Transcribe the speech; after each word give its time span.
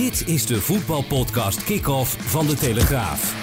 Dit 0.00 0.26
is 0.26 0.46
de 0.46 0.60
voetbalpodcast 0.60 1.64
Kick-Off 1.64 2.30
van 2.30 2.46
De 2.46 2.54
Telegraaf. 2.54 3.34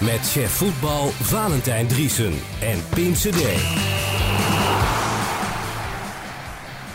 Met 0.00 0.20
chef 0.20 0.50
voetbal 0.50 1.08
Valentijn 1.08 1.86
Driesen 1.86 2.32
en 2.60 2.78
Pim 2.94 3.12
CD. 3.12 3.42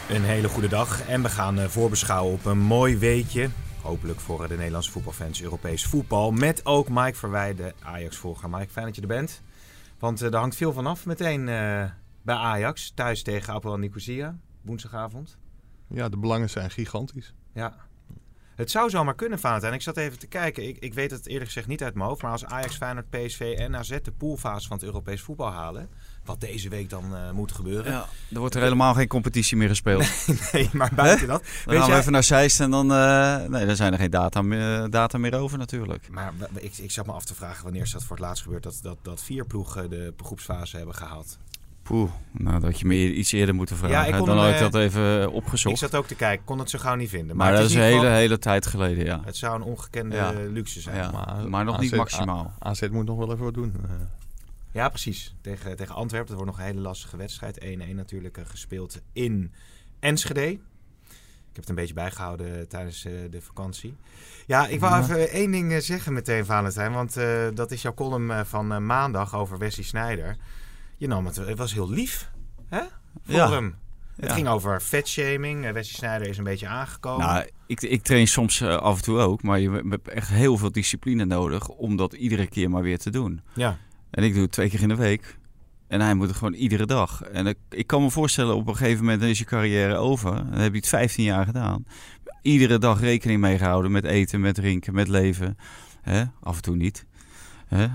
Een 0.10 0.24
hele 0.24 0.48
goede 0.48 0.68
dag 0.68 1.08
en 1.08 1.22
we 1.22 1.30
gaan 1.30 1.60
eh, 1.60 1.66
voorbeschouwen 1.68 2.34
op 2.34 2.46
een 2.46 2.60
mooi 2.60 2.98
weekje. 2.98 3.50
Hopelijk 3.82 4.20
voor 4.20 4.48
de 4.48 4.55
Nederlandse 4.55 4.91
voetbalfans 4.91 5.41
Europees 5.41 5.86
voetbal. 5.86 6.32
Met 6.32 6.66
ook 6.66 6.90
Mike 6.90 7.18
Verwij, 7.18 7.55
de 7.55 7.74
Ajax-volger. 7.84 8.50
Mike, 8.50 8.72
fijn 8.72 8.86
dat 8.86 8.96
je 8.96 9.02
er 9.02 9.08
bent. 9.08 9.41
Want 10.00 10.22
uh, 10.22 10.34
er 10.34 10.40
hangt 10.40 10.55
veel 10.55 10.74
vanaf 10.74 11.05
meteen 11.05 11.40
uh, 11.40 11.84
bij 12.22 12.36
Ajax. 12.36 12.91
Thuis 12.96 13.24
tegen 13.24 13.54
Apel 13.54 13.77
Nicosia, 13.77 14.38
woensdagavond. 14.62 15.38
Ja, 15.88 16.10
de 16.10 16.18
belangen 16.18 16.50
zijn 16.50 16.72
gigantisch. 16.72 17.34
Ja. 17.59 17.76
Het 18.55 18.71
zou 18.71 18.90
zomaar 18.90 19.15
kunnen, 19.15 19.40
Valentijn. 19.40 19.74
Ik 19.74 19.82
zat 19.82 19.98
even 19.98 20.20
te 20.20 20.27
kijken. 20.27 20.68
Ik, 20.68 20.77
ik 20.79 20.93
weet 20.93 21.12
het 21.12 21.27
eerlijk 21.27 21.46
gezegd 21.46 21.68
niet 21.68 21.84
uit 21.84 21.93
mijn 21.93 22.07
hoofd. 22.07 22.21
Maar 22.21 22.32
als 22.32 22.46
Ajax, 22.46 22.77
Feyenoord, 22.77 23.10
PSV 23.10 23.55
en 23.57 23.76
AZ 23.76 23.98
de 24.02 24.12
poolfase 24.12 24.68
van 24.68 24.77
het 24.77 24.85
Europees 24.85 25.21
voetbal 25.21 25.52
halen... 25.52 25.90
wat 26.24 26.41
deze 26.41 26.70
week 26.70 26.90
dan 26.90 27.13
uh, 27.13 27.32
moet 27.32 27.52
gebeuren... 27.52 27.91
Ja, 27.91 28.05
er 28.34 28.40
wordt 28.40 28.55
er 28.55 28.62
helemaal 28.62 28.93
geen 28.93 29.07
competitie 29.07 29.57
meer 29.57 29.68
gespeeld. 29.68 30.27
nee, 30.27 30.37
nee 30.54 30.70
maar 30.74 30.91
buiten 30.96 31.27
dat... 31.27 31.41
Dan 31.41 31.52
weet 31.65 31.77
gaan 31.77 31.85
jij... 31.85 31.96
we 31.96 32.02
even 32.02 32.12
naar 32.12 32.24
Zeist 32.24 32.60
en 32.60 32.71
dan, 32.71 32.91
uh, 32.91 33.43
nee, 33.46 33.65
dan 33.65 33.76
zijn 33.76 33.93
er 33.93 33.99
geen 33.99 34.10
data 34.10 34.41
meer, 34.41 34.90
data 34.90 35.18
meer 35.18 35.35
over 35.35 35.57
natuurlijk. 35.57 36.10
Maar 36.10 36.34
ik, 36.54 36.77
ik 36.77 36.91
zat 36.91 37.05
me 37.05 37.12
af 37.12 37.26
te 37.26 37.35
vragen 37.35 37.63
wanneer 37.63 37.82
is 37.82 37.91
dat 37.91 38.04
voor 38.04 38.15
het 38.15 38.26
laatst 38.26 38.43
gebeurd... 38.43 38.63
dat, 38.63 38.80
dat, 38.82 38.98
dat 39.02 39.24
vier 39.24 39.46
ploegen 39.46 39.90
de 39.90 40.13
groepsfase 40.18 40.77
hebben 40.77 40.96
gehaald. 40.96 41.37
Poeh, 41.90 42.12
nou 42.32 42.59
dat 42.59 42.79
je 42.79 42.85
me 42.85 43.13
iets 43.13 43.32
eerder 43.32 43.55
moeten 43.55 43.77
vragen. 43.77 44.12
Ja, 44.12 44.26
dan 44.26 44.37
had 44.37 44.54
ik 44.54 44.59
dat 44.59 44.76
even 44.76 45.32
opgezocht. 45.32 45.76
Ik 45.76 45.82
zat 45.82 45.96
ook 45.96 46.07
te 46.07 46.15
kijken, 46.15 46.46
kon 46.46 46.59
het 46.59 46.70
zo 46.70 46.79
gauw 46.79 46.96
niet 46.96 47.09
vinden. 47.09 47.35
Maar, 47.35 47.51
maar 47.51 47.62
dat 47.62 47.70
is 47.70 47.76
een 47.76 47.81
hele, 47.81 48.07
hele 48.07 48.40
tijd 48.40 48.65
geleden, 48.65 49.05
ja. 49.05 49.21
Het 49.26 49.37
zou 49.37 49.55
een 49.55 49.62
ongekende 49.62 50.15
ja. 50.15 50.31
luxe 50.31 50.81
zijn. 50.81 50.96
Ja, 50.96 51.12
maar, 51.12 51.49
maar, 51.49 51.65
nog 51.65 51.76
AZ, 51.76 51.81
niet 51.81 51.96
maximaal. 51.96 52.54
AZ 52.59 52.87
moet 52.91 53.05
nog 53.05 53.18
wel 53.18 53.31
even 53.31 53.43
wat 53.43 53.54
doen. 53.54 53.76
Ja, 54.71 54.90
precies. 54.90 55.35
Tegen, 55.41 55.76
tegen 55.76 55.96
Antwerpen. 55.96 56.27
Dat 56.27 56.37
wordt 56.37 56.51
nog 56.51 56.59
een 56.59 56.71
hele 56.71 56.87
lastige 56.87 57.18
wedstrijd. 57.18 57.59
1-1 57.65 57.96
natuurlijk 57.96 58.37
gespeeld 58.43 59.01
in 59.13 59.51
Enschede. 59.99 60.49
Ik 60.51 60.59
heb 61.53 61.55
het 61.55 61.70
een 61.70 61.76
beetje 61.76 61.93
bijgehouden 61.93 62.68
tijdens 62.68 63.01
de 63.01 63.41
vakantie. 63.41 63.96
Ja, 64.47 64.68
ik 64.68 64.79
wou 64.79 65.01
even 65.01 65.29
één 65.29 65.51
ding 65.51 65.84
zeggen 65.84 66.13
meteen, 66.13 66.46
Valentijn. 66.46 66.91
Want 66.91 67.18
uh, 67.18 67.47
dat 67.53 67.72
is 67.72 67.81
jouw 67.81 67.94
column 67.94 68.46
van 68.46 68.85
maandag 68.85 69.35
over 69.35 69.57
Wesley 69.57 69.85
Snijder 69.85 70.38
je 71.00 71.08
nam 71.08 71.25
het, 71.25 71.36
het 71.36 71.58
was 71.58 71.74
heel 71.74 71.90
lief 71.90 72.31
hè? 72.68 72.81
voor 73.24 73.36
ja. 73.36 73.52
hem. 73.52 73.75
Het 74.16 74.31
ging 74.31 74.47
over 74.47 74.81
vetshaming. 74.81 75.62
Wesley 75.62 75.84
Sneijder 75.84 76.28
is 76.28 76.38
een 76.38 76.44
beetje 76.44 76.68
aangekomen. 76.68 77.28
Nou, 77.28 77.50
ik, 77.68 77.81
ik 77.81 78.03
train 78.03 78.28
soms 78.28 78.62
uh, 78.62 78.75
af 78.75 78.97
en 78.97 79.03
toe 79.03 79.18
ook, 79.18 79.44
maar 79.44 79.59
je 79.59 79.72
hebt 79.90 80.08
echt 80.08 80.30
heel 80.30 80.58
veel 80.58 80.72
discipline 80.72 81.25
nodig 81.25 81.68
om 81.68 81.96
dat 81.96 82.14
iedere 82.14 82.48
keer 82.48 82.70
maar 82.70 82.82
weer 82.82 82.98
te 82.98 83.09
doen. 83.09 83.42
Ja. 83.54 83.78
En 84.09 84.24
ik 84.24 84.34
doe 84.34 84.42
het 84.42 84.52
twee 84.52 84.70
keer 84.70 84.82
in 84.82 84.88
de 84.88 84.96
week. 84.96 85.38
En 85.88 86.02
hij 86.02 86.14
moet 86.14 86.28
het 86.28 86.38
gewoon 86.38 86.54
iedere 86.54 86.86
dag. 86.86 87.24
En 87.24 87.48
ik, 87.48 87.58
ik 87.70 87.88
kan 87.88 88.02
me 88.02 88.12
voorstellen, 88.12 88.56
op 88.56 88.68
een 88.68 88.76
gegeven 88.76 89.06
moment 89.06 89.24
is 89.24 89.40
je 89.40 89.46
carrière 89.46 89.96
over. 89.96 90.36
Dan 90.36 90.59
heb 90.59 90.72
je 90.72 90.78
het 90.78 90.88
15 90.88 91.24
jaar 91.24 91.46
gedaan. 91.46 91.86
Iedere 92.42 92.78
dag 92.78 93.00
rekening 93.00 93.40
mee 93.40 93.58
gehouden 93.58 93.92
met 93.92 94.06
eten, 94.06 94.40
met 94.40 94.56
drinken, 94.56 94.94
met 94.94 95.08
leven. 95.08 95.58
Hè? 96.02 96.24
Af 96.42 96.56
en 96.56 96.62
toe 96.62 96.76
niet. 96.76 97.06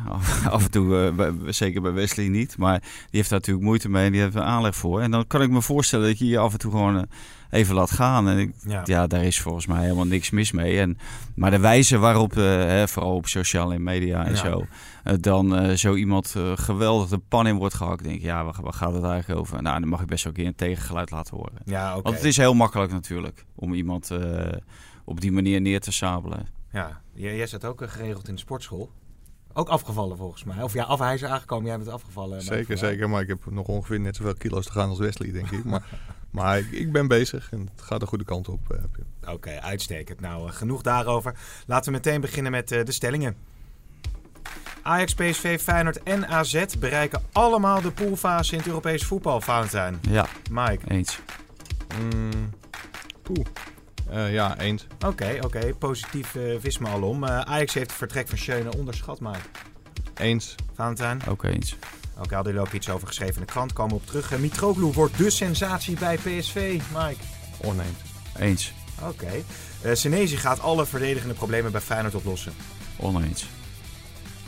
Af, 0.09 0.47
af, 0.47 0.65
en 0.65 0.71
toe, 0.71 1.13
uh, 1.19 1.29
zeker 1.47 1.83
bij 1.83 1.93
Wesley 1.93 2.29
niet. 2.29 2.57
Maar 2.57 2.81
die 2.81 2.89
heeft 3.11 3.31
daar 3.31 3.39
natuurlijk 3.39 3.67
moeite 3.67 3.89
mee 3.89 4.07
en 4.07 4.13
die 4.13 4.21
heeft 4.21 4.35
er 4.35 4.43
aanleg 4.43 4.77
voor. 4.77 5.01
En 5.01 5.11
dan 5.11 5.27
kan 5.27 5.43
ik 5.43 5.51
me 5.51 5.63
voorstellen 5.63 6.07
dat 6.07 6.19
je 6.19 6.27
je 6.27 6.39
af 6.39 6.53
en 6.53 6.59
toe 6.59 6.71
gewoon 6.71 6.97
uh, 6.97 7.03
even 7.51 7.75
laat 7.75 7.91
gaan. 7.91 8.29
En 8.29 8.39
ik, 8.39 8.53
ja. 8.67 8.83
ja. 8.85 9.07
daar 9.07 9.25
is 9.25 9.41
volgens 9.41 9.67
mij 9.67 9.83
helemaal 9.83 10.07
niks 10.07 10.31
mis 10.31 10.53
mee. 10.53 10.81
En, 10.81 10.99
maar 11.35 11.51
de 11.51 11.59
wijze 11.59 11.99
waarop, 11.99 12.37
uh, 12.37 12.45
hè, 12.45 12.89
vooral 12.89 13.15
op 13.15 13.27
sociale 13.27 13.79
media 13.79 14.25
en 14.25 14.35
ja. 14.35 14.37
zo, 14.37 14.67
dan 15.21 15.79
zo 15.79 15.95
iemand 15.95 16.35
geweldig 16.55 17.09
de 17.09 17.19
pan 17.19 17.47
in 17.47 17.57
wordt 17.57 17.75
gehakt. 17.75 18.03
denk 18.03 18.17
ik, 18.17 18.23
ja, 18.23 18.45
waar, 18.45 18.55
waar, 18.61 18.73
gaat 18.73 18.95
het 18.95 19.05
eigenlijk 19.05 19.41
over? 19.41 19.63
Nou, 19.63 19.81
dan 19.81 19.89
mag 19.89 20.01
ik 20.01 20.07
best 20.07 20.25
wel 20.25 20.33
een 20.33 20.39
keer 20.39 20.49
een 20.49 20.55
tegengeluid 20.55 21.11
laten 21.11 21.37
horen. 21.37 21.59
Ja, 21.65 21.91
okay. 21.91 22.03
Want 22.03 22.17
het 22.17 22.25
is 22.25 22.37
heel 22.37 22.55
makkelijk 22.55 22.93
natuurlijk 22.93 23.45
om 23.55 23.75
iemand 23.75 24.11
op 25.05 25.21
die 25.21 25.33
manier 25.33 25.61
neer 25.61 25.81
te 25.81 25.93
sabelen. 25.93 26.47
Ja, 26.73 27.01
jij 27.15 27.47
zat 27.47 27.65
ook 27.65 27.83
geregeld 27.87 28.29
in 28.29 28.35
de 28.35 28.41
sportschool. 28.41 28.91
Ook 29.57 29.69
afgevallen 29.69 30.17
volgens 30.17 30.45
mij. 30.45 30.63
Of 30.63 30.73
ja, 30.73 30.85
af 30.85 30.99
hij 30.99 31.15
is 31.15 31.25
aangekomen, 31.25 31.67
jij 31.67 31.77
bent 31.77 31.89
afgevallen. 31.91 32.43
Zeker, 32.43 32.79
zeker. 32.79 33.11
Maar 33.11 33.23
ik 33.23 33.29
heb 33.29 33.51
nog 33.51 33.67
ongeveer 33.67 34.01
net 34.01 34.17
zoveel 34.17 34.35
kilo's 34.35 34.67
te 34.67 34.73
gaan 34.73 34.89
als 34.89 34.99
Wesley, 34.99 35.33
denk 35.33 35.51
ik. 35.51 35.65
Maar, 35.65 35.83
maar 36.31 36.59
ik, 36.59 36.71
ik, 36.71 36.93
ben 36.93 37.09
bezig 37.09 37.53
en 37.53 37.61
het 37.61 37.83
gaat 37.83 38.01
de 38.01 38.07
goede 38.07 38.25
kant 38.25 38.49
op. 38.49 38.61
Uh, 38.73 38.79
Oké, 39.23 39.33
okay, 39.33 39.57
uitstekend. 39.57 40.21
Nou, 40.21 40.49
uh, 40.49 40.55
genoeg 40.55 40.83
daarover. 40.83 41.35
Laten 41.67 41.93
we 41.93 41.99
meteen 41.99 42.21
beginnen 42.21 42.53
met 42.53 42.73
uh, 42.73 42.85
de 42.85 42.93
stellingen. 42.93 43.37
Ajax, 44.83 45.15
PSV, 45.15 45.61
Feyenoord 45.61 46.03
en 46.03 46.29
AZ 46.29 46.65
bereiken 46.79 47.23
allemaal 47.33 47.81
de 47.81 47.91
poolfase 47.91 48.53
in 48.53 48.59
het 48.59 48.67
Europees 48.67 49.05
voetbal, 49.05 49.41
Valentijn. 49.41 49.99
Ja, 50.09 50.27
Mike. 50.51 50.91
Eens. 50.91 51.21
Mm, 52.01 52.51
poeh. 53.23 53.47
Uh, 54.11 54.33
ja, 54.33 54.59
eens. 54.59 54.87
Oké, 54.95 55.07
okay, 55.07 55.37
oké. 55.37 55.47
Okay. 55.47 55.73
Positief 55.73 56.35
uh, 56.35 56.57
vis 56.61 56.79
me 56.79 56.89
al 56.89 57.03
om. 57.03 57.25
Uh, 57.25 57.41
Ajax 57.41 57.75
heeft 57.75 57.91
het 57.91 57.99
vertrek 57.99 58.29
van 58.29 58.39
Schöne 58.39 58.77
onderschat, 58.77 59.21
maar... 59.21 59.47
Eens. 60.15 60.55
Valentijn? 60.75 61.27
Ook 61.29 61.45
eens. 61.45 61.73
Oké, 61.73 62.23
okay, 62.23 62.35
hadden 62.35 62.53
jullie 62.53 62.69
ook 62.69 62.75
iets 62.75 62.91
over 62.91 63.07
geschreven 63.07 63.35
in 63.35 63.41
de 63.41 63.53
krant. 63.53 63.73
Komen 63.73 63.95
we 63.95 64.01
op 64.01 64.07
terug. 64.07 64.39
Mitroglou 64.39 64.93
wordt 64.93 65.19
de 65.19 65.31
sensatie 65.31 65.99
bij 65.99 66.17
PSV, 66.17 66.81
Mike. 66.93 67.21
Oneens. 67.63 67.99
Eens. 68.39 68.73
Oké. 69.03 69.43
Okay. 69.83 69.95
Senezi 69.95 70.37
gaat 70.37 70.61
alle 70.61 70.87
verdedigende 70.87 71.35
problemen 71.35 71.73
bij 71.73 71.81
Feyenoord 71.81 72.15
oplossen. 72.15 72.53
Oneens. 72.97 73.47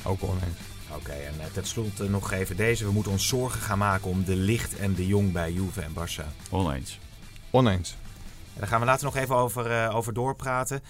Ook 0.02 0.22
oneens. 0.22 0.58
Oké, 0.88 0.98
okay, 0.98 1.24
en 1.24 1.52
ten 1.52 1.66
slotte 1.66 2.10
nog 2.10 2.32
even 2.32 2.56
deze. 2.56 2.84
We 2.84 2.92
moeten 2.92 3.12
ons 3.12 3.28
zorgen 3.28 3.60
gaan 3.60 3.78
maken 3.78 4.10
om 4.10 4.24
de 4.24 4.36
Licht 4.36 4.76
en 4.76 4.94
de 4.94 5.06
Jong 5.06 5.32
bij 5.32 5.52
Juve 5.52 5.80
en 5.80 5.92
Barça. 5.92 6.50
Oneens. 6.50 6.98
Oneens. 7.50 7.96
En 8.56 8.62
daar 8.62 8.70
gaan 8.70 8.80
we 8.80 8.86
later 8.86 9.04
nog 9.04 9.16
even 9.16 9.36
over, 9.36 9.70
uh, 9.70 9.96
over 9.96 10.12
doorpraten. 10.12 10.80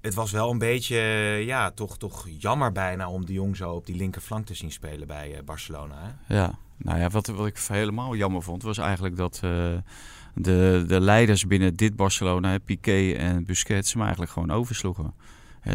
Het 0.00 0.14
was 0.14 0.30
wel 0.30 0.50
een 0.50 0.58
beetje, 0.58 0.96
uh, 0.96 1.44
ja, 1.44 1.70
toch, 1.70 1.98
toch 1.98 2.26
jammer 2.38 2.72
bijna 2.72 3.08
om 3.08 3.26
de 3.26 3.32
Jong 3.32 3.56
zo 3.56 3.70
op 3.70 3.86
die 3.86 3.96
linkerflank 3.96 4.46
te 4.46 4.54
zien 4.54 4.72
spelen 4.72 5.06
bij 5.06 5.30
uh, 5.30 5.38
Barcelona. 5.44 6.18
Ja, 6.28 6.58
nou 6.76 6.98
ja, 6.98 7.08
wat, 7.08 7.26
wat 7.26 7.46
ik 7.46 7.58
helemaal 7.68 8.14
jammer 8.16 8.42
vond, 8.42 8.62
was 8.62 8.78
eigenlijk 8.78 9.16
dat 9.16 9.40
de, 10.34 10.84
de 10.86 11.00
leiders 11.00 11.46
binnen 11.46 11.76
dit 11.76 11.96
Barcelona, 11.96 12.58
Piqué 12.58 13.12
en 13.12 13.44
Busquets, 13.44 13.92
hem 13.92 14.02
eigenlijk 14.02 14.32
gewoon 14.32 14.50
oversloegen. 14.50 15.14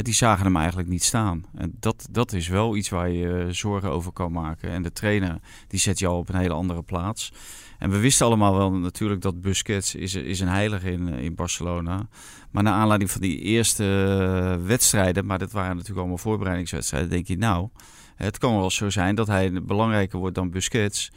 die 0.02 0.14
zagen 0.14 0.46
hem 0.46 0.58
eigenlijk 0.58 0.90
niet 0.90 1.04
staan. 1.04 1.46
En 1.56 1.76
dat, 1.80 2.08
dat 2.12 2.34
is 2.34 2.48
wel 2.48 2.76
iets 2.76 2.90
waar 2.90 3.10
je 3.10 3.48
zorgen 3.50 3.90
over 3.90 4.12
kan 4.12 4.32
maken. 4.32 4.70
En 4.70 4.82
de 4.82 4.92
trainer, 4.92 5.40
die 5.68 5.80
zet 5.80 6.04
al 6.04 6.18
op 6.18 6.30
een 6.30 6.40
hele 6.40 6.54
andere 6.54 6.82
plaats. 6.82 7.32
En 7.80 7.90
we 7.90 8.00
wisten 8.00 8.26
allemaal 8.26 8.58
wel 8.58 8.72
natuurlijk 8.72 9.22
dat 9.22 9.42
Busquets 9.42 9.96
is, 9.96 10.16
is 10.16 10.40
een 10.40 10.48
heilige 10.48 10.92
in, 10.92 11.08
in 11.08 11.36
Barcelona. 11.36 12.08
Maar 12.52 12.64
naar 12.64 12.74
aanleiding 12.74 13.12
van 13.12 13.22
die 13.22 13.40
eerste 13.40 13.84
wedstrijden, 14.66 15.26
maar 15.26 15.40
dat 15.40 15.52
waren 15.52 15.72
natuurlijk 15.72 16.00
allemaal 16.00 16.18
voorbereidingswedstrijden, 16.18 17.10
denk 17.10 17.28
je 17.28 17.38
nou, 17.38 17.70
het 18.16 18.38
kan 18.38 18.56
wel 18.58 18.72
zo 18.72 18.90
zijn 18.90 19.16
dat 19.16 19.28
hij 19.28 19.52
belangrijker 19.64 20.20
wordt 20.20 20.36
dan 20.36 20.50
Busquets. 20.50 21.12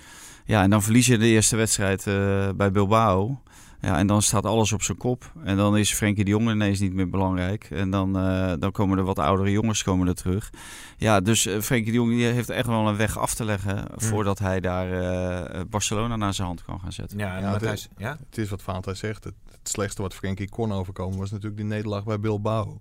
Ja, 0.45 0.63
en 0.63 0.71
dan 0.71 0.83
verlies 0.83 1.07
je 1.07 1.19
de 1.19 1.27
eerste 1.27 1.57
wedstrijd 1.57 2.07
uh, 2.07 2.49
bij 2.57 2.71
Bilbao. 2.71 3.41
Ja, 3.81 3.99
en 3.99 4.07
dan 4.07 4.23
staat 4.23 4.45
alles 4.45 4.73
op 4.73 4.83
zijn 4.83 4.99
kop. 4.99 5.33
En 5.45 5.57
dan 5.57 5.77
is 5.77 5.95
Frenkie 5.95 6.25
de 6.25 6.31
Jong 6.31 6.51
ineens 6.51 6.81
niet 6.81 6.93
meer 6.93 7.09
belangrijk. 7.09 7.71
En 7.71 7.91
dan, 7.91 8.19
uh, 8.19 8.53
dan 8.59 8.73
komen 8.73 8.99
er 8.99 9.05
wat 9.05 9.19
oudere 9.19 9.51
jongens 9.51 9.83
komen 9.83 10.09
er 10.09 10.15
terug. 10.15 10.51
Ja, 10.97 11.21
dus 11.21 11.47
uh, 11.47 11.61
Frenkie 11.61 11.93
de 11.93 11.99
Jong 11.99 12.11
die 12.11 12.25
heeft 12.25 12.51
echt 12.51 12.67
wel 12.67 12.89
een 12.89 12.97
weg 12.97 13.19
af 13.19 13.35
te 13.35 13.45
leggen... 13.45 13.77
Mm. 13.77 14.01
voordat 14.01 14.39
hij 14.39 14.61
daar 14.61 14.89
uh, 15.55 15.61
Barcelona 15.71 16.17
naar 16.17 16.35
zijn 16.35 16.47
hand 16.47 16.65
kan 16.65 16.81
gaan 16.81 16.93
zetten. 16.93 17.19
Ja, 17.19 17.39
ja, 17.39 17.53
het, 17.53 17.63
is, 17.63 17.89
ja? 17.97 18.19
het 18.29 18.39
is 18.39 18.51
wat 18.51 18.63
Vaantij 18.63 18.95
zegt. 18.95 19.25
Het, 19.25 19.35
het, 19.51 19.69
slechtste 19.69 20.03
wat 20.03 20.15
Frenkie 20.15 20.49
kon 20.49 20.73
overkomen... 20.73 21.19
was 21.19 21.31
natuurlijk 21.31 21.57
die 21.57 21.67
nederlaag 21.67 22.05
bij 22.05 22.21
Bilbao. 22.21 22.81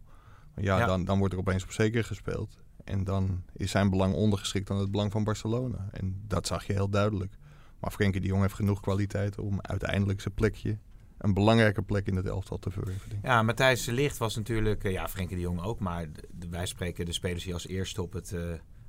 Ja, 0.56 0.80
ja, 0.80 0.86
Dan, 0.86 1.06
dan 1.06 1.18
wordt 1.18 1.34
er 1.34 1.40
opeens 1.40 1.64
op 1.64 1.72
zeker 1.72 2.04
gespeeld. 2.04 2.58
En 2.84 3.04
dan 3.04 3.44
is 3.54 3.72
zijn 3.72 3.90
belang 3.90 4.14
ondergeschikt 4.14 4.70
aan 4.70 4.78
het 4.78 4.92
belang 4.92 5.12
van 5.12 5.24
Barcelona. 5.24 5.88
En 5.92 6.24
dat 6.28 6.48
zag 6.48 6.68
je 6.68 6.74
heel 6.74 6.90
duidelijk. 6.90 7.38
Maar 7.80 7.92
Frenkie 7.92 8.22
de 8.22 8.28
Jong 8.28 8.42
heeft 8.42 8.54
genoeg 8.54 8.80
kwaliteit 8.80 9.40
om 9.40 9.60
uiteindelijk 9.62 10.22
zijn 10.22 10.34
plekje 10.34 10.78
een 11.18 11.34
belangrijke 11.34 11.82
plek 11.82 12.08
in 12.08 12.16
het 12.16 12.26
elftal 12.26 12.60
te 12.60 12.72
verwerven. 12.72 13.20
Ja, 13.24 13.44
Matthijs 13.44 13.86
de 13.86 13.92
Licht 13.92 14.18
was 14.18 14.36
natuurlijk, 14.36 14.84
uh, 14.84 14.92
ja, 14.92 15.08
Frenkie 15.08 15.36
de 15.36 15.42
Jong 15.42 15.62
ook, 15.62 15.80
maar 15.80 16.06
wij 16.50 16.66
spreken 16.66 17.06
de 17.06 17.14
spelers 17.14 17.44
die 17.44 17.54
als 17.54 17.68
eerste 17.68 18.02
op 18.02 18.14
het, 18.14 18.32
uh, 18.32 18.42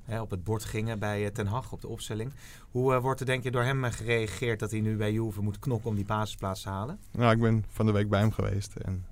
hè, 0.03 0.21
op 0.21 0.31
het 0.31 0.43
bord 0.43 0.65
gingen 0.65 0.99
bij 0.99 1.31
Ten 1.31 1.47
Hag 1.47 1.71
op 1.71 1.81
de 1.81 1.87
opstelling. 1.87 2.31
Hoe 2.71 2.99
wordt 2.99 3.19
er 3.19 3.25
denk 3.25 3.43
je 3.43 3.51
door 3.51 3.63
hem 3.63 3.83
gereageerd 3.83 4.59
dat 4.59 4.71
hij 4.71 4.79
nu 4.79 4.95
bij 4.95 5.11
Juve 5.11 5.41
moet 5.41 5.59
knokken 5.59 5.89
om 5.89 5.95
die 5.95 6.05
basisplaats 6.05 6.61
te 6.61 6.69
halen? 6.69 6.99
Nou, 7.11 7.31
ik 7.31 7.41
ben 7.41 7.65
van 7.69 7.85
de 7.85 7.91
week 7.91 8.09
bij 8.09 8.19
hem 8.19 8.31
geweest 8.31 8.75
en 8.75 9.05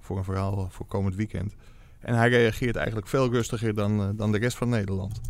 voor 0.00 0.18
een 0.18 0.24
verhaal 0.24 0.68
voor 0.70 0.86
komend 0.86 1.14
weekend. 1.14 1.54
En 2.00 2.14
hij 2.14 2.28
reageert 2.28 2.76
eigenlijk 2.76 3.06
veel 3.06 3.30
rustiger 3.30 3.74
dan, 3.74 4.16
dan 4.16 4.32
de 4.32 4.38
rest 4.38 4.56
van 4.56 4.68
Nederland. 4.68 5.20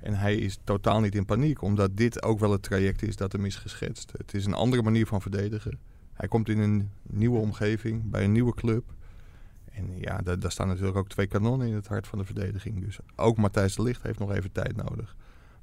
En 0.00 0.14
hij 0.14 0.36
is 0.36 0.58
totaal 0.64 1.00
niet 1.00 1.14
in 1.14 1.24
paniek, 1.24 1.62
omdat 1.62 1.96
dit 1.96 2.22
ook 2.22 2.38
wel 2.38 2.52
het 2.52 2.62
traject 2.62 3.02
is 3.02 3.16
dat 3.16 3.32
hem 3.32 3.44
is 3.44 3.56
geschetst. 3.56 4.12
Het 4.16 4.34
is 4.34 4.44
een 4.44 4.54
andere 4.54 4.82
manier 4.82 5.06
van 5.06 5.20
verdedigen. 5.20 5.78
Hij 6.12 6.28
komt 6.28 6.48
in 6.48 6.58
een 6.58 6.90
nieuwe 7.02 7.38
omgeving, 7.38 8.10
bij 8.10 8.24
een 8.24 8.32
nieuwe 8.32 8.54
club. 8.54 8.84
En 9.72 9.98
ja, 9.98 10.18
daar, 10.18 10.38
daar 10.38 10.50
staan 10.50 10.68
natuurlijk 10.68 10.96
ook 10.96 11.08
twee 11.08 11.26
kanonnen 11.26 11.68
in 11.68 11.74
het 11.74 11.86
hart 11.86 12.06
van 12.06 12.18
de 12.18 12.24
verdediging. 12.24 12.84
Dus 12.84 12.98
ook 13.16 13.36
Matthijs 13.36 13.74
de 13.74 13.82
Licht 13.82 14.02
heeft 14.02 14.18
nog 14.18 14.32
even 14.32 14.52
tijd 14.52 14.76
nodig. 14.76 15.16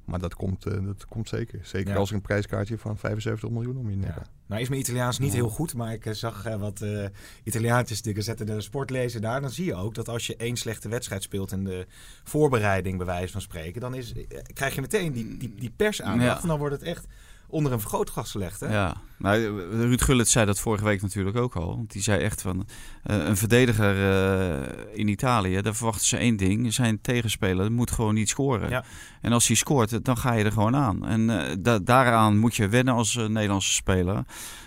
Maar 0.08 0.18
dat 0.18 0.34
komt, 0.34 0.66
uh, 0.66 0.84
dat 0.84 1.06
komt 1.06 1.28
zeker. 1.28 1.60
Zeker 1.62 1.96
als 1.96 2.08
ik 2.08 2.14
een 2.14 2.22
prijskaartje 2.22 2.78
van 2.78 2.98
75 2.98 3.50
miljoen 3.50 3.76
om 3.76 3.90
je 3.90 3.96
nek 3.96 4.14
ja. 4.14 4.26
Nou 4.46 4.60
is 4.60 4.68
mijn 4.68 4.80
Italiaans 4.80 5.18
niet 5.18 5.32
heel 5.32 5.48
goed, 5.48 5.74
maar 5.74 5.92
ik 5.92 6.06
uh, 6.06 6.12
zag 6.12 6.46
uh, 6.46 6.54
wat 6.54 6.80
uh, 6.80 7.04
Italiaantjes 7.44 8.02
die 8.02 8.22
zetten 8.22 8.46
de 8.46 8.60
sport 8.60 8.90
lezen 8.90 9.20
daar. 9.20 9.40
Dan 9.40 9.50
zie 9.50 9.64
je 9.64 9.74
ook 9.74 9.94
dat 9.94 10.08
als 10.08 10.26
je 10.26 10.36
één 10.36 10.56
slechte 10.56 10.88
wedstrijd 10.88 11.22
speelt 11.22 11.52
in 11.52 11.64
de 11.64 11.86
voorbereiding, 12.24 12.96
bij 12.96 13.06
wijze 13.06 13.32
van 13.32 13.40
spreken, 13.40 13.80
dan 13.80 13.94
is, 13.94 14.12
krijg 14.52 14.74
je 14.74 14.80
meteen 14.80 15.12
die, 15.12 15.36
die, 15.36 15.54
die 15.54 15.72
pers 15.76 16.02
aan. 16.02 16.20
Ja. 16.20 16.40
En 16.42 16.48
dan 16.48 16.58
wordt 16.58 16.74
het 16.74 16.84
echt 16.84 17.06
onder 17.48 17.72
een 17.72 17.80
vergrootglas 17.80 18.30
gelegd. 18.30 18.60
Hè? 18.60 18.72
Ja, 18.72 18.96
nou, 19.18 19.60
Ruud 19.70 20.02
Gullit 20.02 20.28
zei 20.28 20.46
dat 20.46 20.60
vorige 20.60 20.84
week 20.84 21.02
natuurlijk 21.02 21.36
ook 21.36 21.56
al. 21.56 21.76
Want 21.76 21.92
die 21.92 22.02
zei 22.02 22.22
echt 22.22 22.42
van 22.42 22.66
uh, 23.06 23.26
een 23.26 23.36
verdediger 23.36 23.96
uh, 23.96 24.66
in 24.92 25.08
Italië, 25.08 25.60
daar 25.60 25.74
verwachten 25.74 26.06
ze 26.06 26.16
één 26.16 26.36
ding. 26.36 26.74
Zijn 26.74 27.00
tegenspeler 27.00 27.72
moet 27.72 27.90
gewoon 27.90 28.14
niet 28.14 28.28
scoren. 28.28 28.70
Ja. 28.70 28.84
En 29.20 29.32
als 29.32 29.46
hij 29.46 29.56
scoort, 29.56 30.04
dan 30.04 30.16
ga 30.16 30.32
je 30.32 30.44
er 30.44 30.52
gewoon 30.52 30.76
aan. 30.76 31.06
En 31.06 31.20
uh, 31.20 31.42
da 31.58 31.78
daaraan 31.78 32.38
moet 32.38 32.56
je 32.56 32.68
wennen 32.68 32.94
als 32.94 33.14
Nederlandse 33.14 33.72
speler. 33.72 34.24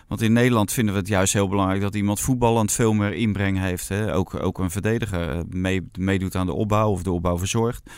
Want 0.07 0.21
in 0.23 0.33
Nederland 0.33 0.71
vinden 0.71 0.93
we 0.93 0.99
het 0.99 1.09
juist 1.09 1.33
heel 1.33 1.47
belangrijk 1.47 1.81
dat 1.81 1.95
iemand 1.95 2.19
voetballend 2.19 2.71
veel 2.71 2.93
meer 2.93 3.13
inbreng 3.13 3.59
heeft. 3.59 3.89
Hè? 3.89 4.15
Ook, 4.15 4.43
ook 4.43 4.59
een 4.59 4.71
verdediger 4.71 5.43
mee, 5.49 5.89
meedoet 5.97 6.35
aan 6.35 6.45
de 6.45 6.53
opbouw 6.53 6.91
of 6.91 7.03
de 7.03 7.11
opbouw 7.11 7.37
verzorgt. 7.37 7.89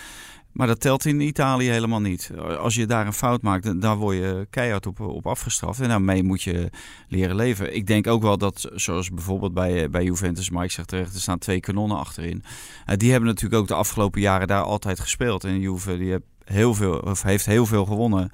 Maar 0.54 0.68
dat 0.68 0.80
telt 0.80 1.06
in 1.06 1.22
Italië 1.22 1.70
helemaal 1.70 2.02
niet. 2.02 2.32
Als 2.58 2.76
je 2.76 2.86
daar 2.86 3.06
een 3.06 3.14
fout 3.14 3.42
maakt, 3.42 3.82
dan 3.82 3.98
word 3.98 4.18
je 4.18 4.48
keihard 4.50 4.86
op, 4.86 5.00
op 5.00 5.28
afgestraft. 5.28 5.80
En 5.80 5.88
daarmee 5.88 6.24
moet 6.24 6.42
je 6.42 6.70
leren 7.08 7.36
leven. 7.36 7.76
Ik 7.76 7.88
denk 7.88 8.08
ook 8.08 8.22
wel 8.22 8.38
dat, 8.38 8.70
zoals 8.74 9.10
bijvoorbeeld 9.10 9.54
bij, 9.54 9.90
bij 9.90 10.04
Juventus, 10.04 10.50
Mike 10.50 10.72
zegt 10.72 10.88
terecht, 10.88 11.14
er 11.14 11.22
staan 11.22 11.38
twee 11.40 11.60
kanonnen 11.60 11.98
achterin. 11.98 12.44
Uh, 12.90 12.96
die 12.98 13.12
hebben 13.12 13.30
natuurlijk 13.30 13.62
ook 13.62 13.68
de 13.68 13.74
afgelopen 13.74 14.22
jaren 14.22 14.48
daar 14.48 14.64
altijd 14.64 15.00
gespeeld. 15.00 15.44
En 15.44 15.60
Juve 15.60 15.98
die 15.98 16.18
heel 16.44 16.74
veel, 16.74 16.98
of 16.98 17.22
heeft 17.22 17.46
heel 17.46 17.66
veel 17.66 17.86
gewonnen. 17.86 18.32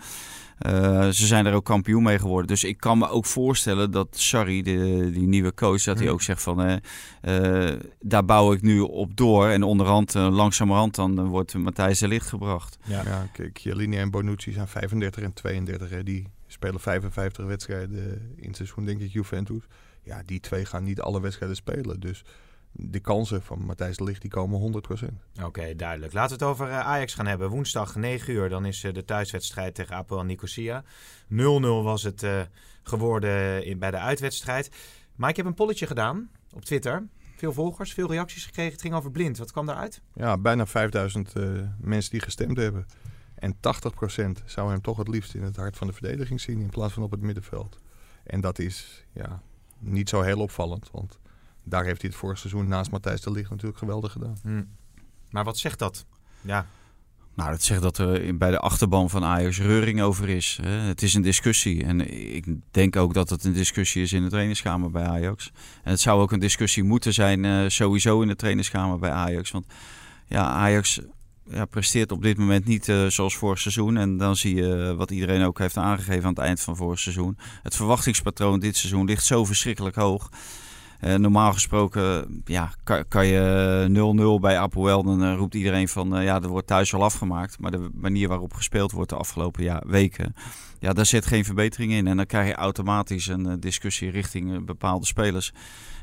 Uh, 0.67 1.07
ze 1.09 1.25
zijn 1.25 1.45
er 1.45 1.53
ook 1.53 1.65
kampioen 1.65 2.03
mee 2.03 2.19
geworden. 2.19 2.47
Dus 2.47 2.63
ik 2.63 2.77
kan 2.77 2.97
me 2.97 3.09
ook 3.09 3.25
voorstellen 3.25 3.91
dat 3.91 4.07
Sarri, 4.11 4.61
de, 4.61 5.09
die 5.13 5.27
nieuwe 5.27 5.53
coach, 5.53 5.83
dat 5.83 5.99
hij 5.99 6.09
ook 6.09 6.21
zegt 6.21 6.41
van 6.41 6.69
uh, 6.69 6.75
uh, 7.21 7.75
daar 7.99 8.25
bouw 8.25 8.53
ik 8.53 8.61
nu 8.61 8.79
op 8.79 9.17
door. 9.17 9.47
En 9.47 9.63
onderhand, 9.63 10.13
langzamerhand, 10.13 10.95
dan 10.95 11.25
wordt 11.25 11.53
Matthijs 11.53 11.99
de 11.99 12.07
Licht 12.07 12.27
gebracht. 12.27 12.77
Ja, 12.83 13.03
ja 13.03 13.27
Chiellini 13.53 13.97
en 13.97 14.11
Bonucci 14.11 14.51
zijn 14.51 14.67
35 14.67 15.23
en 15.23 15.33
32. 15.33 15.89
Hè. 15.89 16.03
Die 16.03 16.27
spelen 16.47 16.79
55 16.79 17.45
wedstrijden 17.45 18.33
in 18.35 18.47
het 18.47 18.55
seizoen, 18.55 18.85
denk 18.85 19.01
ik, 19.01 19.11
Juventus. 19.11 19.63
Ja, 20.03 20.21
die 20.25 20.39
twee 20.39 20.65
gaan 20.65 20.83
niet 20.83 21.01
alle 21.01 21.21
wedstrijden 21.21 21.57
spelen. 21.57 21.99
Dus 21.99 22.23
de 22.71 22.99
kansen 22.99 23.41
van 23.41 23.65
Matthijs 23.65 23.97
de 23.97 24.03
Ligt 24.03 24.21
die 24.21 24.29
komen 24.29 24.83
100%. 25.39 25.43
Oké, 25.43 25.75
duidelijk. 25.75 26.13
Laten 26.13 26.37
we 26.37 26.43
het 26.43 26.53
over 26.53 26.69
eh, 26.69 26.79
Ajax 26.79 27.13
gaan 27.13 27.27
hebben. 27.27 27.49
Woensdag 27.49 27.95
9 27.95 28.33
uur, 28.33 28.49
dan 28.49 28.65
is 28.65 28.83
eh, 28.83 28.93
de 28.93 29.05
thuiswedstrijd 29.05 29.75
tegen 29.75 29.95
Apoel 29.95 30.23
Nicosia. 30.23 30.83
0-0 30.83 30.85
was 31.83 32.03
het 32.03 32.23
uh, 32.23 32.41
geworden 32.83 33.65
in, 33.65 33.79
bij 33.79 33.91
de 33.91 33.97
uitwedstrijd. 33.97 34.71
Maar 35.15 35.29
ik 35.29 35.35
heb 35.35 35.45
een 35.45 35.53
polletje 35.53 35.87
gedaan 35.87 36.29
op 36.53 36.65
Twitter. 36.65 37.07
Veel 37.35 37.53
volgers, 37.53 37.93
veel 37.93 38.07
reacties 38.07 38.45
gekregen. 38.45 38.71
Het 38.71 38.81
ging 38.81 38.93
over 38.93 39.11
blind. 39.11 39.37
Wat 39.37 39.51
kwam 39.51 39.65
daaruit? 39.65 40.01
Ja, 40.13 40.37
bijna 40.37 40.65
5000 40.65 41.35
uh, 41.35 41.61
mensen 41.79 42.11
die 42.11 42.21
gestemd 42.21 42.57
hebben. 42.57 42.85
En 43.35 43.55
80% 43.55 43.57
zou 44.45 44.69
hem 44.69 44.81
toch 44.81 44.97
het 44.97 45.07
liefst 45.07 45.33
in 45.33 45.43
het 45.43 45.55
hart 45.55 45.77
van 45.77 45.87
de 45.87 45.93
verdediging 45.93 46.41
zien 46.41 46.61
in 46.61 46.69
plaats 46.69 46.93
van 46.93 47.03
op 47.03 47.11
het 47.11 47.21
middenveld. 47.21 47.77
En 48.23 48.41
dat 48.41 48.59
is 48.59 49.05
ja, 49.13 49.41
niet 49.77 50.09
zo 50.09 50.21
heel 50.21 50.39
opvallend, 50.39 50.89
want 50.91 51.19
daar 51.69 51.85
heeft 51.85 52.01
hij 52.01 52.09
het 52.09 52.19
vorig 52.19 52.37
seizoen 52.37 52.67
naast 52.67 52.91
Matthijs 52.91 53.21
de 53.21 53.31
Ligt 53.31 53.49
natuurlijk 53.49 53.79
geweldig 53.79 54.11
gedaan. 54.11 54.37
Hmm. 54.41 54.67
Maar 55.29 55.43
wat 55.43 55.57
zegt 55.57 55.79
dat? 55.79 56.05
Ja. 56.41 56.65
Nou, 57.39 57.51
dat 57.51 57.63
zegt 57.63 57.81
dat 57.81 57.97
er 57.97 58.37
bij 58.37 58.51
de 58.51 58.59
achterban 58.59 59.09
van 59.09 59.23
Ajax 59.23 59.59
reuring 59.59 60.01
over 60.01 60.29
is. 60.29 60.59
Het 60.63 61.01
is 61.01 61.13
een 61.13 61.21
discussie. 61.21 61.83
En 61.83 62.13
ik 62.35 62.45
denk 62.71 62.95
ook 62.95 63.13
dat 63.13 63.29
het 63.29 63.43
een 63.43 63.53
discussie 63.53 64.01
is 64.01 64.13
in 64.13 64.23
de 64.23 64.29
trainingskamer 64.29 64.91
bij 64.91 65.03
Ajax. 65.03 65.51
En 65.83 65.91
het 65.91 65.99
zou 65.99 66.21
ook 66.21 66.31
een 66.31 66.39
discussie 66.39 66.83
moeten 66.83 67.13
zijn 67.13 67.43
uh, 67.43 67.67
sowieso 67.67 68.21
in 68.21 68.27
de 68.27 68.35
trainingskamer 68.35 68.99
bij 68.99 69.11
Ajax. 69.11 69.51
Want 69.51 69.65
ja, 70.27 70.43
Ajax 70.43 70.99
ja, 71.49 71.65
presteert 71.65 72.11
op 72.11 72.21
dit 72.21 72.37
moment 72.37 72.65
niet 72.65 72.87
uh, 72.87 73.07
zoals 73.07 73.37
vorig 73.37 73.59
seizoen. 73.59 73.97
En 73.97 74.17
dan 74.17 74.35
zie 74.35 74.55
je 74.55 74.93
wat 74.97 75.11
iedereen 75.11 75.43
ook 75.43 75.59
heeft 75.59 75.77
aangegeven 75.77 76.23
aan 76.23 76.33
het 76.33 76.43
eind 76.43 76.59
van 76.59 76.75
vorig 76.75 76.99
seizoen. 76.99 77.37
Het 77.63 77.75
verwachtingspatroon 77.75 78.59
dit 78.59 78.77
seizoen 78.77 79.05
ligt 79.05 79.25
zo 79.25 79.45
verschrikkelijk 79.45 79.95
hoog. 79.95 80.29
Uh, 81.03 81.15
normaal 81.15 81.53
gesproken 81.53 82.41
ja, 82.45 82.73
kan, 83.07 83.25
je 83.25 84.35
0-0 84.37 84.41
bij 84.41 84.57
Apoel. 84.57 85.03
Dan 85.03 85.23
uh, 85.23 85.35
roept 85.35 85.55
iedereen 85.55 85.87
van 85.87 86.17
uh, 86.17 86.23
ja, 86.23 86.41
er 86.41 86.47
wordt 86.47 86.67
thuis 86.67 86.93
al 86.93 87.03
afgemaakt. 87.03 87.59
Maar 87.59 87.71
de 87.71 87.89
manier 87.93 88.27
waarop 88.27 88.53
gespeeld 88.53 88.91
wordt 88.91 89.09
de 89.09 89.15
afgelopen 89.15 89.63
ja, 89.63 89.83
weken. 89.87 90.35
Ja, 90.79 90.93
daar 90.93 91.05
zit 91.05 91.25
geen 91.25 91.45
verbetering 91.45 91.91
in. 91.91 92.07
En 92.07 92.17
dan 92.17 92.25
krijg 92.25 92.47
je 92.47 92.53
automatisch 92.53 93.27
een 93.27 93.59
discussie 93.59 94.09
richting 94.09 94.65
bepaalde 94.65 95.05
spelers 95.05 95.51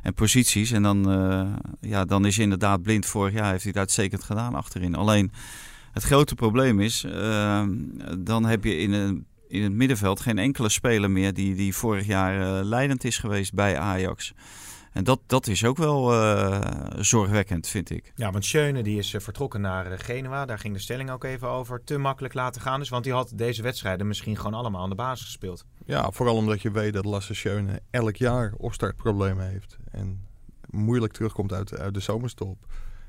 en 0.03 0.15
posities. 0.15 0.71
En 0.71 0.83
dan, 0.83 0.99
ja, 1.81 2.05
dan 2.05 2.27
is 2.27 2.39
inderdaad 2.39 2.83
blind 2.83 3.07
vorig 3.07 3.35
jaar 3.35 3.51
heeft 3.51 3.63
hij 3.63 3.71
het 3.71 3.81
uitstekend 3.81 4.23
gedaan 4.23 4.55
achterin. 4.55 4.95
Alleen 4.95 5.33
het 5.93 6.03
grote 6.03 6.35
probleem 6.35 6.81
is, 6.81 7.05
ehm, 7.05 7.69
dan 8.19 8.45
heb 8.45 8.65
je 8.65 8.79
in 8.79 8.93
een 8.93 9.27
in 9.49 9.63
het 9.63 9.73
middenveld 9.73 10.21
geen 10.21 10.39
enkele 10.39 10.69
speler 10.69 11.11
meer 11.11 11.35
die, 11.35 11.55
die 11.55 11.75
vorig 11.75 12.07
jaar 12.07 12.65
leidend 12.65 13.05
is 13.05 13.19
geweest 13.19 13.55
bij 13.55 13.79
Ajax. 13.79 14.35
En 14.97 15.05
dat, 15.05 15.21
dat 15.27 15.47
is 15.47 15.65
ook 15.65 15.77
wel 15.77 16.13
uh, 16.13 16.61
zorgwekkend, 16.99 17.69
vind 17.69 17.91
ik. 17.91 18.13
Ja, 18.15 18.31
want 18.31 18.45
Schöne 18.45 18.83
die 18.83 18.99
is 18.99 19.13
uh, 19.13 19.21
vertrokken 19.21 19.61
naar 19.61 19.93
uh, 19.93 19.99
Genua. 19.99 20.45
Daar 20.45 20.59
ging 20.59 20.75
de 20.75 20.81
stelling 20.81 21.11
ook 21.11 21.25
even 21.25 21.49
over. 21.49 21.85
Te 21.85 21.99
makkelijk 21.99 22.35
laten 22.35 22.61
gaan 22.61 22.81
dus. 22.81 22.89
Want 22.89 23.05
die 23.05 23.13
had 23.13 23.33
deze 23.35 23.63
wedstrijden 23.63 24.07
misschien 24.07 24.37
gewoon 24.37 24.55
allemaal 24.55 24.83
aan 24.83 24.89
de 24.89 24.95
basis 24.95 25.27
gespeeld. 25.27 25.65
Ja, 25.85 26.11
vooral 26.11 26.37
omdat 26.37 26.63
je 26.63 26.71
weet 26.71 26.93
dat 26.93 27.05
Lasse 27.05 27.35
Schöne 27.35 27.81
elk 27.91 28.17
jaar 28.17 28.53
opstartproblemen 28.57 29.49
heeft. 29.49 29.79
En 29.91 30.27
moeilijk 30.71 31.13
terugkomt 31.13 31.53
uit, 31.53 31.79
uit 31.79 31.95
de 31.95 32.01
zomerstop. 32.01 32.67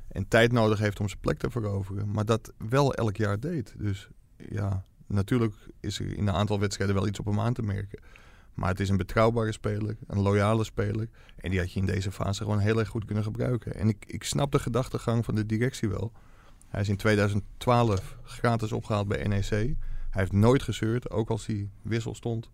En 0.08 0.28
tijd 0.28 0.52
nodig 0.52 0.80
heeft 0.80 1.00
om 1.00 1.08
zijn 1.08 1.22
plek 1.22 1.38
te 1.38 1.50
veroveren. 1.50 2.12
Maar 2.12 2.26
dat 2.26 2.54
wel 2.70 2.94
elk 2.94 3.18
jaar 3.18 3.40
deed. 3.40 3.74
Dus 3.78 4.08
ja, 4.50 4.84
natuurlijk 5.06 5.56
is 5.80 6.00
er 6.00 6.18
in 6.18 6.28
een 6.28 6.36
aantal 6.36 6.60
wedstrijden 6.60 6.96
wel 6.96 7.08
iets 7.08 7.20
op 7.20 7.26
hem 7.26 7.40
aan 7.40 7.54
te 7.54 7.62
merken. 7.62 8.00
Maar 8.58 8.70
het 8.70 8.80
is 8.80 8.90
een 8.90 8.98
betrouwbare 8.98 9.52
speler, 9.52 9.98
een 10.08 10.20
loyale 10.20 10.64
speler. 10.64 11.10
En 11.36 11.50
die 11.50 11.60
had 11.60 11.74
je 11.74 11.80
in 11.80 11.86
deze 11.86 12.12
fase 12.12 12.44
gewoon 12.44 12.60
heel 12.60 12.80
erg 12.80 12.88
goed 12.88 13.06
kunnen 13.06 13.24
gebruiken. 13.24 13.76
En 13.76 13.88
ik, 13.88 14.06
ik 14.08 14.24
snap 14.24 14.52
de 14.52 14.60
gedachtegang 14.60 15.26
van 15.26 15.36
de 15.36 15.46
directie 15.46 15.90
wel. 15.90 16.12
Hij 16.68 16.82
is 16.82 16.90
in 16.90 16.98
2012 16.98 18.18
gratis 18.24 18.72
opgehaald 18.72 19.08
bij 19.08 19.28
NEC. 19.28 19.50
Hij 19.50 19.76
heeft 20.10 20.32
nooit 20.32 20.64
gezeurd, 20.64 21.10
ook 21.10 21.30
als 21.30 21.46
hij 21.46 21.70
wissel 21.82 22.16
stond. 22.16 22.50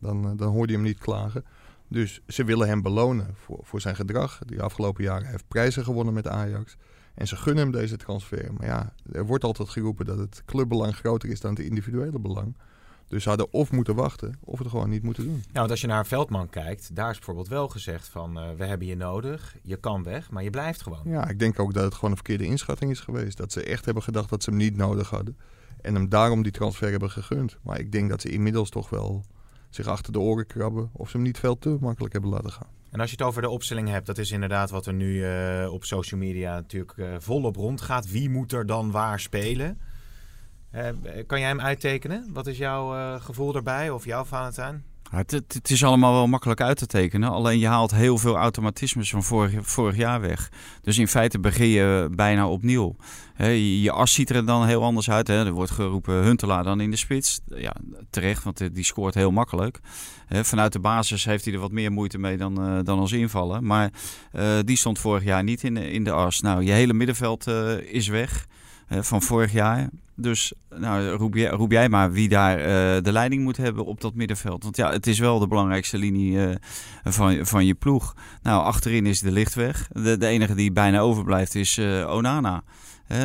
Dan, 0.00 0.24
eh, 0.24 0.32
dan 0.36 0.52
hoorde 0.52 0.72
je 0.72 0.78
hem 0.78 0.86
niet 0.86 0.98
klagen. 0.98 1.44
Dus 1.88 2.20
ze 2.26 2.44
willen 2.44 2.68
hem 2.68 2.82
belonen 2.82 3.34
voor, 3.34 3.58
voor 3.62 3.80
zijn 3.80 3.96
gedrag. 3.96 4.40
Die 4.46 4.62
afgelopen 4.62 5.04
jaren 5.04 5.22
hij 5.22 5.30
heeft 5.30 5.48
prijzen 5.48 5.84
gewonnen 5.84 6.14
met 6.14 6.28
Ajax. 6.28 6.76
En 7.14 7.26
ze 7.26 7.36
gunnen 7.36 7.62
hem 7.62 7.72
deze 7.72 7.96
transfer. 7.96 8.52
Maar 8.52 8.66
ja, 8.66 8.92
er 9.12 9.26
wordt 9.26 9.44
altijd 9.44 9.68
geroepen 9.68 10.06
dat 10.06 10.18
het 10.18 10.42
clubbelang 10.44 10.96
groter 10.96 11.28
is 11.28 11.40
dan 11.40 11.50
het 11.50 11.60
individuele 11.60 12.18
belang. 12.18 12.56
Dus 13.08 13.22
ze 13.22 13.28
hadden 13.28 13.52
of 13.52 13.72
moeten 13.72 13.94
wachten 13.94 14.38
of 14.44 14.58
het 14.58 14.68
gewoon 14.68 14.88
niet 14.90 15.02
moeten 15.02 15.24
doen. 15.24 15.42
Ja, 15.52 15.58
want 15.58 15.70
als 15.70 15.80
je 15.80 15.86
naar 15.86 16.06
Veldman 16.06 16.48
kijkt, 16.48 16.94
daar 16.94 17.10
is 17.10 17.16
bijvoorbeeld 17.16 17.48
wel 17.48 17.68
gezegd 17.68 18.08
van 18.08 18.38
uh, 18.38 18.50
we 18.56 18.64
hebben 18.64 18.86
je 18.86 18.96
nodig, 18.96 19.56
je 19.62 19.76
kan 19.76 20.02
weg, 20.02 20.30
maar 20.30 20.42
je 20.42 20.50
blijft 20.50 20.82
gewoon. 20.82 21.02
Ja, 21.04 21.28
ik 21.28 21.38
denk 21.38 21.58
ook 21.58 21.74
dat 21.74 21.84
het 21.84 21.94
gewoon 21.94 22.10
een 22.10 22.16
verkeerde 22.16 22.44
inschatting 22.44 22.90
is 22.90 23.00
geweest. 23.00 23.36
Dat 23.36 23.52
ze 23.52 23.62
echt 23.62 23.84
hebben 23.84 24.02
gedacht 24.02 24.30
dat 24.30 24.42
ze 24.42 24.50
hem 24.50 24.58
niet 24.58 24.76
nodig 24.76 25.10
hadden. 25.10 25.36
En 25.80 25.94
hem 25.94 26.08
daarom 26.08 26.42
die 26.42 26.52
transfer 26.52 26.90
hebben 26.90 27.10
gegund. 27.10 27.56
Maar 27.62 27.78
ik 27.78 27.92
denk 27.92 28.08
dat 28.08 28.20
ze 28.20 28.28
inmiddels 28.28 28.70
toch 28.70 28.90
wel 28.90 29.24
zich 29.70 29.86
achter 29.86 30.12
de 30.12 30.20
oren 30.20 30.46
krabben 30.46 30.90
of 30.92 31.10
ze 31.10 31.16
hem 31.16 31.26
niet 31.26 31.38
veel 31.38 31.58
te 31.58 31.76
makkelijk 31.80 32.12
hebben 32.12 32.30
laten 32.30 32.52
gaan. 32.52 32.68
En 32.90 33.00
als 33.00 33.10
je 33.10 33.16
het 33.16 33.26
over 33.26 33.42
de 33.42 33.48
opstelling 33.48 33.88
hebt, 33.88 34.06
dat 34.06 34.18
is 34.18 34.30
inderdaad 34.30 34.70
wat 34.70 34.86
er 34.86 34.94
nu 34.94 35.14
uh, 35.14 35.72
op 35.72 35.84
social 35.84 36.20
media 36.20 36.54
natuurlijk 36.54 36.96
uh, 36.96 37.14
volop 37.18 37.56
rondgaat. 37.56 38.10
Wie 38.10 38.30
moet 38.30 38.52
er 38.52 38.66
dan 38.66 38.90
waar 38.90 39.20
spelen? 39.20 39.78
Uh, 40.74 40.82
kan 41.26 41.40
jij 41.40 41.48
hem 41.48 41.60
uittekenen? 41.60 42.30
Wat 42.32 42.46
is 42.46 42.58
jouw 42.58 42.94
uh, 42.94 43.20
gevoel 43.20 43.52
daarbij 43.52 43.90
of 43.90 44.04
jouw 44.04 44.24
Valentijn? 44.24 44.84
Het, 45.10 45.30
het, 45.30 45.52
het 45.54 45.70
is 45.70 45.84
allemaal 45.84 46.12
wel 46.12 46.26
makkelijk 46.26 46.60
uit 46.60 46.76
te 46.76 46.86
tekenen. 46.86 47.30
Alleen 47.30 47.58
je 47.58 47.66
haalt 47.66 47.90
heel 47.90 48.18
veel 48.18 48.36
automatismes 48.36 49.10
van 49.10 49.22
vorig, 49.22 49.68
vorig 49.68 49.96
jaar 49.96 50.20
weg. 50.20 50.50
Dus 50.82 50.98
in 50.98 51.08
feite 51.08 51.38
begin 51.38 51.68
je 51.68 52.08
bijna 52.12 52.48
opnieuw. 52.48 52.96
Je, 53.38 53.90
as 53.90 54.12
ziet 54.12 54.30
er 54.30 54.46
dan 54.46 54.66
heel 54.66 54.82
anders 54.82 55.10
uit. 55.10 55.28
Er 55.28 55.52
wordt 55.52 55.70
geroepen 55.70 56.14
Huntelaar 56.14 56.64
dan 56.64 56.80
in 56.80 56.90
de 56.90 56.96
spits. 56.96 57.40
Ja, 57.46 57.74
terecht, 58.10 58.44
want 58.44 58.60
eh, 58.60 58.68
die 58.72 58.84
scoort 58.84 59.14
heel 59.14 59.30
makkelijk. 59.30 59.80
Vanuit 60.28 60.72
de 60.72 60.80
basis 60.80 61.24
heeft 61.24 61.44
hij 61.44 61.54
er 61.54 61.60
wat 61.60 61.72
meer 61.72 61.92
moeite 61.92 62.18
mee 62.18 62.36
dan, 62.36 62.62
eh, 62.62 62.78
dan 62.84 62.98
als 62.98 63.12
invallen. 63.12 63.64
Maar 63.64 63.90
eh, 64.32 64.58
die 64.64 64.76
stond 64.76 64.98
vorig 64.98 65.24
jaar 65.24 65.42
niet 65.42 65.62
in, 65.62 65.76
in 65.76 66.04
de 66.04 66.12
as. 66.12 66.40
Nou, 66.40 66.64
je 66.64 66.72
hele 66.72 66.92
middenveld 66.92 67.46
eh, 67.46 67.78
is 67.78 68.08
weg 68.08 68.46
van 68.88 69.22
vorig 69.22 69.52
jaar. 69.52 69.88
Dus 70.20 70.52
nou, 70.76 71.08
roep, 71.48 71.72
jij, 71.72 71.88
maar 71.88 72.12
wie 72.12 72.28
daar 72.28 72.58
eh, 72.58 73.02
de 73.02 73.12
leiding 73.12 73.42
moet 73.42 73.56
hebben 73.56 73.84
op 73.84 74.00
dat 74.00 74.14
middenveld. 74.14 74.62
Want 74.62 74.76
ja, 74.76 74.92
het 74.92 75.06
is 75.06 75.18
wel 75.18 75.38
de 75.38 75.46
belangrijkste 75.46 75.98
linie 75.98 76.46
eh, 76.46 76.54
van, 77.04 77.46
van 77.46 77.66
je 77.66 77.74
ploeg. 77.74 78.14
Nou, 78.42 78.62
achterin 78.62 79.06
is 79.06 79.20
de 79.20 79.30
licht 79.30 79.54
weg. 79.54 79.88
De, 79.92 80.16
de 80.16 80.26
enige 80.26 80.54
die 80.54 80.72
bijna 80.72 81.00
overblijft 81.00 81.54
is 81.54 81.78
eh, 81.78 82.10
Onana. 82.10 82.62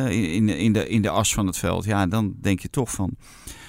In, 0.08 0.48
in, 0.48 0.72
de, 0.72 0.88
in 0.88 1.02
de 1.02 1.10
as 1.10 1.34
van 1.34 1.46
het 1.46 1.56
veld. 1.56 1.84
Ja, 1.84 2.06
dan 2.06 2.34
denk 2.40 2.60
je 2.60 2.70
toch 2.70 2.90
van... 2.90 3.10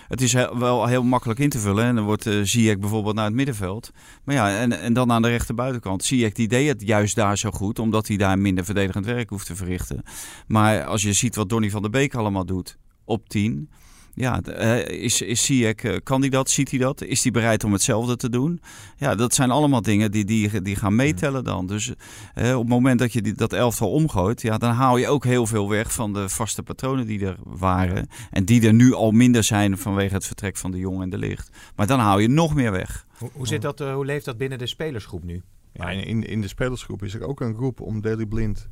Het 0.08 0.22
is 0.22 0.34
wel 0.34 0.86
heel 0.86 1.04
makkelijk 1.04 1.40
in 1.40 1.50
te 1.50 1.60
vullen. 1.60 1.86
En 1.86 1.96
dan 1.96 2.06
wordt 2.06 2.26
uh, 2.26 2.44
Ziyech 2.44 2.80
bijvoorbeeld 2.80 3.16
naar 3.16 3.26
het 3.26 3.34
middenveld. 3.34 3.92
Maar 4.24 4.36
ja, 4.36 4.58
en, 4.58 4.72
en 4.80 4.94
dan 4.94 5.12
aan 5.12 5.22
de 5.22 5.28
rechterbuitenkant. 5.28 6.04
Ziyech 6.04 6.32
die 6.32 6.48
deed 6.48 6.68
het 6.68 6.82
juist 6.82 7.16
daar 7.16 7.38
zo 7.38 7.52
goed. 7.52 7.80
Omdat 7.80 8.08
hij 8.08 8.18
daar 8.18 8.40
minder 8.40 8.66
verdedigend 8.66 9.06
werk 9.06 9.30
hoeft 9.30 9.46
te 9.46 9.56
verrichten. 9.56 10.04
Maar 10.48 10.84
als 10.84 11.02
je 11.02 11.14
ziet 11.14 11.36
wat 11.36 11.50
Donny 11.50 11.70
van 11.70 11.82
der 11.82 11.92
Beek 11.92 12.16
allemaal 12.16 12.46
doet 12.46 12.78
op 13.04 13.30
10. 13.30 13.70
Ja, 14.16 14.42
eh, 14.42 15.04
is, 15.04 15.22
is 15.22 15.46
Ziyech, 15.46 15.76
eh, 15.76 15.96
kan 16.04 16.22
hij 16.22 16.30
dat? 16.30 16.50
Ziet 16.50 16.70
hij 16.70 16.80
dat? 16.80 17.02
Is 17.02 17.24
hij 17.24 17.32
bereid 17.32 17.64
om 17.64 17.72
hetzelfde 17.72 18.16
te 18.16 18.30
doen? 18.30 18.62
Ja, 18.98 19.16
dat 19.16 19.34
zijn 19.34 19.52
allemaal 19.52 19.82
dingen 19.82 20.12
die, 20.12 20.26
die, 20.26 20.62
die 20.62 20.76
gaan 20.76 20.96
meetellen 20.96 21.44
dan. 21.44 21.68
Dus 21.68 21.94
eh, 22.34 22.54
op 22.54 22.60
het 22.60 22.70
moment 22.70 23.00
dat 23.00 23.14
je 23.14 23.22
die, 23.22 23.34
dat 23.34 23.54
elftal 23.54 23.92
omgooit, 23.92 24.42
ja, 24.42 24.58
dan 24.58 24.72
haal 24.72 24.98
je 24.98 25.08
ook 25.08 25.24
heel 25.24 25.46
veel 25.46 25.70
weg 25.70 25.94
van 25.94 26.14
de 26.14 26.30
vaste 26.30 26.64
patronen 26.64 27.08
die 27.08 27.26
er 27.26 27.38
waren. 27.44 28.08
En 28.32 28.46
die 28.46 28.68
er 28.68 28.74
nu 28.74 28.94
al 28.94 29.12
minder 29.12 29.44
zijn 29.44 29.78
vanwege 29.78 30.14
het 30.14 30.26
vertrek 30.26 30.58
van 30.58 30.72
de 30.72 30.78
Jong 30.78 31.02
en 31.02 31.10
de 31.10 31.18
Licht. 31.18 31.50
Maar 31.76 31.88
dan 31.88 32.00
haal 32.00 32.20
je 32.20 32.28
nog 32.28 32.56
meer 32.56 32.72
weg. 32.72 33.06
Hoe, 33.18 33.30
hoe, 33.34 33.48
zit 33.48 33.62
dat, 33.62 33.80
hoe 33.80 34.06
leeft 34.06 34.26
dat 34.26 34.38
binnen 34.38 34.58
de 34.58 34.68
spelersgroep 34.68 35.24
nu? 35.24 35.44
Ja, 35.74 35.90
in, 35.90 36.24
in 36.24 36.42
de 36.42 36.48
spelersgroep 36.48 37.04
is 37.04 37.14
er 37.14 37.28
ook 37.28 37.42
een 37.42 37.56
groep 37.56 37.82
om 37.82 38.02
Daley 38.02 38.26
Blind 38.26 38.70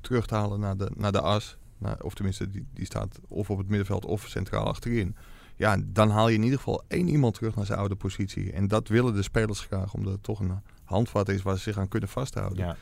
terug 0.00 0.26
te 0.26 0.34
halen 0.34 0.60
naar 0.60 0.76
de, 0.76 0.90
naar 0.96 1.12
de 1.12 1.20
as. 1.20 1.58
Nou, 1.78 1.96
of 2.00 2.14
tenminste, 2.14 2.50
die, 2.50 2.66
die 2.72 2.86
staat 2.86 3.18
of 3.28 3.50
op 3.50 3.58
het 3.58 3.68
middenveld 3.68 4.04
of 4.04 4.26
centraal 4.28 4.64
achterin. 4.64 5.16
Ja, 5.56 5.76
dan 5.84 6.10
haal 6.10 6.28
je 6.28 6.36
in 6.36 6.42
ieder 6.42 6.58
geval 6.58 6.84
één 6.88 7.08
iemand 7.08 7.34
terug 7.34 7.54
naar 7.56 7.66
zijn 7.66 7.78
oude 7.78 7.94
positie. 7.94 8.52
En 8.52 8.68
dat 8.68 8.88
willen 8.88 9.14
de 9.14 9.22
spelers 9.22 9.60
graag, 9.60 9.94
omdat 9.94 10.12
het 10.12 10.22
toch 10.22 10.40
een 10.40 10.60
handvat 10.84 11.28
is 11.28 11.42
waar 11.42 11.56
ze 11.56 11.62
zich 11.62 11.78
aan 11.78 11.88
kunnen 11.88 12.08
vasthouden. 12.08 12.58
Ja. 12.58 12.76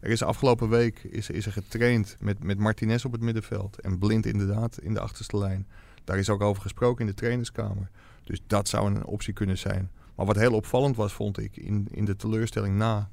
Er 0.00 0.10
is 0.10 0.22
afgelopen 0.22 0.68
week 0.68 0.98
is, 1.02 1.30
is 1.30 1.46
er 1.46 1.52
getraind 1.52 2.16
met, 2.20 2.42
met 2.44 2.58
Martinez 2.58 3.04
op 3.04 3.12
het 3.12 3.20
middenveld. 3.20 3.80
En 3.80 3.98
Blind 3.98 4.26
inderdaad 4.26 4.78
in 4.78 4.94
de 4.94 5.00
achterste 5.00 5.38
lijn. 5.38 5.66
Daar 6.04 6.18
is 6.18 6.30
ook 6.30 6.40
over 6.40 6.62
gesproken 6.62 7.00
in 7.00 7.06
de 7.06 7.16
trainerskamer. 7.16 7.90
Dus 8.24 8.42
dat 8.46 8.68
zou 8.68 8.94
een 8.94 9.04
optie 9.04 9.32
kunnen 9.32 9.58
zijn. 9.58 9.90
Maar 10.14 10.26
wat 10.26 10.36
heel 10.36 10.52
opvallend 10.54 10.96
was, 10.96 11.12
vond 11.12 11.38
ik, 11.38 11.56
in, 11.56 11.88
in 11.90 12.04
de 12.04 12.16
teleurstelling 12.16 12.76
na 12.76 13.08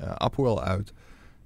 uh, 0.00 0.10
Apoel 0.10 0.62
uit... 0.62 0.92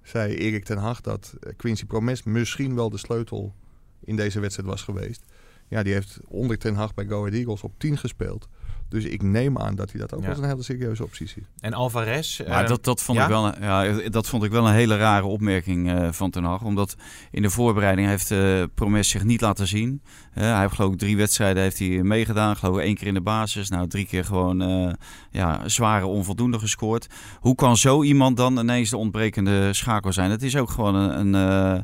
zei 0.09 0.35
Erik 0.35 0.65
ten 0.65 0.79
Hag 0.79 1.00
dat 1.00 1.35
eh, 1.41 1.53
Quincy 1.57 1.85
Promes 1.85 2.23
misschien 2.23 2.75
wel 2.75 2.91
de 2.91 2.99
sleutel 2.99 3.55
in 4.00 4.17
deze 4.17 4.41
wedstrijd 4.41 4.69
was 4.69 4.83
geweest. 4.83 5.25
Ja, 5.69 5.83
die 5.83 5.93
heeft 5.93 6.19
onder 6.29 6.59
ten 6.59 6.75
Hag 6.75 6.95
bij 6.95 7.07
Go 7.07 7.19
Ahead 7.19 7.35
Eagles 7.35 7.62
op 7.62 7.73
10 7.79 7.99
gespeeld. 7.99 8.49
Dus 8.88 9.04
ik 9.04 9.23
neem 9.23 9.59
aan 9.59 9.75
dat 9.75 9.90
hij 9.90 10.00
dat 10.00 10.14
ook 10.14 10.23
Ja. 10.23 10.28
als 10.28 10.38
een 10.38 10.45
hele 10.45 10.62
serieuze 10.62 11.04
optie 11.04 11.26
ziet. 11.28 11.45
En 11.61 11.73
Alvarez? 11.73 12.40
Maar 12.49 12.62
eh, 12.62 12.68
dat, 12.68 12.85
dat, 12.85 13.02
vond 13.02 13.18
ja? 13.18 13.25
ik 13.25 13.30
wel, 13.30 13.47
een- 13.47 13.54
ja, 13.61 14.09
dat 14.09 14.28
vond 14.28 14.45
ik 14.45 14.50
wel 14.50 14.66
een 14.66 14.75
hele 14.75 14.97
rare 14.97 15.26
opmerking 15.26 15.90
eh, 15.90 16.09
van 16.12 16.30
Ten 16.30 16.45
Hag. 16.45 16.62
Omdat 16.62 16.95
in 17.30 17.42
de 17.42 17.50
voorbereiding 17.50 18.09
heeft 18.09 18.30
eh 18.30 18.62
Promes 18.75 19.09
zich 19.09 19.25
niet 19.25 19.40
laten 19.40 19.66
zien. 19.66 20.02
Hij 20.33 20.61
heeft 20.61 20.75
geloof 20.75 20.92
ik 20.92 20.99
drie 20.99 21.16
wedstrijden 21.16 21.62
heeft 21.62 21.78
hij 21.78 21.88
meegedaan. 22.02 22.57
Geloof 22.57 22.76
ik 22.76 22.83
één 22.85 22.95
keer 22.95 23.07
in 23.07 23.14
de 23.14 23.21
basis. 23.21 23.68
Nou, 23.68 23.88
drie 23.88 24.07
keer 24.07 24.25
gewoon 24.25 24.62
eh, 24.62 24.92
ja, 25.30 25.68
zware 25.68 26.07
onvoldoende 26.07 26.59
gescoord. 26.59 27.07
Hoe 27.40 27.54
kan 27.54 27.76
zo 27.76 28.02
iemand 28.02 28.37
dan 28.37 28.59
ineens 28.59 28.90
de 28.90 28.97
ontbrekende 28.97 29.73
schakel 29.73 30.12
zijn? 30.12 30.30
Het 30.30 30.42
is 30.42 30.57
ook 30.57 30.71
gewoon 30.71 30.95
een... 30.95 31.35
een 31.35 31.75
eh, 31.75 31.80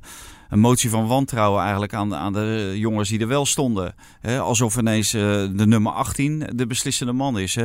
een 0.48 0.58
motie 0.58 0.90
van 0.90 1.06
wantrouwen 1.06 1.62
eigenlijk 1.62 1.94
aan, 1.94 2.14
aan 2.14 2.32
de 2.32 2.72
jongens 2.76 3.08
die 3.08 3.20
er 3.20 3.28
wel 3.28 3.46
stonden. 3.46 3.94
Alsof 4.22 4.76
ineens 4.76 5.14
eh, 5.14 5.20
de 5.52 5.66
nummer 5.66 5.92
18 5.92 6.46
de 6.54 6.66
beslissende 6.66 7.12
man 7.12 7.38
is. 7.38 7.58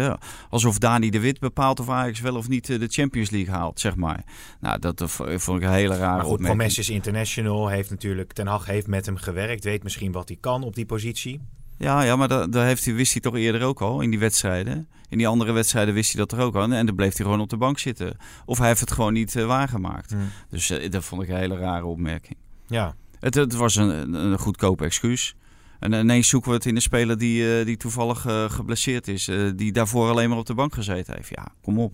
Alsof 0.50 0.78
Dani 0.78 1.10
de 1.10 1.20
Wit 1.20 1.40
bepaalt 1.40 1.80
of 1.80 1.90
Ajax 1.90 2.20
wel 2.20 2.36
of 2.36 2.48
niet 2.48 2.70
eh, 2.70 2.80
de 2.80 2.88
Champions 2.88 3.30
League 3.30 3.54
haalt, 3.54 3.80
zeg 3.80 3.96
maar. 3.96 4.24
Nou, 4.60 4.80
dat 4.80 5.04
vond 5.06 5.62
ik 5.62 5.68
een 5.68 5.74
hele 5.74 5.98
rare 5.98 6.16
Maar 6.16 6.26
goed, 6.26 6.32
opmerking. 6.32 6.58
Promes 6.58 6.78
is 6.78 6.90
international. 6.90 7.68
Heeft 7.68 7.90
natuurlijk, 7.90 8.34
Ten 8.34 8.48
Hag 8.48 8.66
heeft 8.66 8.88
met 8.88 9.06
hem 9.06 9.18
gewerkt. 9.18 9.64
Weet 9.64 9.84
misschien 9.84 10.12
wat 10.12 10.28
hij 10.28 10.38
kan 10.40 10.64
op 10.64 10.76
die 10.76 10.86
positie. 10.86 11.42
Ja, 11.78 12.02
ja 12.02 12.16
maar 12.16 12.28
daar, 12.28 12.50
daar 12.50 12.66
heeft 12.66 12.86
hij, 12.86 12.94
wist 12.94 13.12
hij 13.12 13.22
toch 13.22 13.36
eerder 13.36 13.64
ook 13.64 13.82
al 13.82 14.02
in 14.02 14.10
die 14.10 14.20
wedstrijden. 14.20 14.88
In 15.10 15.18
die 15.18 15.28
andere 15.28 15.52
wedstrijden 15.52 15.94
wist 15.94 16.14
hij 16.14 16.26
dat 16.26 16.32
er 16.32 16.46
ook 16.46 16.56
al. 16.56 16.62
En 16.62 16.86
dan 16.86 16.96
bleef 16.96 17.16
hij 17.18 17.26
gewoon 17.26 17.42
op 17.42 17.50
de 17.50 17.58
bank 17.58 17.80
zitten. 17.80 18.18
Of 18.46 18.58
hij 18.58 18.68
heeft 18.68 18.80
het 18.80 18.92
gewoon 18.92 19.14
niet 19.14 19.36
eh, 19.36 19.46
waargemaakt. 19.46 20.16
Dus 20.50 20.70
eh, 20.70 20.92
dat 20.92 21.04
vond 21.04 21.22
ik 21.22 21.30
een 21.30 21.36
hele 21.36 21.58
rare 21.58 21.86
opmerking. 21.86 22.38
Ja. 22.70 22.96
Het, 23.20 23.34
het 23.36 23.54
was 23.56 23.76
een, 23.76 24.14
een 24.14 24.40
goedkoop 24.40 24.82
excuus. 24.82 25.36
En 25.80 25.94
ineens 25.94 26.28
zoeken 26.30 26.50
we 26.50 26.56
het 26.56 26.66
in 26.66 26.76
een 26.76 26.82
speler 26.82 27.18
die, 27.18 27.60
eh, 27.60 27.66
die 27.66 27.78
toevallig 27.78 28.26
eh, 28.26 28.50
geblesseerd 28.50 29.08
is. 29.08 29.28
eh, 29.28 29.52
die 29.56 29.72
daarvoor 29.72 30.10
alleen 30.10 30.30
maar 30.30 30.38
op 30.38 30.46
de 30.46 30.54
bank 30.54 30.74
gezeten 30.74 31.14
heeft. 31.16 31.30
Ja, 31.30 31.48
kom 31.62 31.80
op. 31.80 31.94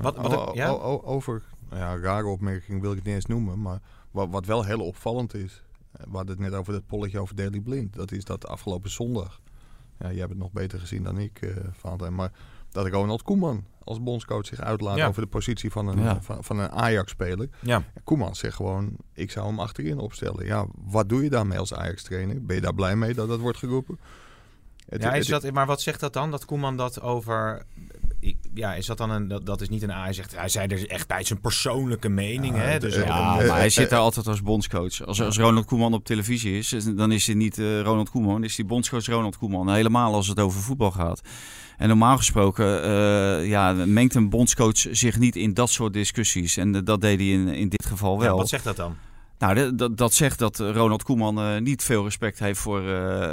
Wat, 0.00 0.16
wat, 0.16 0.34
O- 0.36 0.50
ja? 0.54 0.68
o- 0.68 0.80
o- 0.82 1.02
over, 1.04 1.42
nou 1.70 1.80
ja, 1.80 1.98
rare 1.98 2.26
opmerking 2.26 2.80
wil 2.80 2.90
ik 2.90 2.96
het 2.96 3.06
niet 3.06 3.14
eens 3.14 3.26
noemen, 3.26 3.62
maar 3.62 3.78
wat, 4.10 4.28
wat 4.30 4.46
wel 4.46 4.64
heel 4.64 4.80
opvallend 4.80 5.34
is, 5.34 5.62
we 5.92 6.16
hadden 6.16 6.28
het 6.36 6.38
net 6.50 6.54
over 6.54 6.72
dat 6.72 6.86
polletje 6.86 7.18
over 7.20 7.34
Daily 7.36 7.60
Blind, 7.60 7.94
dat 7.94 8.12
is 8.12 8.24
dat 8.24 8.46
afgelopen 8.48 8.90
zondag, 8.90 9.40
ja, 9.98 10.08
jij 10.08 10.18
hebt 10.18 10.30
het 10.30 10.38
nog 10.38 10.52
beter 10.52 10.80
gezien 10.80 11.02
dan 11.02 11.18
ik, 11.18 11.38
eh 11.42 11.56
Valentijn, 11.72 12.14
maar 12.14 12.32
dat 12.76 12.92
Ronald 12.92 13.22
Koeman 13.22 13.64
als 13.84 14.02
bondscoach 14.02 14.46
zich 14.46 14.60
uitlaat 14.60 14.96
Ja. 14.96 15.06
over 15.06 15.22
de 15.22 15.28
positie 15.28 15.70
van 15.70 15.86
een, 15.88 16.02
Ja. 16.02 16.18
van, 16.22 16.44
van 16.44 16.58
een 16.58 16.70
Ajax-speler. 16.70 17.48
ja. 17.62 17.82
Koeman 18.04 18.34
zegt 18.36 18.56
gewoon, 18.56 18.96
ik 19.14 19.30
zou 19.30 19.46
hem 19.46 19.60
achterin 19.60 19.98
opstellen. 19.98 20.46
Ja, 20.46 20.66
wat 20.84 21.08
doe 21.08 21.22
je 21.22 21.30
daarmee 21.30 21.58
als 21.58 21.74
Ajax-trainer? 21.74 22.44
Ben 22.44 22.56
je 22.56 22.62
daar 22.62 22.74
blij 22.74 22.96
mee 22.96 23.14
dat 23.14 23.28
dat 23.28 23.40
wordt 23.40 23.58
geroepen? 23.58 23.98
Het- 24.88 25.02
ja, 25.02 25.10
het- 25.10 25.20
is 25.22 25.26
dat, 25.26 25.50
maar 25.52 25.66
wat 25.66 25.80
zegt 25.80 26.00
dat 26.00 26.12
dan? 26.12 26.30
Dat 26.30 26.44
Koeman 26.44 26.76
dat 26.76 27.00
over... 27.00 27.62
Ja, 28.54 28.74
is 28.74 28.86
dat 28.86 28.98
dan 28.98 29.10
een... 29.10 29.28
Dat, 29.28 29.46
dat 29.46 29.60
is 29.60 29.68
niet 29.68 29.82
een... 29.82 29.90
Hij 29.90 30.12
zegt, 30.12 30.36
hij 30.36 30.48
zei 30.48 30.66
er 30.66 30.88
echt 30.90 31.08
bij 31.08 31.24
zijn 31.24 31.40
persoonlijke 31.40 32.08
mening, 32.08 32.54
Ja, 32.56 32.60
hè? 32.62 32.78
Dus 32.78 32.94
Ja, 32.94 33.34
maar 33.34 33.46
hij 33.46 33.70
zit 33.70 33.90
daar 33.90 33.98
altijd 34.00 34.26
als 34.26 34.42
bondscoach. 34.42 35.04
Als, 35.06 35.20
als 35.22 35.38
Ronald 35.38 35.66
Koeman 35.66 35.94
op 35.94 36.04
televisie 36.04 36.58
is, 36.58 36.68
dan 36.96 37.12
is 37.12 37.26
hij 37.26 37.34
niet 37.34 37.58
eh, 37.58 37.80
Ronald 37.80 38.10
Koeman. 38.10 38.32
Dan 38.32 38.44
is 38.44 38.56
hij 38.56 38.66
bondscoach 38.66 39.06
Ronald 39.06 39.36
Koeman. 39.38 39.72
Helemaal 39.74 40.14
als 40.14 40.28
het 40.28 40.40
over 40.40 40.60
voetbal 40.60 40.90
gaat. 40.90 41.20
En 41.78 41.88
normaal 41.88 42.16
gesproken 42.16 42.82
eh, 42.82 43.48
ja, 43.48 43.72
mengt 43.72 44.14
een 44.14 44.28
bondscoach 44.28 44.76
zich 44.90 45.18
niet 45.18 45.36
in 45.36 45.54
dat 45.54 45.70
soort 45.70 45.92
discussies. 45.92 46.56
En 46.56 46.74
eh, 46.74 46.80
dat 46.84 47.00
deed 47.00 47.18
hij 47.18 47.28
in, 47.28 47.48
in 47.48 47.68
dit 47.68 47.86
geval 47.86 48.14
Ja, 48.14 48.20
wel. 48.26 48.36
wat 48.36 48.48
zegt 48.48 48.64
dat 48.64 48.76
dan? 48.76 48.96
Nou, 49.38 49.76
dat, 49.76 49.96
dat 49.96 50.14
zegt 50.14 50.38
dat 50.38 50.58
Ronald 50.58 51.02
Koeman 51.02 51.38
eh, 51.40 51.60
niet 51.60 51.82
veel 51.82 52.04
respect 52.04 52.38
heeft 52.38 52.60
voor, 52.60 52.82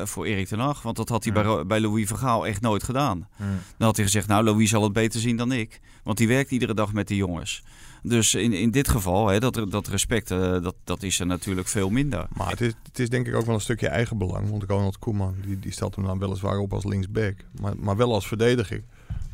voor 0.07 0.25
Erik 0.25 0.47
ten 0.47 0.59
Hag. 0.59 0.81
Want 0.81 0.95
dat 0.95 1.09
had 1.09 1.23
hij 1.23 1.33
Ja. 1.33 1.43
bij, 1.55 1.65
bij 1.65 1.79
Louis 1.79 2.07
Vergaal 2.07 2.47
echt 2.47 2.61
nooit 2.61 2.83
gedaan. 2.83 3.27
Hmm. 3.35 3.47
Dan 3.77 3.87
had 3.87 3.95
hij 3.95 4.05
gezegd, 4.05 4.27
nou, 4.27 4.43
Louis 4.43 4.69
zal 4.69 4.83
het 4.83 4.93
beter 4.93 5.19
zien 5.19 5.37
dan 5.37 5.51
ik. 5.51 5.79
Want 6.03 6.17
die 6.17 6.27
werkt 6.27 6.51
iedere 6.51 6.73
dag 6.73 6.93
met 6.93 7.07
die 7.07 7.17
jongens. 7.17 7.63
Dus 8.05 8.33
in, 8.35 8.53
in 8.53 8.71
dit 8.71 8.87
geval, 8.89 9.27
hè, 9.27 9.39
dat, 9.39 9.65
dat 9.69 9.87
respect, 9.87 10.31
eh, 10.31 10.39
dat, 10.39 10.75
dat 10.83 11.03
is 11.03 11.19
er 11.19 11.25
natuurlijk 11.25 11.67
veel 11.67 11.89
minder. 11.89 12.27
Maar 12.33 12.49
het 12.49 12.61
is, 12.61 12.73
het 12.83 12.99
is 12.99 13.09
denk 13.09 13.27
ik 13.27 13.35
ook 13.35 13.45
wel 13.45 13.55
een 13.55 13.61
stukje 13.61 13.87
eigen 13.87 14.17
belang. 14.17 14.49
Want 14.49 14.63
Ronald 14.63 14.99
Koeman 14.99 15.35
die, 15.45 15.59
die 15.59 15.71
stelt 15.71 15.95
hem 15.95 16.05
dan 16.05 16.19
weliswaar 16.19 16.57
op 16.57 16.73
als 16.73 16.83
linksback. 16.83 17.35
Maar, 17.61 17.73
maar 17.77 17.95
wel 17.97 18.13
als 18.13 18.27
verdediger. 18.27 18.83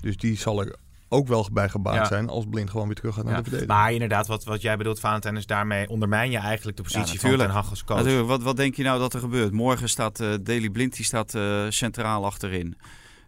Dus 0.02 0.18
die 0.18 0.38
zal 0.38 0.62
er 0.62 0.76
ook 1.12 1.28
wel 1.28 1.48
bij 1.52 1.70
gebaat 1.70 1.96
Ja. 1.96 2.06
zijn 2.06 2.30
als 2.30 2.46
Blind 2.50 2.70
gewoon 2.70 2.86
weer 2.88 2.96
terug 2.96 3.16
gaat 3.16 3.24
naar 3.24 3.34
Ja. 3.34 3.38
de 3.40 3.50
verdediging. 3.50 3.80
Maar 3.80 3.94
inderdaad, 3.94 4.28
wat, 4.28 4.44
wat 4.44 4.62
jij 4.62 4.78
bedoelt, 4.78 5.00
Valentijn, 5.00 5.38
is 5.38 5.46
daarmee 5.46 5.90
ondermijn 5.90 6.32
je 6.32 6.38
eigenlijk 6.38 6.78
de 6.78 6.84
positie 6.84 7.20
van. 7.20 7.38
Ten 7.38 7.50
Hag 7.50 7.70
als 7.70 7.84
coach. 7.84 7.98
Natuurlijk, 7.98 8.28
wat, 8.28 8.42
wat 8.42 8.58
denk 8.58 8.76
je 8.76 8.84
nou 8.84 9.00
dat 9.00 9.14
er 9.14 9.20
gebeurt? 9.20 9.52
Morgen 9.52 9.90
staat 9.90 10.20
eh 10.20 10.34
Daley 10.42 10.70
Blind 10.70 10.96
die 10.96 11.06
staat, 11.06 11.36
eh, 11.36 11.66
centraal 11.70 12.26
achterin. 12.26 12.78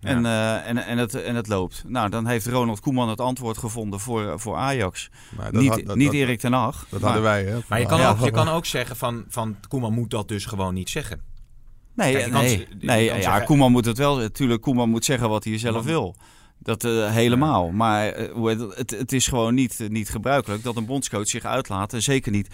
En, 0.01 0.25
eh, 0.25 0.67
en, 0.67 0.77
en, 0.77 0.97
het, 0.97 1.15
en 1.23 1.35
het 1.35 1.47
loopt. 1.47 1.83
Nou, 1.87 2.09
dan 2.09 2.27
heeft 2.27 2.47
Ronald 2.47 2.79
Koeman 2.79 3.09
het 3.09 3.19
antwoord 3.21 3.57
gevonden 3.57 3.99
voor, 3.99 4.39
voor 4.39 4.55
Ajax. 4.55 5.09
Maar 5.37 5.51
dat 5.51 5.61
niet 5.61 5.69
had- 5.69 5.85
dat- 5.85 5.95
niet 5.95 6.05
dat- 6.05 6.15
Erik 6.15 6.39
ten 6.39 6.53
Hag. 6.53 6.85
Dat 6.89 6.99
maar- 6.99 7.09
hadden 7.11 7.21
wij, 7.29 7.43
hè? 7.43 7.59
Maar 7.67 7.79
je 7.79 7.85
kan, 7.85 7.99
Ja. 7.99 8.09
ook, 8.09 8.19
je 8.19 8.31
kan 8.31 8.47
ook 8.47 8.65
zeggen 8.65 8.95
van, 8.95 9.25
van 9.27 9.55
Koeman 9.67 9.93
moet 9.93 10.09
dat 10.09 10.27
dus 10.27 10.45
gewoon 10.45 10.73
niet 10.73 10.89
zeggen. 10.89 11.21
Nee, 11.95 12.11
Kijk, 12.13 12.25
je 12.25 12.31
kan 12.31 12.41
nee, 12.41 12.67
nee 12.79 13.03
ja, 13.03 13.21
zeggen- 13.21 13.45
Koeman 13.45 13.71
moet 13.71 13.85
het 13.85 13.97
wel. 13.97 14.17
Natuurlijk, 14.17 14.61
Koeman 14.61 14.89
moet 14.89 15.05
zeggen 15.05 15.29
wat 15.29 15.43
hij 15.43 15.57
zelf 15.57 15.83
wil. 15.85 16.15
Dat 16.59 16.83
eh, 16.83 17.11
helemaal. 17.11 17.71
Maar 17.71 18.07
eh, 18.07 18.31
hoe 18.33 18.49
heet 18.49 18.59
het, 18.59 18.77
het, 18.77 18.91
het 18.91 19.11
is 19.11 19.27
gewoon 19.27 19.53
niet, 19.53 19.79
niet 19.87 20.09
gebruikelijk 20.09 20.63
dat 20.63 20.75
een 20.75 20.85
bondscoach 20.85 21.27
zich 21.27 21.43
uitlaat. 21.45 21.93
En 21.93 22.01
zeker 22.01 22.31
niet 22.31 22.47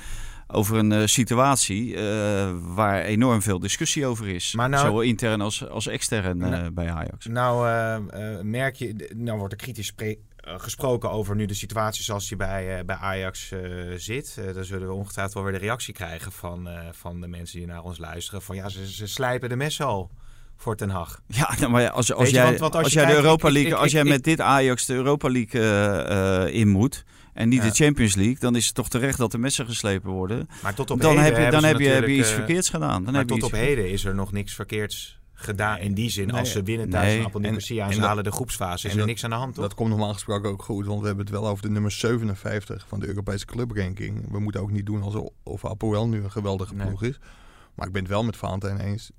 over 0.48 0.78
een 0.78 0.92
eh, 0.92 1.06
situatie 1.06 1.96
eh, 1.96 2.50
waar 2.62 3.02
enorm 3.02 3.42
veel 3.42 3.60
discussie 3.60 4.06
over 4.06 4.28
is. 4.28 4.54
Maar 4.54 4.70
nou- 4.70 4.86
Zowel 4.86 5.02
intern 5.02 5.42
als, 5.42 5.70
als 5.70 5.88
extern 5.88 6.42
eh, 6.42 6.50
Nou- 6.50 6.72
bij 6.72 6.92
Ajax. 6.92 7.26
Nou, 7.26 7.68
merk 8.44 8.76
je, 8.76 9.12
nou 9.16 9.38
wordt 9.38 9.54
er 9.54 9.60
kritisch 9.60 9.94
gesproken 10.42 11.12
over 11.12 11.36
nu 11.36 11.46
de 11.46 11.54
situatie 11.54 12.04
zoals 12.04 12.28
die 12.28 12.38
bij, 12.38 12.86
bij 12.86 12.96
Ajax 12.96 13.52
zit. 13.96 14.38
Dan 14.54 14.64
zullen 14.66 14.88
we 14.88 14.94
ongetwijfeld 14.94 15.34
wel 15.34 15.44
weer 15.44 15.60
de 15.60 15.66
reactie 15.66 15.94
krijgen 15.94 16.32
van, 16.32 16.70
van 16.92 17.22
de 17.22 17.28
mensen 17.28 17.58
die 17.58 17.68
naar 17.68 17.84
ons 17.84 17.98
luisteren. 17.98 18.42
Van 18.42 18.56
ja, 18.56 18.70
ze, 18.70 18.92
ze 18.92 19.08
slijpen 19.08 19.50
de 19.50 19.56
mes 19.56 19.82
al 19.82 20.12
voor 20.58 20.76
Ten 20.76 20.90
Hag. 20.90 21.22
Ja, 21.28 21.54
nou, 21.60 21.72
maar 21.72 21.90
als, 21.90 22.14
als 22.14 22.30
je, 22.30 22.34
jij, 22.36 22.44
want- 22.44 22.60
want 22.60 22.76
als 22.76 22.94
jij 22.94 23.06
de 23.06 23.14
Europa 23.14 23.48
ik- 23.48 23.54
League, 23.54 23.72
ik- 23.72 23.78
als 23.78 23.92
jij 23.92 24.02
ik- 24.02 24.08
met 24.08 24.24
dit 24.24 24.42
Ajax 24.42 24.86
de 24.86 24.94
Europa 24.94 25.30
League 25.32 26.52
in 26.52 26.68
moet 26.68 27.04
en 27.38 27.50
niet 27.50 27.62
Ja. 27.64 27.68
de 27.70 27.76
Champions 27.76 28.16
League, 28.16 28.40
dan 28.40 28.56
is 28.56 28.66
het 28.66 28.76
toch 28.76 28.90
terecht 28.90 29.18
dat 29.18 29.32
de 29.32 29.38
messen 29.38 29.66
geslepen 29.66 30.12
worden. 30.12 30.48
Maar 30.64 30.74
tot 30.74 30.92
op 30.92 31.02
Dan 31.02 31.18
heden 31.18 31.24
heb 31.36 31.46
je, 31.46 31.52
dan 31.52 31.64
heb 31.64 31.78
je, 31.80 31.84
heb 31.88 31.94
je 31.94 32.00
natuurlijk, 32.00 32.20
iets 32.20 32.30
eh, 32.30 32.36
verkeerds 32.36 32.70
gedaan. 32.70 33.04
Dan 33.04 33.12
maar 33.12 33.22
heb 33.22 33.30
je 33.30 33.36
tot 33.40 33.44
op 33.44 33.52
heden 33.52 33.90
is 33.90 34.06
er 34.06 34.16
nog 34.16 34.32
niks 34.32 34.54
verkeerds 34.54 35.20
gedaan. 35.34 35.78
In 35.80 35.94
die 35.94 36.10
zin, 36.10 36.32
als 36.32 36.52
ze 36.52 36.64
winnen 36.64 36.90
thuis 36.90 37.06
nee. 37.14 37.26
En- 37.34 37.42
Nicosia 37.42 37.84
en 37.84 37.90
en 37.90 37.96
ze 37.96 38.02
halen 38.02 38.24
de 38.24 38.32
groepsfase, 38.32 38.86
is 38.88 38.92
er 38.92 38.98
dat- 38.98 39.08
niks 39.08 39.24
aan 39.24 39.30
de 39.30 39.36
hand, 39.36 39.54
toch? 39.54 39.64
Dat 39.64 39.74
komt 39.74 39.90
normaal 39.90 40.14
gesproken 40.14 40.50
ook 40.50 40.64
goed, 40.64 40.86
want 40.86 41.00
we 41.02 41.08
hebben 41.08 41.26
het 41.26 41.34
wel 41.34 41.48
over 41.48 41.64
de 41.64 41.70
nummer 41.70 41.92
57 41.92 42.86
van 42.88 43.00
de 43.00 43.08
Europese 43.08 43.46
clubranking. 43.46 44.32
We 44.32 44.40
moeten 44.40 44.62
ook 44.62 44.72
niet 44.72 44.86
doen 44.86 45.02
alsof 45.02 45.30
of 45.44 45.66
Apoel 45.66 46.08
nu 46.08 46.24
een 46.24 46.32
geweldige 46.32 46.76
Nee. 46.76 46.88
ploeg 46.88 47.04
is. 47.04 47.20
Maar 47.76 47.88
ik 47.88 47.94
ben 47.94 48.02
het 48.02 48.12
wel 48.12 48.24
met 48.24 48.38
Valentijn 48.38 48.80
eens. 48.80 49.12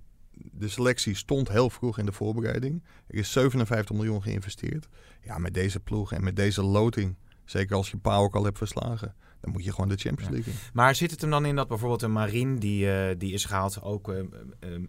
De 0.53 0.69
selectie 0.69 1.15
stond 1.17 1.49
heel 1.49 1.71
vroeg 1.71 1.99
in 1.99 2.07
de 2.07 2.13
voorbereiding. 2.13 2.85
Er 3.07 3.19
is 3.19 3.33
57 3.33 3.97
miljoen 3.97 4.23
geïnvesteerd. 4.23 4.89
Ja, 5.23 5.39
met 5.39 5.55
deze 5.55 5.81
ploeg 5.81 6.13
en 6.13 6.25
met 6.25 6.37
deze 6.37 6.63
loting, 6.63 7.17
zeker 7.51 7.77
als 7.77 7.91
je 7.91 7.97
Pau 7.97 8.25
ook 8.25 8.35
al 8.35 8.45
hebt 8.45 8.59
verslagen, 8.59 9.15
dan 9.41 9.53
moet 9.53 9.65
je 9.65 9.73
gewoon 9.73 9.89
de 9.89 9.97
Champions. 9.97 10.31
League. 10.33 10.53
Maar 10.73 10.95
zit 10.95 11.11
het 11.11 11.21
hem 11.21 11.31
dan 11.31 11.45
in 11.47 11.57
dat 11.57 11.69
bijvoorbeeld 11.69 12.03
een 12.03 12.13
Marine, 12.13 12.59
die, 12.59 12.93
eh, 12.93 13.15
die 13.19 13.33
is 13.33 13.45
gehaald, 13.45 13.83
ook 13.83 14.09
eh, 14.09 14.19
eh, 14.19 14.27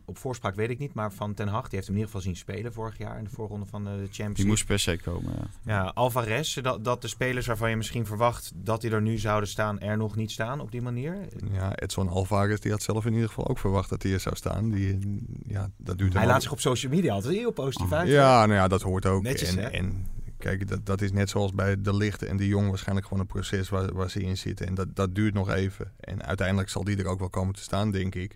op 0.05 0.17
voorspraak 0.17 0.55
weet 0.55 0.69
ik 0.69 0.79
niet, 0.79 0.93
maar 0.93 1.11
van 1.13 1.33
Ten 1.33 1.47
Hag, 1.47 1.61
die 1.61 1.69
heeft 1.71 1.87
hem 1.87 1.95
in 1.95 2.01
ieder 2.01 2.05
geval 2.15 2.21
zien 2.21 2.35
spelen 2.35 2.73
vorig 2.73 2.97
jaar 2.97 3.17
in 3.17 3.23
de 3.23 3.29
voorronde 3.29 3.65
van 3.65 3.83
de 3.83 3.89
Champions 3.89 4.15
Die 4.15 4.25
League. 4.27 4.45
moest 4.45 4.65
per 4.65 4.79
se 4.79 4.97
komen. 5.03 5.33
Ja. 5.37 5.47
Ja, 5.73 5.91
Alvarez, 5.93 6.53
dat, 6.61 6.83
dat 6.83 7.01
de 7.01 7.07
spelers 7.07 7.47
waarvan 7.47 7.69
je 7.69 7.75
misschien 7.75 8.05
verwacht 8.05 8.51
dat 8.55 8.81
die 8.81 8.91
er 8.91 9.01
nu 9.01 9.17
zouden 9.17 9.49
staan, 9.49 9.79
er 9.79 9.97
nog 9.97 10.15
niet 10.15 10.31
staan 10.31 10.59
op 10.59 10.71
die 10.71 10.81
manier. 10.81 11.17
Ja, 11.51 11.75
Edson 11.75 12.07
Alvarez 12.09 12.59
die 12.59 12.71
had 12.71 12.81
zelf 12.83 13.05
in 13.05 13.13
ieder 13.13 13.27
geval 13.27 13.47
ook 13.47 13.59
verwacht 13.59 13.89
dat 13.89 14.03
hij 14.03 14.13
er 14.13 14.19
zou 14.19 14.35
staan. 14.35 14.69
Die, 14.69 14.97
ja, 15.47 15.69
dat 15.77 15.97
duurt 15.97 16.13
Hij 16.13 16.25
laat 16.25 16.35
ook- 16.35 16.41
zich 16.41 16.51
op 16.51 16.59
social 16.59 16.91
media 16.91 17.13
altijd 17.13 17.33
heel 17.35 17.51
positief 17.51 17.91
uit. 17.91 18.07
Ja, 18.07 18.39
nou 18.45 18.53
ja, 18.59 18.67
dat 18.67 18.81
hoort 18.81 19.05
ook. 19.05 19.23
Netjes, 19.23 19.55
en 19.55 20.05
kijk, 20.39 20.67
dat, 20.67 20.85
dat 20.85 21.01
is 21.01 21.11
net 21.11 21.29
zoals 21.29 21.53
bij 21.53 21.81
De 21.81 21.95
Licht 21.95 22.23
en 22.23 22.37
De 22.37 22.47
Jong 22.47 22.69
waarschijnlijk 22.69 23.07
gewoon 23.07 23.21
een 23.21 23.29
proces 23.29 23.69
waar, 23.69 23.93
waar 23.93 24.09
ze 24.09 24.21
in 24.21 24.37
zitten. 24.37 24.67
En 24.67 24.75
dat, 24.75 24.95
dat 24.95 25.15
duurt 25.15 25.33
nog 25.33 25.49
even. 25.49 25.91
En 25.99 26.23
uiteindelijk 26.23 26.69
zal 26.69 26.83
die 26.83 26.97
er 26.97 27.07
ook 27.07 27.19
wel 27.19 27.29
komen 27.29 27.55
te 27.55 27.61
staan, 27.61 27.91
denk 27.91 28.15
ik. 28.15 28.35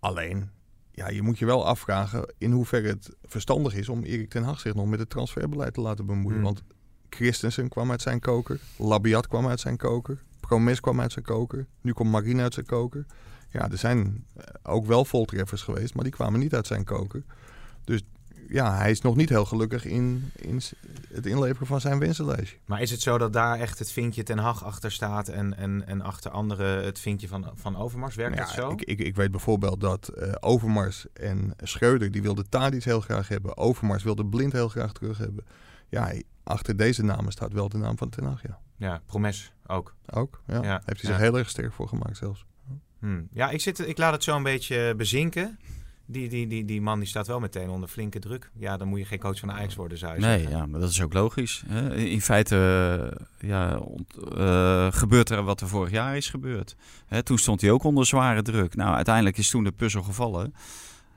Alleen, 0.00 0.50
ja, 0.90 1.08
je 1.08 1.22
moet 1.22 1.38
je 1.38 1.46
wel 1.46 1.66
afvragen 1.66 2.34
in 2.38 2.52
hoeverre 2.52 2.88
het 2.88 3.10
verstandig 3.24 3.74
is 3.74 3.88
om 3.88 4.02
Erik 4.02 4.30
ten 4.30 4.42
Hag 4.42 4.60
zich 4.60 4.74
nog 4.74 4.86
met 4.86 4.98
het 4.98 5.10
transferbeleid 5.10 5.74
te 5.74 5.80
laten 5.80 6.06
bemoeien. 6.06 6.34
Hmm. 6.34 6.44
Want 6.44 6.62
Christensen 7.08 7.68
kwam 7.68 7.90
uit 7.90 8.02
zijn 8.02 8.20
koker, 8.20 8.60
Labiat 8.76 9.26
kwam 9.26 9.48
uit 9.48 9.60
zijn 9.60 9.76
koker, 9.76 10.22
Promes 10.40 10.80
kwam 10.80 11.00
uit 11.00 11.12
zijn 11.12 11.24
koker, 11.24 11.66
nu 11.80 11.92
komt 11.92 12.10
Marine 12.10 12.42
uit 12.42 12.54
zijn 12.54 12.66
koker. 12.66 13.06
Ja, 13.48 13.70
er 13.70 13.78
zijn 13.78 14.24
eh, 14.36 14.44
ook 14.62 14.86
wel 14.86 15.04
voltreffers 15.04 15.62
geweest, 15.62 15.94
maar 15.94 16.04
die 16.04 16.12
kwamen 16.12 16.40
niet 16.40 16.54
uit 16.54 16.66
zijn 16.66 16.84
koker. 16.84 17.22
Dus 17.84 18.02
ja, 18.52 18.76
hij 18.76 18.90
is 18.90 19.00
nog 19.00 19.16
niet 19.16 19.28
heel 19.28 19.44
gelukkig 19.44 19.84
in, 19.84 20.30
in 20.36 20.60
het 21.08 21.26
inleveren 21.26 21.66
van 21.66 21.80
zijn 21.80 21.98
wensenlijstje. 21.98 22.56
Maar 22.64 22.82
is 22.82 22.90
het 22.90 23.00
zo 23.00 23.18
dat 23.18 23.32
daar 23.32 23.58
echt 23.58 23.78
het 23.78 23.92
vinkje 23.92 24.22
Ten 24.22 24.38
Hag 24.38 24.64
achter 24.64 24.92
staat 24.92 25.28
en, 25.28 25.56
en, 25.56 25.86
en 25.86 26.00
achter 26.00 26.30
anderen 26.30 26.84
het 26.84 26.98
vinkje 26.98 27.28
van, 27.28 27.50
van 27.54 27.76
Overmars? 27.76 28.14
Werkt 28.14 28.34
Nou 28.34 28.46
dat 28.46 28.56
ja, 28.56 28.62
zo? 28.62 28.70
Ik, 28.70 28.82
ik, 28.82 28.98
ik 28.98 29.16
weet 29.16 29.30
bijvoorbeeld 29.30 29.80
dat 29.80 30.08
eh, 30.08 30.32
Overmars 30.40 31.06
en 31.12 31.54
Schreuder, 31.62 32.10
die 32.10 32.22
wilden 32.22 32.48
Tadic 32.48 32.84
heel 32.84 33.00
graag 33.00 33.28
hebben. 33.28 33.56
Overmars 33.56 34.02
wilde 34.02 34.26
Blind 34.26 34.52
heel 34.52 34.68
graag 34.68 34.92
terug 34.92 35.18
hebben. 35.18 35.44
Ja, 35.88 36.12
achter 36.42 36.76
deze 36.76 37.04
namen 37.04 37.32
staat 37.32 37.52
wel 37.52 37.68
de 37.68 37.78
naam 37.78 37.98
van 37.98 38.08
Ten 38.08 38.24
Hag, 38.24 38.42
ja. 38.42 38.58
Ja, 38.76 39.02
Promes 39.06 39.52
ook. 39.66 39.94
Ook, 40.06 40.42
ja. 40.46 40.62
Ja, 40.62 40.82
Heeft 40.84 41.00
hij 41.00 41.10
ja. 41.10 41.16
zich 41.16 41.26
heel 41.26 41.38
erg 41.38 41.48
sterk 41.48 41.72
voor 41.72 41.88
gemaakt 41.88 42.16
zelfs. 42.16 42.44
Hmm. 42.98 43.28
Ja, 43.32 43.50
ik, 43.50 43.60
zit, 43.60 43.88
ik 43.88 43.98
laat 43.98 44.12
het 44.12 44.22
zo 44.22 44.36
een 44.36 44.42
beetje 44.42 44.94
bezinken. 44.94 45.58
Die, 46.06 46.28
die, 46.28 46.46
die, 46.46 46.64
die 46.64 46.80
man 46.80 46.98
die 46.98 47.08
staat 47.08 47.26
wel 47.26 47.40
meteen 47.40 47.68
onder 47.68 47.88
flinke 47.88 48.18
druk. 48.18 48.50
Ja, 48.58 48.76
dan 48.76 48.88
moet 48.88 48.98
je 48.98 49.04
geen 49.04 49.18
coach 49.18 49.38
van 49.38 49.52
Ajax 49.52 49.74
worden, 49.74 49.98
zou 49.98 50.14
je 50.14 50.20
Nee, 50.20 50.38
zeggen. 50.38 50.56
ja, 50.58 50.66
maar 50.66 50.80
dat 50.80 50.90
is 50.90 51.02
ook 51.02 51.12
logisch. 51.12 51.62
Hè? 51.66 51.96
In 51.96 52.20
feite 52.20 52.56
eh, 53.40 53.48
ja, 53.48 53.76
ont- 53.76 54.16
eh, 54.36 54.86
gebeurt 54.90 55.30
er 55.30 55.42
wat 55.42 55.60
er 55.60 55.68
vorig 55.68 55.90
jaar 55.90 56.16
is 56.16 56.30
gebeurd. 56.30 56.76
Hè, 57.06 57.22
toen 57.22 57.38
stond 57.38 57.60
hij 57.60 57.70
ook 57.70 57.84
onder 57.84 58.06
zware 58.06 58.42
druk. 58.42 58.74
Nou, 58.74 58.94
uiteindelijk 58.94 59.38
is 59.38 59.50
toen 59.50 59.64
de 59.64 59.72
puzzel 59.72 60.02
gevallen 60.02 60.54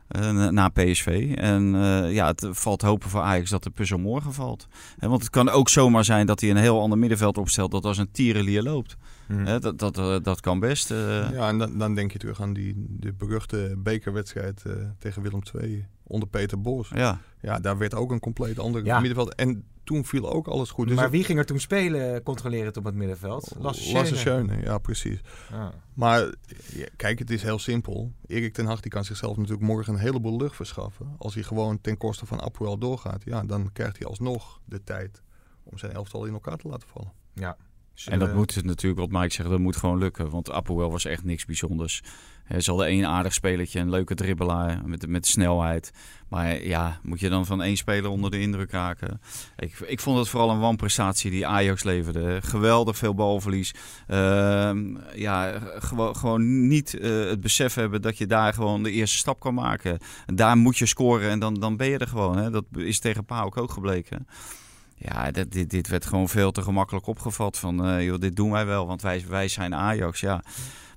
eh, 0.08 0.48
na- 0.50 0.70
PSV. 0.70 1.34
En 1.36 1.76
eh, 1.76 2.14
ja, 2.14 2.28
het 2.28 2.48
valt 2.52 2.82
hopen 2.82 3.10
voor 3.10 3.22
Ajax 3.22 3.50
dat 3.50 3.64
de 3.64 3.70
puzzel 3.70 3.98
morgen 3.98 4.34
valt. 4.34 4.68
Hè, 5.00 5.08
want 5.08 5.22
het 5.22 5.30
kan 5.32 5.50
ook 5.50 5.70
zomaar 5.70 6.06
zijn 6.06 6.26
dat 6.26 6.42
hij 6.42 6.50
een 6.50 6.58
heel 6.58 6.82
ander 6.82 6.98
middenveld 6.98 7.38
opstelt... 7.38 7.72
dat 7.72 7.86
als 7.86 7.98
een 7.98 8.12
tierenlier 8.12 8.62
loopt. 8.64 8.98
Hè, 9.28 9.60
dat, 9.60 9.80
dat, 9.80 9.98
eh, 9.98 10.16
dat 10.22 10.40
kan 10.40 10.60
best. 10.60 10.92
eh. 10.92 10.98
Ja, 11.32 11.48
en 11.48 11.58
dan, 11.58 11.78
dan 11.78 11.96
denk 11.96 12.12
je 12.12 12.18
terug 12.20 12.42
aan 12.42 12.54
die 12.54 12.74
de 12.90 13.14
beruchte 13.14 13.76
bekerwedstrijd 13.78 14.64
eh, 14.66 14.74
tegen 15.00 15.22
Willem 15.22 15.42
II 15.62 15.86
onder 16.04 16.28
Peter 16.30 16.62
Bos. 16.62 16.90
ja. 16.90 17.20
Ja, 17.42 17.60
daar 17.60 17.78
werd 17.78 17.94
ook 17.94 18.12
een 18.12 18.20
compleet 18.20 18.60
ander 18.60 18.86
Ja. 18.86 19.00
middenveld. 19.00 19.36
En 19.36 19.64
toen 19.84 20.06
viel 20.06 20.32
ook 20.34 20.48
alles 20.48 20.70
goed. 20.72 20.88
Dus 20.88 20.96
maar 20.96 21.10
wie 21.10 21.24
ging 21.24 21.40
er 21.40 21.46
toen 21.46 21.60
spelen, 21.60 22.24
controlerend 22.24 22.78
op 22.78 22.84
het 22.84 22.96
middenveld? 22.96 23.56
Lasse 23.60 23.84
Schöne. 23.84 24.16
Schöne, 24.16 24.62
ja 24.62 24.78
precies. 24.78 25.20
Ah. 25.52 25.68
Maar 25.94 26.34
ja, 26.74 26.86
kijk, 26.96 27.20
het 27.20 27.30
is 27.32 27.42
heel 27.44 27.60
simpel. 27.60 28.12
Erik 28.28 28.54
ten 28.54 28.66
Hag 28.66 28.80
die 28.80 28.92
kan 28.92 29.04
zichzelf 29.06 29.38
natuurlijk 29.38 29.64
morgen 29.66 29.94
een 29.94 30.00
heleboel 30.00 30.38
lucht 30.38 30.56
verschaffen. 30.56 31.16
Als 31.18 31.34
hij 31.34 31.44
gewoon 31.44 31.82
ten 31.82 31.98
koste 31.98 32.26
van 32.26 32.42
Apoel 32.42 32.78
doorgaat, 32.78 33.24
ja, 33.26 33.44
dan 33.44 33.70
krijgt 33.74 33.98
hij 33.98 34.08
alsnog 34.08 34.60
de 34.66 34.84
tijd 34.84 35.22
om 35.64 35.78
zijn 35.78 35.92
elftal 35.92 36.26
in 36.26 36.34
elkaar 36.34 36.58
te 36.58 36.68
laten 36.68 36.88
vallen. 36.88 37.12
Ja. 37.34 37.58
En 37.96 38.12
dat 38.12 38.20
Zullen- 38.20 38.36
moet 38.36 38.56
het 38.56 38.66
natuurlijk, 38.66 39.00
wat 39.12 39.22
Mike 39.22 39.34
zegt, 39.34 39.50
dat 39.50 39.60
moet 39.60 39.76
gewoon 39.76 39.98
lukken. 39.98 40.30
Want 40.30 40.52
Apoel 40.52 40.90
was 40.92 41.06
echt 41.06 41.24
niks 41.24 41.46
bijzonders. 41.46 42.02
Hij 42.44 42.62
al 42.66 42.86
één 42.86 43.06
aardig 43.08 43.34
spelertje, 43.34 43.80
een 43.80 43.90
leuke 43.90 44.16
dribbelaar 44.16 44.82
met, 44.86 45.08
met 45.08 45.28
snelheid. 45.28 45.92
Maar 46.30 46.64
ja, 46.64 47.00
moet 47.04 47.20
je 47.20 47.30
dan 47.30 47.46
van 47.46 47.62
één 47.62 47.78
speler 47.78 48.10
onder 48.10 48.32
de 48.32 48.40
indruk 48.40 48.72
raken? 48.72 49.22
Ik, 49.58 49.80
ik 49.80 50.00
vond 50.00 50.18
het 50.18 50.30
vooral 50.30 50.50
een 50.50 50.60
wanprestatie 50.60 51.32
die 51.32 51.48
Ajax 51.48 51.84
leverde. 51.84 52.42
Geweldig 52.42 52.98
veel 52.98 53.14
balverlies. 53.14 53.74
Ehm, 54.08 54.96
ja, 55.16 55.60
gewo- 55.80 56.14
gewoon 56.14 56.68
niet 56.68 56.94
eh, 57.00 57.10
het 57.26 57.42
besef 57.42 57.74
hebben 57.74 58.02
dat 58.02 58.18
je 58.18 58.28
daar 58.28 58.54
gewoon 58.54 58.84
de 58.84 58.92
eerste 58.92 59.18
stap 59.18 59.40
kan 59.40 59.54
maken. 59.54 59.98
En 60.26 60.36
daar 60.36 60.58
moet 60.58 60.78
je 60.78 60.86
scoren 60.86 61.30
en 61.30 61.40
dan, 61.40 61.54
dan 61.54 61.78
ben 61.78 61.88
je 61.88 61.98
er 61.98 62.08
gewoon. 62.08 62.38
Hè. 62.38 62.50
Dat 62.52 62.66
is 62.76 63.00
tegen 63.00 63.26
PAOK 63.26 63.58
ook 63.58 63.72
gebleken. 63.72 64.28
Ja, 64.96 65.32
dit, 65.32 65.52
dit, 65.52 65.70
dit 65.70 65.88
werd 65.88 66.06
gewoon 66.06 66.30
veel 66.30 66.52
te 66.52 66.62
gemakkelijk 66.62 67.08
opgevat. 67.08 67.58
Van, 67.58 67.86
eh, 67.86 68.06
joh, 68.06 68.20
dit 68.20 68.36
doen 68.36 68.52
wij 68.52 68.66
wel, 68.66 68.88
want 68.88 69.02
wij, 69.02 69.26
wij 69.28 69.48
zijn 69.48 69.76
Ajax. 69.76 70.20
Ja. 70.20 70.44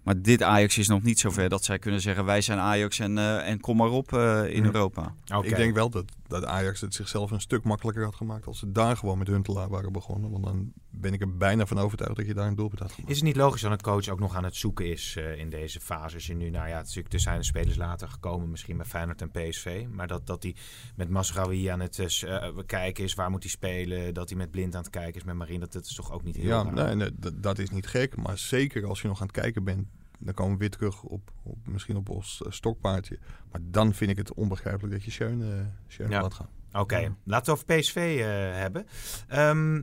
Maar 0.02 0.22
dit 0.22 0.42
Ajax 0.42 0.78
is 0.78 0.88
nog 0.88 1.02
niet 1.02 1.18
zover 1.18 1.48
dat 1.48 1.64
zij 1.64 1.78
kunnen 1.78 2.00
zeggen... 2.00 2.24
wij 2.24 2.40
zijn 2.40 2.58
Ajax 2.58 2.98
en, 2.98 3.18
eh, 3.18 3.48
en 3.48 3.60
kom 3.60 3.76
maar 3.76 3.90
op 3.90 4.12
eh, 4.12 4.44
in 4.48 4.60
Hm. 4.60 4.64
Europa. 4.64 5.14
Ik 5.42 5.56
denk 5.56 5.74
wel 5.74 5.90
dat, 5.90 6.04
dat 6.26 6.44
Ajax 6.44 6.80
het 6.80 6.94
zichzelf 6.94 7.30
een 7.30 7.40
stuk 7.40 7.64
makkelijker 7.64 8.04
had 8.04 8.14
gemaakt 8.14 8.46
als 8.46 8.58
ze 8.58 8.72
daar 8.72 8.96
gewoon 8.96 9.18
met 9.18 9.26
Huntelaar 9.26 9.68
waren 9.68 9.92
begonnen. 9.92 10.30
Want 10.30 10.44
dan 10.44 10.72
ben 11.00 11.12
ik 11.12 11.20
er 11.20 11.36
bijna 11.36 11.66
van 11.66 11.78
overtuigd 11.78 12.16
dat 12.16 12.26
je 12.26 12.34
daar 12.34 12.46
een 12.46 12.54
doelpunt 12.54 12.80
had 12.80 12.92
gemaakt. 12.92 13.10
Is 13.10 13.16
het 13.16 13.24
niet 13.26 13.36
logisch 13.36 13.60
dat 13.60 13.70
een 13.70 13.80
coach 13.80 14.08
ook 14.08 14.20
nog 14.20 14.34
aan 14.36 14.44
het 14.44 14.56
zoeken 14.56 14.86
is 14.90 15.14
eh, 15.16 15.38
in 15.38 15.50
deze 15.50 15.80
fase? 15.80 16.14
Als 16.14 16.26
je 16.26 16.34
nu, 16.34 16.50
nou 16.50 16.68
ja, 16.68 16.76
natuurlijk, 16.76 17.12
er 17.14 17.20
zijn 17.20 17.44
spelers 17.44 17.76
later 17.76 18.08
gekomen, 18.08 18.50
misschien 18.50 18.76
bij 18.76 18.86
Feyenoord 18.86 19.20
en 19.22 19.30
PSV. 19.30 19.86
Maar 19.90 20.06
dat, 20.06 20.26
dat 20.26 20.42
hij 20.42 20.54
met 20.96 21.08
Masraoui 21.08 21.66
aan 21.66 21.80
het 21.80 21.98
eh, 21.98 22.46
eh, 22.46 22.56
kijken 22.66 23.04
is, 23.04 23.14
waar 23.14 23.30
moet 23.30 23.42
hij 23.42 23.50
spelen? 23.50 24.14
Dat 24.14 24.28
hij 24.28 24.38
met 24.38 24.50
Blind 24.50 24.74
aan 24.74 24.82
het 24.82 24.90
kijken 24.90 25.14
is, 25.20 25.24
met 25.24 25.34
Marine. 25.34 25.58
Dat, 25.58 25.72
dat 25.72 25.84
is 25.84 25.94
toch 25.94 26.12
ook 26.12 26.22
niet 26.22 26.36
heel 26.36 26.46
Ja, 26.46 26.62
raar? 26.62 26.72
nee, 26.72 26.94
nee, 26.94 27.10
dat, 27.16 27.42
dat 27.42 27.58
is 27.58 27.70
niet 27.70 27.86
gek. 27.86 28.16
Maar 28.16 28.38
zeker 28.38 28.86
als 28.86 29.02
je 29.02 29.08
nog 29.08 29.20
aan 29.20 29.26
het 29.26 29.36
kijken 29.36 29.64
bent, 29.64 29.86
dan 30.18 30.34
komen 30.34 30.52
we 30.52 30.58
weer 30.58 30.70
terug 30.70 31.02
op, 31.02 31.32
op 31.42 31.58
misschien 31.66 31.96
op 31.96 32.08
ons 32.08 32.42
stokpaardje. 32.48 33.18
Maar 33.50 33.60
dan 33.64 33.94
vind 33.94 34.10
ik 34.10 34.16
het 34.16 34.34
onbegrijpelijk 34.34 34.92
dat 34.94 35.04
je 35.04 35.10
Schöne, 35.10 35.54
eh, 35.54 35.60
Schöne 35.86 36.10
Ja. 36.10 36.20
laat 36.20 36.34
gaan. 36.34 36.48
Oké, 36.72 37.14
laten 37.24 37.46
we 37.54 37.60
over 37.60 37.76
PSV 37.76 37.96
eh, 38.20 38.26
hebben. 38.60 38.86
Ehm, 39.28 39.82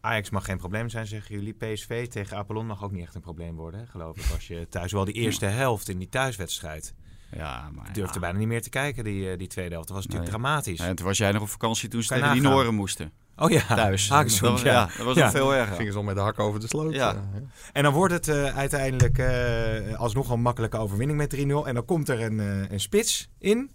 Ajax 0.00 0.30
mag 0.30 0.44
geen 0.44 0.56
probleem 0.58 0.88
zijn, 0.88 1.06
zeggen 1.06 1.34
jullie. 1.34 1.54
PSV 1.54 2.08
tegen 2.08 2.36
Apollon 2.36 2.66
mag 2.66 2.84
ook 2.84 2.92
niet 2.92 3.02
echt 3.02 3.14
een 3.14 3.20
probleem 3.20 3.54
worden, 3.56 3.80
hè, 3.80 3.86
geloof 3.86 4.16
ik. 4.16 4.32
Als 4.34 4.46
je 4.46 4.66
thuis 4.68 4.92
wel 4.92 5.04
die 5.04 5.14
eerste 5.14 5.46
helft 5.46 5.88
in 5.88 5.98
die 5.98 6.08
thuiswedstrijd 6.08 6.94
Ja, 7.36 7.70
maar 7.74 7.92
durfde 7.92 8.14
ja. 8.14 8.20
bijna 8.20 8.38
niet 8.38 8.48
meer 8.48 8.62
te 8.62 8.70
kijken, 8.70 9.04
die, 9.04 9.30
eh, 9.30 9.38
die 9.38 9.46
tweede 9.48 9.72
helft. 9.72 9.88
Dat 9.88 9.96
was 9.96 10.06
natuurlijk 10.06 10.32
Nee. 10.32 10.40
dramatisch. 10.40 10.80
En 10.80 10.94
toen 10.96 11.06
was 11.06 11.18
jij 11.18 11.32
nog 11.32 11.42
op 11.42 11.48
vakantie 11.48 11.88
toen 11.88 12.02
ze 12.02 12.08
tegen 12.08 12.32
die. 12.32 12.42
Noren 12.42 12.74
moesten. 12.74 13.12
Oh 13.36 13.50
ja, 13.50 13.60
Thuis. 13.66 14.08
Dat, 14.08 14.60
ja. 14.60 14.72
ja. 14.72 14.86
dat 14.96 15.06
was 15.06 15.16
Ja. 15.16 15.22
nog 15.22 15.30
veel 15.32 15.54
erger. 15.54 15.76
Gingen 15.76 15.92
ze 15.92 15.98
al 15.98 16.04
met 16.04 16.14
de 16.14 16.20
hak 16.20 16.38
over 16.38 16.60
de 16.60 16.66
sloot. 16.66 16.94
Ja. 16.94 17.14
eh, 17.14 17.20
ja. 17.34 17.40
En 17.72 17.82
dan 17.82 17.92
wordt 17.92 18.12
het 18.14 18.28
eh, 18.28 18.56
uiteindelijk 18.56 19.18
eh, 19.18 19.98
alsnog 19.98 20.30
een 20.30 20.40
makkelijke 20.40 20.76
overwinning 20.76 21.18
met 21.18 21.30
3-0. 21.36 21.66
En 21.66 21.74
dan 21.74 21.84
komt 21.84 22.08
er 22.08 22.20
een, 22.22 22.38
een 22.72 22.80
spits 22.80 23.30
in. 23.38 23.70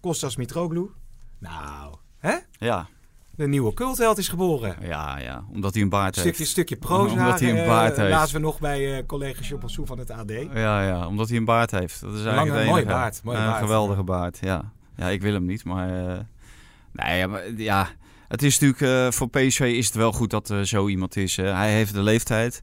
Kostas 0.00 0.36
Mitroglou. 0.36 0.90
Nou, 1.38 1.94
hè? 2.18 2.36
Ja, 2.58 2.88
De 3.36 3.48
nieuwe 3.48 3.74
cultheld 3.74 4.18
is 4.18 4.28
geboren. 4.28 4.76
Ja, 4.80 5.18
ja, 5.18 5.44
omdat 5.52 5.74
hij 5.74 5.82
een 5.82 5.88
baard 5.88 6.16
Stukje, 6.16 6.38
heeft. 6.38 6.50
stukje 6.50 6.76
proza. 6.76 7.12
Omdat 7.12 7.40
hij 7.40 7.50
een 7.50 7.56
eh, 7.56 7.66
baard 7.66 7.96
heeft. 7.96 8.10
Lazen 8.10 8.34
we 8.36 8.40
nog 8.42 8.58
bij 8.60 8.96
eh, 8.96 9.06
collega 9.06 9.42
Jean 9.42 9.86
van 9.86 9.98
het 9.98 10.10
AD. 10.10 10.30
Ja, 10.54 10.82
ja, 10.86 11.06
omdat 11.06 11.28
hij 11.28 11.36
een 11.36 11.44
baard 11.44 11.70
heeft. 11.70 12.00
Dat 12.00 12.10
is 12.14 12.24
eigenlijk 12.24 12.46
Lange, 12.48 12.60
het 12.60 12.68
mooie 12.70 12.84
baard, 12.84 13.20
mooie 13.24 13.38
een 13.38 13.44
baard. 13.44 13.58
geweldige 13.62 14.02
baard, 14.02 14.38
ja. 14.40 14.72
Ja, 14.96 15.08
ik 15.08 15.20
wil 15.22 15.32
hem 15.32 15.44
niet, 15.44 15.64
maar... 15.64 16.08
eh, 16.08 16.18
nee, 16.92 17.18
ja, 17.18 17.26
maar, 17.26 17.42
ja, 17.56 17.88
het 18.28 18.42
is 18.42 18.58
natuurlijk... 18.58 19.14
voor 19.14 19.28
PSV 19.28 19.60
is 19.60 19.86
het 19.86 19.94
wel 19.94 20.12
goed 20.12 20.30
dat 20.30 20.48
er 20.48 20.66
zo 20.66 20.88
iemand 20.88 21.16
is. 21.16 21.36
hij 21.36 21.72
heeft 21.72 21.94
de 21.94 22.02
leeftijd, 22.02 22.62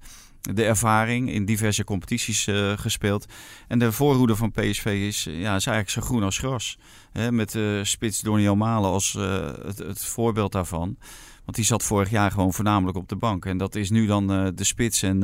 de 0.52 0.64
ervaring, 0.64 1.32
in 1.32 1.46
diverse 1.46 1.84
competities 1.84 2.48
eh, 2.48 2.72
gespeeld. 2.76 3.26
En 3.68 3.80
de 3.80 3.92
voorhoede 3.92 4.36
van 4.36 4.52
PSV 4.52 4.86
is, 4.86 5.28
eh, 5.28 5.34
ja, 5.34 5.56
is 5.56 5.66
eigenlijk 5.66 5.90
zo 5.90 6.02
groen 6.02 6.24
als 6.24 6.38
gras. 6.38 6.78
Hè, 7.12 7.32
met 7.32 7.56
eh 7.56 7.80
spits 7.84 8.22
Donny 8.22 8.48
Malen 8.48 8.90
als 8.90 9.16
eh, 9.16 9.52
het, 9.66 9.78
het 9.78 10.06
voorbeeld 10.06 10.52
daarvan. 10.52 10.98
Want 11.46 11.58
die 11.58 11.66
zat 11.66 11.84
vorig 11.84 12.10
jaar 12.10 12.32
gewoon 12.32 12.54
voornamelijk 12.54 12.98
op 12.98 13.10
de 13.10 13.16
bank. 13.16 13.46
En 13.46 13.58
dat 13.58 13.76
is 13.76 13.90
nu 13.90 14.06
dan 14.06 14.28
de 14.28 14.64
spits. 14.64 15.02
En 15.02 15.20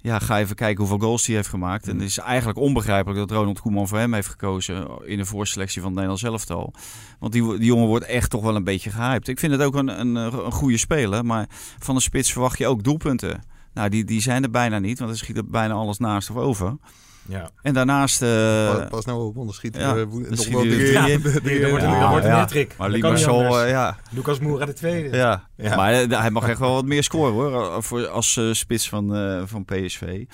ja, 0.00 0.18
ga 0.18 0.38
even 0.38 0.56
kijken 0.56 0.78
hoeveel 0.78 1.06
goals 1.06 1.26
hij 1.26 1.36
heeft 1.36 1.48
gemaakt. 1.48 1.88
En 1.88 1.98
het 1.98 2.08
is 2.08 2.18
eigenlijk 2.18 2.58
onbegrijpelijk 2.58 3.18
dat 3.18 3.30
Ronald 3.30 3.60
Koeman 3.60 3.88
voor 3.88 3.98
hem 3.98 4.14
heeft 4.14 4.28
gekozen 4.28 4.88
in 5.04 5.18
de 5.18 5.24
voorselectie 5.24 5.80
van 5.80 5.90
het 5.90 6.00
Nederlands 6.00 6.22
elftal. 6.22 6.74
Want 7.18 7.32
die, 7.32 7.58
die 7.58 7.66
jongen 7.66 7.86
wordt 7.86 8.04
echt 8.04 8.30
toch 8.30 8.42
wel 8.42 8.56
een 8.56 8.64
beetje 8.64 8.90
gehyped. 8.90 9.28
Ik 9.28 9.38
vind 9.38 9.52
het 9.52 9.62
ook 9.62 9.74
een, 9.74 10.00
een, 10.00 10.14
een 10.14 10.52
goede 10.52 10.78
speler, 10.78 11.24
maar 11.24 11.46
van 11.78 11.94
een 11.94 12.00
spits 12.00 12.32
verwacht 12.32 12.58
je 12.58 12.66
ook 12.66 12.84
doelpunten. 12.84 13.42
Nou, 13.74 13.88
die, 13.88 14.04
die 14.04 14.20
zijn 14.20 14.42
er 14.42 14.50
bijna 14.50 14.78
niet, 14.78 14.98
want 14.98 15.10
hij 15.10 15.18
schiet 15.18 15.36
er 15.36 15.46
bijna 15.48 15.74
alles 15.74 15.98
naast 15.98 16.30
of 16.30 16.36
over. 16.36 16.76
Ja. 17.28 17.50
En 17.62 17.74
daarnaast... 17.74 18.22
eh, 18.22 18.28
Pas- 18.76 18.88
Pas 18.88 19.04
nou 19.04 19.24
op, 19.26 19.36
anders 19.38 19.56
schiet 19.56 19.76
ja, 19.76 19.80
er, 19.94 20.00
eh, 20.02 20.10
dan 20.10 20.22
nog 20.30 20.48
wel 20.48 20.62
er 20.64 20.68
drie 20.68 20.86
in. 21.12 21.24
Er 21.24 21.50
in. 21.62 21.70
wordt, 21.70 21.84
Ja, 21.84 22.02
er 22.02 22.08
wordt 22.08 22.24
een 22.24 22.30
ja. 22.30 22.38
hat-trick. 22.38 22.74
maar 22.78 22.90
Limassol, 22.90 23.66
ja, 23.66 23.96
Lucas 24.10 24.38
Moura 24.38 24.64
de 24.66 24.72
tweede. 24.72 25.16
Ja, 25.16 25.48
Ja. 25.56 25.76
maar 25.76 25.92
eh, 25.92 26.20
hij 26.20 26.30
mag 26.30 26.48
echt 26.48 26.58
wel 26.58 26.74
wat 26.74 26.84
meer 26.84 27.02
scoren 27.02 27.32
hoor, 27.32 27.82
voor, 27.82 28.08
als 28.08 28.36
eh, 28.36 28.52
spits 28.52 28.88
van, 28.88 29.14
eh, 29.14 29.42
van 29.44 29.64
PSV. 29.64 30.24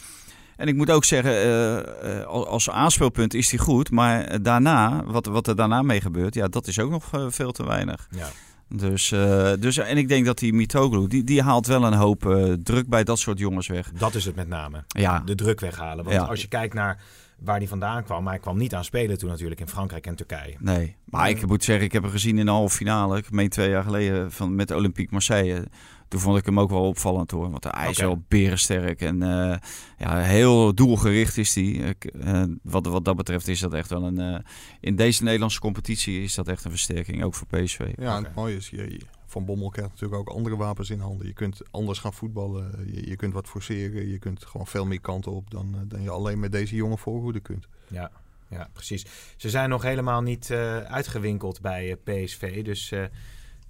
En 0.57 0.69
ik 0.69 0.75
moet 0.75 0.91
ook 0.91 1.05
zeggen, 1.05 2.27
als- 2.27 2.47
als 2.47 2.71
aanspeelpunt 2.71 3.35
is 3.35 3.51
hij 3.51 3.59
goed, 3.59 3.91
maar 3.91 4.43
daarna, 4.43 5.05
wat, 5.05 5.27
wat 5.27 5.47
er 5.47 5.57
daarna 5.57 5.83
mee 5.83 6.01
gebeurt, 6.01 6.35
ja, 6.35 6.49
dat 6.49 6.67
is 6.67 6.79
ook 6.79 6.91
nog 6.91 7.11
veel 7.29 7.53
te 7.53 7.67
weinig. 7.67 8.07
Ja. 8.11 8.27
Dus, 8.75 9.13
eh, 9.13 9.53
dus, 9.59 9.77
en 9.79 9.97
ik 9.97 10.09
denk 10.09 10.27
dat 10.27 10.39
die 10.39 10.53
Mitoglu, 10.53 11.07
die, 11.07 11.25
die 11.25 11.43
haalt 11.43 11.67
wel 11.67 11.85
een 11.85 11.93
hoop 11.93 12.27
eh, 12.27 12.53
druk 12.53 12.89
bij 12.89 13.05
dat 13.05 13.19
soort 13.19 13.39
jongens 13.39 13.67
weg. 13.69 13.91
Dat 13.93 14.15
is 14.15 14.25
het 14.25 14.35
met 14.35 14.49
name. 14.49 14.85
Ja, 14.89 15.23
De 15.25 15.35
druk 15.35 15.61
weghalen. 15.61 16.05
Want 16.05 16.17
Ja. 16.17 16.23
als 16.23 16.41
je 16.41 16.49
kijkt 16.49 16.75
naar 16.75 17.01
waar 17.39 17.57
hij 17.57 17.69
vandaan 17.69 18.05
kwam. 18.05 18.23
Maar 18.23 18.33
hij 18.33 18.43
kwam 18.43 18.59
niet 18.59 18.75
aan 18.75 18.85
spelen 18.85 19.19
toen 19.19 19.29
natuurlijk 19.29 19.61
in 19.61 19.69
Frankrijk 19.69 20.07
en 20.07 20.15
Turkije. 20.15 20.55
nee. 20.59 20.97
Maar 21.05 21.29
ik 21.29 21.47
moet 21.47 21.65
zeggen, 21.65 21.85
ik 21.85 21.93
heb 21.93 22.03
hem 22.03 22.11
gezien 22.13 22.39
in 22.39 22.45
de 22.45 22.51
halve 22.51 22.77
finale, 22.77 23.19
ik 23.19 23.31
meen 23.31 23.49
twee 23.49 23.71
jaar 23.71 23.83
geleden, 23.83 24.33
van, 24.33 24.55
met 24.55 24.71
Olympique 24.71 25.13
Marseille. 25.13 25.65
Toen 26.11 26.21
vond 26.21 26.39
ik 26.39 26.45
hem 26.45 26.61
ook 26.61 26.71
wel 26.71 26.87
opvallend 26.89 27.31
hoor. 27.31 27.51
Want 27.51 27.65
hij 27.65 27.91
is 27.91 27.97
Oké. 27.99 28.07
wel 28.07 28.23
berensterk 28.29 29.01
en 29.01 29.23
eh, 29.23 29.57
ja, 29.99 30.17
heel 30.19 30.75
doelgericht 30.75 31.37
is 31.37 31.55
hij. 31.55 31.95
Eh, 32.21 32.43
wat, 32.63 32.87
wat 32.87 33.05
dat 33.05 33.17
betreft 33.17 33.49
is 33.49 33.61
dat 33.61 33.75
echt 33.75 33.91
wel 33.91 34.03
een... 34.03 34.19
eh, 34.19 34.39
in 34.81 34.97
deze 34.97 35.23
Nederlandse 35.23 35.61
competitie 35.61 36.23
is 36.23 36.35
dat 36.35 36.49
echt 36.49 36.65
een 36.65 36.71
versterking, 36.71 37.25
ook 37.25 37.35
voor 37.35 37.47
PSV. 37.47 37.93
Ja, 37.99 38.17
en 38.17 38.25
het 38.25 38.35
mooie 38.35 38.57
is, 38.57 38.71
je, 38.71 38.77
je- 38.93 39.01
Van 39.27 39.45
Bommel 39.45 39.69
krijgt 39.69 39.91
natuurlijk 39.91 40.21
ook 40.21 40.37
andere 40.37 40.57
wapens 40.57 40.91
in 40.91 41.01
handen. 41.01 41.27
Je 41.27 41.33
kunt 41.33 41.61
anders 41.71 41.99
gaan 41.99 42.13
voetballen, 42.13 42.85
je, 42.93 43.09
je 43.09 43.17
kunt 43.17 43.33
wat 43.33 43.49
forceren, 43.49 44.09
je 44.09 44.19
kunt 44.19 44.45
gewoon 44.45 44.67
veel 44.67 44.87
meer 44.87 45.01
kanten 45.01 45.33
op 45.33 45.51
dan, 45.51 45.75
dan 45.89 46.03
je 46.03 46.11
alleen 46.11 46.41
met 46.41 46.53
deze 46.53 46.75
jonge 46.75 46.97
voorhoede 46.99 47.41
kunt. 47.41 47.67
Ja, 47.89 48.11
ja, 48.49 48.69
precies. 48.73 49.07
Ze 49.37 49.51
zijn 49.51 49.69
nog 49.69 49.83
helemaal 49.83 50.23
niet 50.23 50.51
eh, 50.51 50.77
uitgewinkeld 50.79 51.61
bij 51.61 51.97
PSV. 52.05 52.65
Dus 52.65 52.91
eh, 52.93 53.03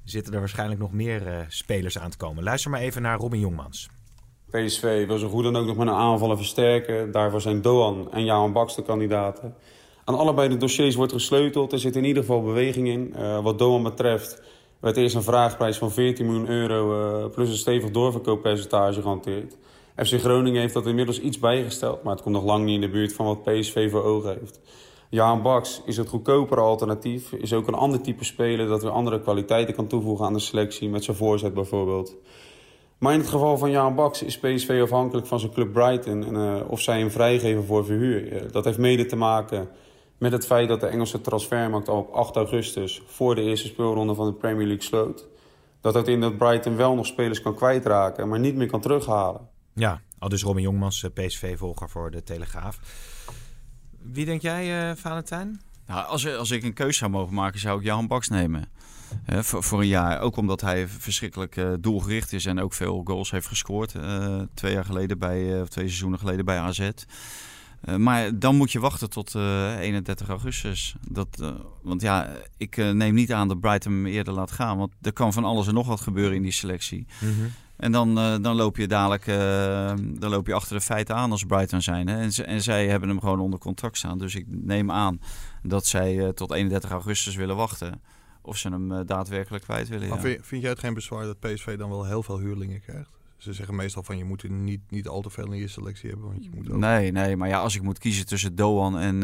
zitten 0.05 0.33
er 0.33 0.39
waarschijnlijk 0.39 0.81
nog 0.81 0.93
meer 0.93 1.27
eh, 1.27 1.39
spelers 1.49 1.99
aan 1.99 2.11
te 2.11 2.17
komen. 2.17 2.45
Luister 2.45 2.71
maar 2.71 2.81
even 2.81 3.03
naar 3.03 3.19
Robin 3.19 3.41
Jongmans. 3.41 3.89
PSV 4.51 5.07
wil 5.07 5.19
zo 5.19 5.29
goed 5.29 5.45
dan 5.45 5.57
ook 5.57 5.67
nog 5.67 5.77
met 5.77 5.87
een 5.87 5.95
aanvallen 5.95 6.37
versterken. 6.37 7.11
Daarvoor 7.11 7.41
zijn 7.41 7.63
Doan 7.63 8.13
en 8.13 8.25
Johan 8.25 8.53
Baks 8.53 8.75
de 8.75 8.83
kandidaten. 8.83 9.55
Aan 10.05 10.19
allebei 10.19 10.49
de 10.49 10.57
dossiers 10.57 10.95
wordt 10.95 11.13
gesleuteld. 11.13 11.73
Er 11.73 11.79
zit 11.79 11.97
in 11.97 12.05
ieder 12.05 12.23
geval 12.23 12.43
beweging 12.43 12.89
in. 12.89 13.15
Eh, 13.15 13.43
wat 13.43 13.59
Doan 13.59 13.83
betreft 13.83 14.43
werd 14.81 14.97
eerst 14.97 15.15
een 15.15 15.23
vraagprijs 15.23 15.79
van 15.79 15.93
14 15.93 16.27
miljoen 16.27 16.49
euro... 16.49 17.11
eh, 17.25 17.31
plus 17.31 17.49
een 17.49 17.57
stevig 17.57 17.91
doorverkooppercentage 17.91 19.01
gehanteerd. 19.01 19.57
FC 19.97 20.21
Groningen 20.21 20.61
heeft 20.61 20.75
dat 20.75 20.87
inmiddels 20.87 21.21
iets 21.21 21.39
bijgesteld... 21.39 22.03
maar 22.03 22.13
het 22.13 22.23
komt 22.23 22.35
nog 22.35 22.45
lang 22.45 22.65
niet 22.65 22.75
in 22.75 22.81
de 22.81 22.89
buurt 22.89 23.13
van 23.13 23.27
wat 23.27 23.43
PSV 23.43 23.91
voor 23.91 24.05
ogen 24.05 24.39
heeft. 24.39 24.61
Johan 25.11 25.43
Baks 25.43 25.83
is 25.85 25.97
het 25.97 26.09
goedkopere 26.09 26.61
alternatief. 26.61 27.33
Is 27.33 27.53
ook 27.53 27.67
een 27.67 27.75
ander 27.75 28.01
type 28.01 28.25
speler 28.25 28.67
dat 28.67 28.83
weer 28.83 28.91
andere 28.91 29.21
kwaliteiten 29.21 29.75
kan 29.75 29.87
toevoegen 29.87 30.27
aan 30.27 30.33
de 30.33 30.39
selectie... 30.39 30.89
met 30.89 31.05
zijn 31.05 31.17
voorzet 31.17 31.55
bijvoorbeeld. 31.55 32.17
Maar 32.99 33.13
in 33.13 33.19
het 33.19 33.29
geval 33.29 33.59
van 33.59 33.71
Jan 33.71 33.95
Baks 33.95 34.23
is 34.23 34.39
PSV 34.39 34.81
afhankelijk 34.83 35.27
van 35.27 35.41
zijn 35.41 35.53
club 35.53 35.73
Brighton 35.73 36.25
en 36.25 36.37
eh, 36.37 36.71
of 36.71 36.81
zij 36.81 36.99
hem 36.99 37.11
vrijgeven 37.11 37.65
voor 37.65 37.85
verhuur. 37.85 38.33
Eh, 38.33 38.53
dat 38.53 38.65
heeft 38.65 38.79
mede 38.79 39.07
te 39.07 39.17
maken 39.17 39.69
met 40.19 40.33
het 40.33 40.47
feit 40.47 40.69
dat 40.69 40.81
de 40.81 40.87
Engelse 40.87 41.21
transfermarkt 41.21 41.89
al 41.89 41.99
op 41.99 42.13
8 42.13 42.37
augustus 42.37 43.03
voor 43.07 43.35
de 43.35 43.43
eerste 43.43 43.67
speelronde 43.67 44.15
van 44.15 44.27
de 44.27 44.33
Premier 44.33 44.67
League 44.67 44.85
sloot. 44.85 45.27
Dat 45.81 45.93
houdt 45.93 46.09
in 46.09 46.21
dat 46.21 46.39
Brighton 46.39 46.77
wel 46.77 46.95
nog 46.95 47.07
spelers 47.07 47.43
kan 47.43 47.55
kwijtraken, 47.55 48.29
maar 48.29 48.41
niet 48.41 48.55
meer 48.55 48.71
kan 48.71 48.81
terughalen. 48.81 49.49
Ja, 49.75 50.01
al 50.19 50.29
dus 50.29 50.43
Robin 50.43 50.63
Jongmans, 50.63 51.03
eh, 51.03 51.27
PSV-volger 51.27 51.89
voor 51.89 52.11
de 52.11 52.23
Telegraaf. 52.23 52.79
Wie 54.03 54.25
denk 54.25 54.43
jij, 54.43 54.91
eh, 54.91 54.97
Valentijn? 54.97 55.61
Nou, 55.87 56.07
als, 56.07 56.27
als 56.37 56.51
ik 56.51 56.63
een 56.63 56.73
keuze 56.73 56.99
zou 56.99 57.11
mogen 57.11 57.35
maken, 57.35 57.61
zou 57.61 57.79
ik 57.79 57.85
Jan 57.85 58.07
Baks 58.07 58.29
nemen. 58.29 58.69
Hè, 59.25 59.45
voor, 59.45 59.63
voor 59.63 59.81
een 59.81 59.87
jaar. 59.87 60.21
Ook 60.21 60.37
omdat 60.37 60.61
hij 60.61 60.89
verschrikkelijk 60.89 61.57
eh, 61.57 61.69
doelgericht 61.81 62.33
is 62.33 62.47
en 62.47 62.61
ook 62.61 62.73
veel 62.73 63.03
goals 63.05 63.31
heeft 63.31 63.47
gescoord. 63.47 63.95
eh, 63.95 64.41
twee 64.55 64.73
jaar 64.73 64.85
geleden 64.85 65.19
bij, 65.19 65.55
eh, 65.55 65.61
of 65.61 65.69
twee 65.69 65.87
seizoenen 65.87 66.19
geleden 66.19 66.45
bij 66.45 66.59
AZ. 66.59 66.91
Eh, 67.81 67.97
maar 67.97 68.39
dan 68.39 68.57
moet 68.57 68.73
je 68.73 68.81
wachten 68.81 69.11
tot 69.11 69.35
eh, 69.35 69.79
31 69.79 70.29
augustus. 70.29 70.95
Dat, 71.09 71.29
eh, 71.41 71.51
want 71.83 72.03
ja, 72.03 72.31
ik 72.57 72.77
eh, 72.77 72.91
neem 72.91 73.15
niet 73.15 73.33
aan 73.33 73.49
dat 73.49 73.61
Brighton 73.61 73.93
hem 73.93 74.07
eerder 74.07 74.35
laat 74.35 74.51
gaan. 74.51 74.79
Want 74.79 74.93
er 75.03 75.13
kan 75.13 75.33
van 75.33 75.45
alles 75.45 75.67
en 75.67 75.75
nog 75.75 75.87
wat 75.87 76.01
gebeuren 76.01 76.37
in 76.37 76.43
die 76.43 76.53
selectie. 76.53 77.07
En 77.81 77.93
dan, 77.93 78.19
eh, 78.19 78.37
dan 78.41 78.57
loop 78.57 78.77
je 78.77 78.87
dadelijk 78.87 79.27
eh, 79.27 79.93
dan 80.19 80.31
loop 80.31 80.47
je 80.47 80.55
achter 80.55 80.77
de 80.77 80.83
feiten 80.83 81.15
aan 81.17 81.31
als 81.31 81.45
Brighton 81.45 81.83
zijn. 81.83 82.09
Hè? 82.09 82.21
En, 82.21 82.47
en 82.47 82.63
zij 82.63 82.89
hebben 82.89 83.09
hem 83.09 83.21
gewoon 83.21 83.41
onder 83.41 83.59
contract 83.59 83.97
staan. 83.97 84.19
Dus 84.19 84.35
ik 84.35 84.45
neem 84.49 84.91
aan 84.91 85.21
dat 85.63 85.87
zij 85.87 86.19
eh, 86.19 86.29
tot 86.29 86.53
31 86.53 86.91
augustus 86.91 87.35
willen 87.35 87.57
wachten. 87.57 88.01
Of 88.43 88.57
ze 88.57 88.69
hem 88.69 89.07
daadwerkelijk 89.07 89.65
kwijt 89.65 89.89
willen. 89.89 90.09
Maar 90.09 90.17
Ja. 90.17 90.23
vind, 90.25 90.47
vind 90.47 90.63
jij 90.63 90.71
het 90.71 90.81
geen 90.81 90.95
bezwaar 90.95 91.25
dat 91.25 91.41
PSV 91.41 91.79
dan 91.79 91.91
wel 91.91 92.07
heel 92.07 92.23
veel 92.23 92.39
huurlingen 92.39 92.81
krijgt? 92.81 93.11
Ze 93.37 93.53
zeggen 93.53 93.75
meestal 93.75 94.03
van 94.03 94.19
je 94.19 94.25
moet 94.25 94.43
er 94.43 94.51
niet, 94.51 94.81
niet 94.89 95.09
al 95.09 95.21
te 95.21 95.31
veel 95.31 95.53
in 95.53 95.59
je 95.59 95.69
selectie 95.69 96.11
hebben, 96.11 96.29
want 96.29 96.45
je 96.45 96.51
moet 96.55 96.71
ook... 96.71 96.79
Nee, 96.79 97.13
nee, 97.13 97.37
maar 97.37 97.49
ja, 97.49 97.61
als 97.61 97.77
ik 97.77 97.83
moet 97.83 97.99
kiezen 97.99 98.27
tussen 98.27 98.55
Doan 98.55 98.99
en, 98.99 99.23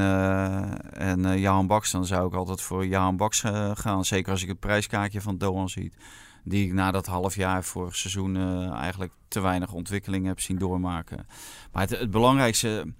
en 0.93 1.39
Jaan 1.39 1.67
Baks, 1.67 1.91
dan 1.91 2.07
zou 2.07 2.27
ik 2.27 2.35
altijd 2.35 2.61
voor 2.61 2.87
Jaan 2.87 3.17
Baks 3.17 3.45
gaan. 3.75 4.05
Zeker 4.05 4.33
als 4.33 4.43
ik 4.43 4.49
het 4.49 4.61
prijskaartje 4.61 5.21
van 5.21 5.39
Doan 5.39 5.69
zie. 5.69 5.93
Die 6.49 6.67
ik 6.67 6.73
na 6.73 6.91
dat 6.91 7.07
half 7.07 7.35
jaar 7.35 7.65
vorig 7.65 7.97
seizoen 7.97 8.37
eh, 8.37 8.71
eigenlijk 8.71 9.13
te 9.29 9.41
weinig 9.41 9.73
ontwikkeling 9.73 10.27
heb 10.27 10.41
zien 10.41 10.59
doormaken. 10.59 11.27
Maar 11.73 11.83
het, 11.83 11.99
het 11.99 12.11
belangrijkste, 12.11 12.93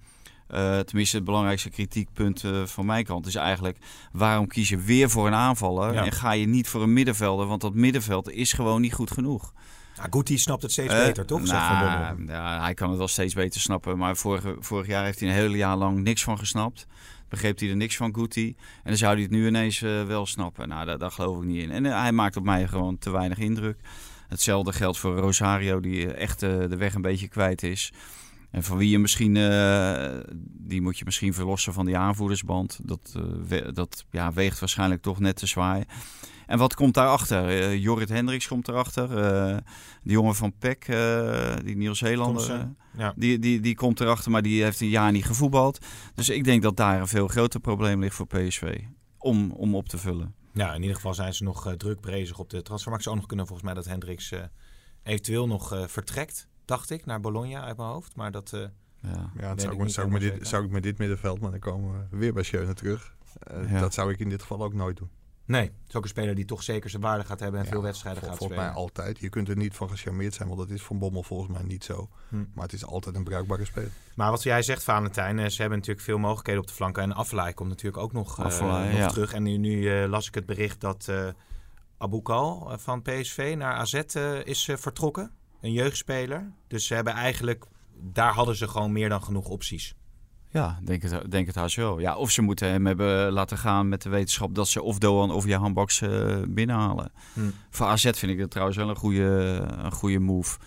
eh, 0.47 0.79
tenminste 0.79 1.15
het 1.15 1.25
belangrijkste 1.25 1.69
kritiekpunt 1.69 2.43
eh, 2.43 2.65
van 2.65 2.85
mijn 2.85 3.03
kant 3.05 3.25
is 3.25 3.35
eigenlijk... 3.35 3.77
waarom 4.11 4.47
kies 4.47 4.69
je 4.69 4.77
weer 4.77 5.09
voor 5.09 5.27
een 5.27 5.33
aanvaller 5.33 5.93
Ja. 5.93 6.05
en 6.05 6.11
ga 6.11 6.31
je 6.31 6.45
niet 6.45 6.67
voor 6.67 6.83
een 6.83 6.93
middenvelder? 6.93 7.45
Want 7.45 7.61
dat 7.61 7.73
middenveld 7.73 8.29
is 8.31 8.53
gewoon 8.53 8.81
niet 8.81 8.93
goed 8.93 9.11
genoeg. 9.11 9.53
Nou, 9.97 10.09
Guti 10.11 10.37
snapt 10.37 10.61
het 10.61 10.71
steeds 10.71 10.93
beter, 10.93 11.25
toch? 11.25 11.43
Nou, 11.43 12.25
ja, 12.27 12.61
hij 12.61 12.73
kan 12.73 12.89
het 12.89 12.97
wel 12.97 13.07
steeds 13.07 13.33
beter 13.33 13.61
snappen. 13.61 13.97
Maar 13.97 14.17
vorige, 14.17 14.55
vorig 14.59 14.87
jaar 14.87 15.03
heeft 15.03 15.19
hij 15.19 15.29
een 15.29 15.35
hele 15.35 15.57
jaar 15.57 15.75
lang 15.75 15.99
niks 16.03 16.23
van 16.23 16.37
gesnapt. 16.37 16.87
Begreep 17.29 17.59
hij 17.59 17.69
er 17.69 17.75
niks 17.75 17.95
van, 17.95 18.15
Guti. 18.15 18.47
En 18.47 18.55
dan 18.83 18.97
zou 18.97 19.13
hij 19.13 19.21
het 19.21 19.31
nu 19.31 19.47
ineens 19.47 19.81
eh, 19.81 20.05
wel 20.05 20.25
snappen. 20.25 20.67
Nou, 20.67 20.85
daar, 20.85 20.97
daar 20.97 21.11
geloof 21.11 21.37
ik 21.37 21.47
niet 21.47 21.61
in. 21.61 21.71
En 21.71 21.85
eh, 21.85 22.01
hij 22.01 22.11
maakt 22.11 22.37
op 22.37 22.43
mij 22.43 22.67
gewoon 22.67 22.97
te 22.97 23.09
weinig 23.09 23.37
indruk. 23.37 23.79
Hetzelfde 24.27 24.73
geldt 24.73 24.97
voor 24.97 25.17
Rosario, 25.17 25.79
die 25.79 26.13
echt 26.13 26.43
eh, 26.43 26.49
de 26.69 26.77
weg 26.77 26.93
een 26.93 27.01
beetje 27.01 27.27
kwijt 27.27 27.63
is. 27.63 27.93
En 28.51 28.63
van 28.63 28.77
wie 28.77 28.89
je 28.89 28.99
misschien, 28.99 29.33
die 30.41 30.81
moet 30.81 30.97
je 30.97 31.05
misschien 31.05 31.33
verlossen 31.33 31.73
van 31.73 31.85
die 31.85 31.97
aanvoerdersband. 31.97 32.79
Dat, 32.83 33.15
dat 33.73 34.05
ja, 34.11 34.33
weegt 34.33 34.59
waarschijnlijk 34.59 35.01
toch 35.01 35.19
net 35.19 35.35
te 35.35 35.45
zwaar. 35.45 35.85
En 36.47 36.57
wat 36.57 36.75
komt 36.75 36.93
daarachter? 36.93 37.47
Eh 37.49 37.75
Jorrit 37.81 38.09
Hendricks 38.09 38.47
komt 38.47 38.67
erachter. 38.67 39.03
eh 39.17 39.57
de 40.03 40.11
jongen 40.13 40.35
van 40.35 40.53
PEC, 40.57 40.87
eh, 40.87 41.53
die 41.63 41.75
Ja. 42.97 43.13
die, 43.15 43.39
die, 43.39 43.59
die 43.59 43.75
komt 43.75 43.99
erachter, 43.99 44.31
maar 44.31 44.41
die 44.41 44.63
heeft 44.63 44.81
een 44.81 44.89
jaar 44.89 45.11
niet 45.11 45.25
gevoetbald. 45.25 45.85
Dus 46.13 46.29
ik 46.29 46.43
denk 46.43 46.61
dat 46.61 46.77
daar 46.77 46.99
een 46.99 47.07
veel 47.07 47.27
groter 47.27 47.59
probleem 47.59 47.99
ligt 47.99 48.15
voor 48.15 48.27
PSV. 48.27 48.79
Om, 49.17 49.51
om 49.51 49.75
op 49.75 49.89
te 49.89 49.97
vullen. 49.97 50.33
Ja, 50.53 50.73
in 50.73 50.81
ieder 50.81 50.95
geval 50.95 51.13
zijn 51.13 51.33
ze 51.33 51.43
nog 51.43 51.73
druk 51.77 52.01
bezig 52.01 52.39
op 52.39 52.49
de 52.49 52.61
transfermarkt. 52.61 53.03
Zou 53.03 53.15
ook 53.15 53.21
nog 53.21 53.29
kunnen 53.29 53.47
volgens 53.47 53.67
mij 53.67 53.75
dat 53.77 53.85
Hendricks 53.85 54.31
eh, 54.31 54.39
eventueel 55.03 55.47
nog 55.47 55.73
eh, 55.73 55.87
vertrekt, 55.87 56.47
dacht 56.65 56.89
ik, 56.89 57.05
naar 57.05 57.19
Bologna 57.19 57.61
uit 57.63 57.77
mijn 57.77 57.89
hoofd. 57.89 58.15
Maar 58.15 58.31
dat... 58.31 58.53
eh, 58.53 58.59
Ja. 59.01 59.31
Ja, 59.39 59.49
dat 59.49 59.61
zou, 59.61 59.83
ik 59.83 59.89
zou, 59.89 60.07
ik 60.07 60.13
met 60.13 60.21
dit, 60.21 60.47
zou 60.47 60.65
ik 60.65 60.71
met 60.71 60.83
dit 60.83 60.97
middenveld, 60.97 61.39
maar 61.39 61.51
dan 61.51 61.59
komen 61.59 62.07
we 62.09 62.17
weer 62.17 62.33
bij 62.33 62.43
Schöne 62.43 62.73
terug. 62.73 63.15
Eh, 63.39 63.71
Ja. 63.71 63.79
Dat 63.79 63.93
zou 63.93 64.11
ik 64.11 64.19
in 64.19 64.29
dit 64.29 64.41
geval 64.41 64.63
ook 64.63 64.73
nooit 64.73 64.97
doen. 64.97 65.09
Nee, 65.47 65.61
het 65.63 65.87
is 65.87 65.95
ook 65.95 66.03
een 66.03 66.09
speler 66.09 66.35
die 66.35 66.45
toch 66.45 66.63
zeker 66.63 66.89
zijn 66.89 67.01
waarde 67.01 67.23
gaat 67.23 67.39
hebben 67.39 67.59
en 67.59 67.65
Ja, 67.65 67.71
veel 67.71 67.81
wedstrijden 67.81 68.21
vol- 68.21 68.29
gaat 68.29 68.37
volgens 68.37 68.59
spelen. 68.59 68.73
mij 68.75 68.83
altijd. 68.83 69.19
Je 69.19 69.29
kunt 69.29 69.49
er 69.49 69.57
niet 69.57 69.75
van 69.75 69.89
gecharmeerd 69.89 70.33
zijn, 70.33 70.47
want 70.47 70.59
dat 70.59 70.69
is 70.69 70.83
van 70.83 70.99
Bommel 70.99 71.23
volgens 71.23 71.51
mij 71.57 71.63
niet 71.63 71.83
zo. 71.83 72.09
Hm. 72.29 72.43
Maar 72.53 72.63
het 72.63 72.73
is 72.73 72.85
altijd 72.85 73.15
een 73.15 73.23
bruikbare 73.23 73.65
speler. 73.65 73.89
Maar 74.15 74.31
wat 74.31 74.43
jij 74.43 74.61
zegt, 74.61 74.83
Valentijn, 74.83 75.39
eh, 75.39 75.47
ze 75.49 75.61
hebben 75.61 75.77
natuurlijk 75.77 76.05
veel 76.05 76.17
mogelijkheden 76.17 76.61
op 76.61 76.67
de 76.67 76.73
flanken. 76.73 77.03
En 77.03 77.13
Aflaai 77.13 77.53
komt 77.53 77.69
natuurlijk 77.69 78.03
ook 78.03 78.13
nog, 78.13 78.39
eh, 78.39 78.45
Afellay, 78.45 78.89
nog 78.89 78.97
ja. 78.99 79.07
terug. 79.07 79.33
En 79.33 79.43
nu, 79.43 79.57
nu 79.57 80.01
eh, 80.01 80.09
las 80.09 80.27
ik 80.27 80.35
het 80.35 80.45
bericht 80.45 80.81
dat 80.81 81.07
eh 81.07 81.27
Aboukal 81.97 82.73
van 82.77 83.01
PSV 83.01 83.55
naar 83.57 83.73
AZ 83.73 83.93
is 84.43 84.67
eh, 84.67 84.77
vertrokken. 84.77 85.31
Een 85.61 85.71
jeugdspeler. 85.71 86.51
Dus 86.67 86.87
ze 86.87 86.93
hebben 86.93 87.13
eigenlijk, 87.13 87.65
daar 87.99 88.33
hadden 88.33 88.55
ze 88.55 88.67
gewoon 88.67 88.91
meer 88.91 89.09
dan 89.09 89.23
genoeg 89.23 89.47
opties. 89.47 89.95
Ja, 90.57 90.79
denk 90.83 91.01
het, 91.01 91.31
denk 91.31 91.47
het 91.47 91.55
haast 91.55 91.75
wel. 91.75 91.99
Ja, 91.99 92.15
of 92.15 92.31
ze 92.31 92.41
moeten 92.41 92.69
hem 92.69 92.85
hebben 92.85 93.31
laten 93.31 93.57
gaan 93.57 93.89
met 93.89 94.01
de 94.01 94.09
wetenschap 94.09 94.55
dat 94.55 94.67
ze 94.67 94.81
of 94.81 94.97
Doan 94.97 95.31
of 95.31 95.45
Jahan 95.45 95.73
Baks 95.73 96.01
eh, 96.01 96.35
binnenhalen. 96.47 97.11
Hm. 97.33 97.41
Voor 97.69 97.85
AZ 97.85 98.03
vind 98.03 98.31
ik 98.31 98.39
het 98.39 98.49
trouwens 98.49 98.77
wel 98.77 98.89
een 98.89 98.95
goede, 98.95 99.23
een 99.83 99.91
goede 99.91 100.19
move 100.19 100.57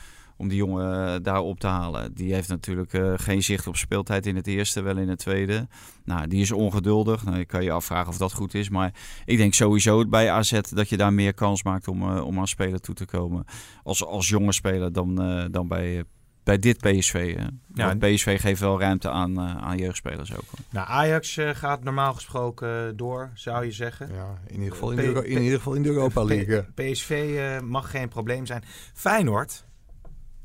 om 0.41 0.49
die 0.49 0.57
jongen 0.57 1.07
eh, 1.07 1.15
daar 1.23 1.41
op 1.41 1.61
te 1.61 1.67
halen. 1.67 2.15
Die 2.15 2.35
heeft 2.35 2.49
natuurlijk 2.49 2.93
eh, 2.93 3.13
geen 3.17 3.43
zicht 3.43 3.67
op 3.67 3.77
speeltijd 3.77 4.27
in 4.27 4.37
het 4.37 4.47
eerste, 4.47 4.81
wel 4.81 4.97
in 4.97 5.09
het 5.09 5.19
tweede. 5.19 5.69
Nou, 6.05 6.27
die 6.27 6.41
is 6.41 6.53
ongeduldig. 6.53 7.25
Nou, 7.25 7.39
je 7.39 7.45
kan 7.45 7.65
je 7.65 7.71
afvragen 7.71 8.09
of 8.09 8.17
dat 8.17 8.33
goed 8.33 8.55
is. 8.55 8.69
Maar 8.69 8.95
ik 9.25 9.37
denk 9.37 9.55
sowieso 9.55 10.09
bij 10.09 10.31
AZ 10.31 10.61
dat 10.61 10.89
je 10.89 10.97
daar 10.97 11.13
meer 11.13 11.35
kans 11.35 11.63
maakt 11.63 11.89
om, 11.89 12.19
om 12.19 12.39
aan 12.39 12.49
spelen 12.49 12.83
toe 12.83 12.95
te 12.95 13.07
komen. 13.07 13.45
Als, 13.83 14.05
als 14.05 14.29
jonge 14.29 14.53
speler 14.53 14.93
dan, 14.93 15.23
eh, 15.23 15.45
dan 15.51 15.69
bij, 15.69 16.05
bij 16.45 16.59
dit 16.59 16.79
PSV. 16.79 17.37
Hè. 17.37 17.45
Ja, 17.75 17.95
PSV 17.97 18.41
geeft 18.41 18.61
wel 18.61 18.81
ruimte 18.81 19.11
aan, 19.11 19.39
eh, 19.39 19.57
aan 19.57 19.79
jeugdspelers 19.79 20.33
ook. 20.33 20.45
hoor. 20.51 20.59
Nou, 20.71 20.89
Ajax 20.89 21.37
eh, 21.37 21.51
gaat 21.55 21.85
normaal 21.85 22.15
gesproken 22.15 22.97
door, 22.97 23.31
zou 23.35 23.65
je 23.65 23.73
zeggen. 23.73 24.13
Ja, 24.15 24.39
in 24.47 24.55
ieder 24.59 24.73
geval 24.73 24.91
in, 24.91 24.97
P- 24.97 25.01
de, 25.01 25.07
Euro- 25.07 25.21
in, 25.21 25.43
ieder 25.43 25.57
geval 25.59 25.75
in 25.75 25.83
de 25.83 25.89
Europa 25.89 26.25
League. 26.25 26.63
P- 26.63 26.75
PSV 26.75 27.35
eh, 27.39 27.61
mag 27.69 27.91
geen 27.91 28.09
probleem 28.09 28.47
zijn. 28.47 28.65
Feyenoord 28.95 29.65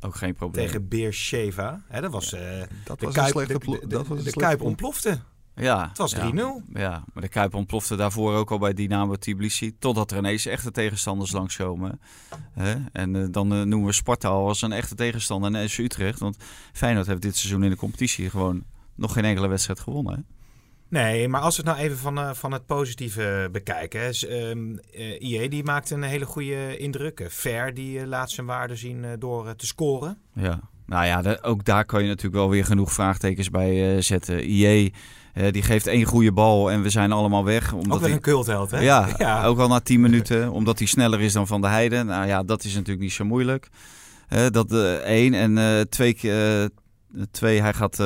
Ook 0.01 0.15
geen 0.15 0.33
probleem. 0.33 0.65
tegen 0.65 0.87
Beersheva. 0.87 1.81
Hè, 1.87 2.01
dat 2.01 2.11
was, 2.11 2.33
eh, 2.33 2.41
Dat 2.83 2.99
de 2.99 3.05
was 3.05 3.15
Kuip, 3.15 3.25
een 3.27 3.31
slechte 3.31 3.53
de, 3.53 3.59
plo- 3.59 3.79
de- 3.79 3.87
dat 3.87 4.07
was 4.07 4.09
een 4.09 4.15
de 4.15 4.21
slechte 4.21 4.39
Kuip 4.39 4.57
ploeg. 4.57 4.69
ontplofte. 4.69 5.19
Ja, 5.55 5.87
Het 5.87 5.97
was 5.97 6.11
ja. 6.11 6.31
3-0. 6.31 6.35
Ja, 6.73 7.03
maar 7.13 7.23
de 7.23 7.29
Kuip 7.29 7.53
ontplofte 7.53 7.95
daarvoor 7.95 8.35
ook 8.35 8.51
al 8.51 8.57
bij 8.57 8.73
Dynamo 8.73 9.15
Tbilisi. 9.15 9.77
Totdat 9.79 10.11
er 10.11 10.17
ineens 10.17 10.45
echte 10.45 10.71
tegenstanders 10.71 11.31
langskomen. 11.31 11.99
Hè? 12.51 12.75
En 12.91 13.15
eh, 13.15 13.25
dan 13.31 13.53
eh, 13.53 13.61
noemen 13.61 13.87
we 13.87 13.93
Sparta 13.93 14.27
al 14.27 14.47
als 14.47 14.61
een 14.61 14.71
echte 14.71 14.95
tegenstander 14.95 15.55
en 15.55 15.69
SC 15.69 15.77
Utrecht. 15.77 16.19
Want 16.19 16.37
Feyenoord 16.73 17.07
heeft 17.07 17.21
dit 17.21 17.37
seizoen 17.37 17.63
in 17.63 17.69
de 17.69 17.75
competitie 17.75 18.29
gewoon 18.29 18.63
nog 18.95 19.13
geen 19.13 19.25
enkele 19.25 19.47
wedstrijd 19.47 19.79
gewonnen. 19.79 20.13
Hè? 20.15 20.21
Nee, 20.87 21.27
maar 21.27 21.41
als 21.41 21.57
we 21.57 21.63
het 21.63 21.71
nou 21.71 21.85
even 21.85 21.97
van, 21.97 22.17
eh, 22.17 22.33
van 22.33 22.51
het 22.51 22.65
positieve 22.65 23.49
bekijken. 23.51 24.01
Hè. 24.01 24.27
ehm, 24.27 24.77
eh, 24.93 25.21
IE 25.21 25.49
die 25.49 25.63
maakt 25.63 25.89
een 25.89 26.03
hele 26.03 26.25
goede 26.25 26.77
indruk. 26.77 27.25
Ver 27.27 27.73
die 27.73 28.07
laat 28.07 28.31
zijn 28.31 28.45
waarde 28.45 28.75
zien 28.75 29.05
door 29.19 29.55
te 29.55 29.65
scoren. 29.65 30.17
Ja, 30.33 30.59
nou 30.85 31.05
ja, 31.05 31.21
de- 31.21 31.43
ook 31.43 31.65
daar 31.65 31.85
kan 31.85 32.01
je 32.01 32.07
natuurlijk 32.07 32.35
wel 32.35 32.49
weer 32.49 32.65
genoeg 32.65 32.93
vraagtekens 32.93 33.49
bij 33.49 33.95
eh, 33.95 34.01
zetten. 34.01 34.49
IE, 34.49 34.93
eh, 35.33 35.51
die 35.51 35.61
geeft 35.61 35.87
één 35.87 36.03
goede 36.05 36.31
bal 36.31 36.71
en 36.71 36.81
we 36.81 36.89
zijn 36.89 37.11
allemaal 37.11 37.43
weg. 37.43 37.73
Omdat 37.73 37.93
Ook 37.97 38.03
weer 38.03 38.13
een 38.13 38.19
cultheld, 38.19 38.71
hè? 38.71 38.79
Ja, 39.17 39.45
ook 39.45 39.59
al 39.59 39.67
na 39.67 39.79
10 39.79 40.01
minuten, 40.01 40.51
omdat 40.59 40.77
hij 40.77 40.87
sneller 40.87 41.21
is 41.21 41.33
dan 41.33 41.47
Van 41.47 41.61
der 41.61 41.69
Heijden. 41.69 42.05
Nou 42.05 42.27
ja, 42.27 42.43
dat 42.43 42.63
is 42.63 42.73
natuurlijk 42.73 43.01
niet 43.01 43.11
zo 43.13 43.25
moeilijk. 43.25 43.67
Eh, 44.27 44.45
dat 44.49 44.73
één 45.03 45.33
en 45.33 45.85
twee 45.89 46.13
keer. 46.13 46.69
Twee, 47.31 47.61
hij, 47.61 47.73
gaat, 47.73 47.97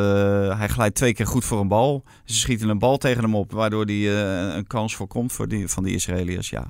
hij 0.57 0.67
glijdt 0.67 0.95
twee 0.95 1.13
keer 1.13 1.27
goed 1.27 1.45
voor 1.45 1.59
een 1.59 1.67
bal. 1.67 2.03
Ze 2.25 2.33
schieten 2.33 2.69
een 2.69 2.79
bal 2.79 2.97
tegen 2.97 3.23
hem 3.23 3.35
op, 3.35 3.51
waardoor 3.51 3.85
hij 3.85 4.09
een 4.55 4.67
kans 4.67 4.95
voorkomt 4.95 5.31
voor 5.31 5.47
die, 5.47 5.67
van 5.67 5.83
die 5.83 5.93
Israëliërs. 5.95 6.49
Ja, 6.49 6.67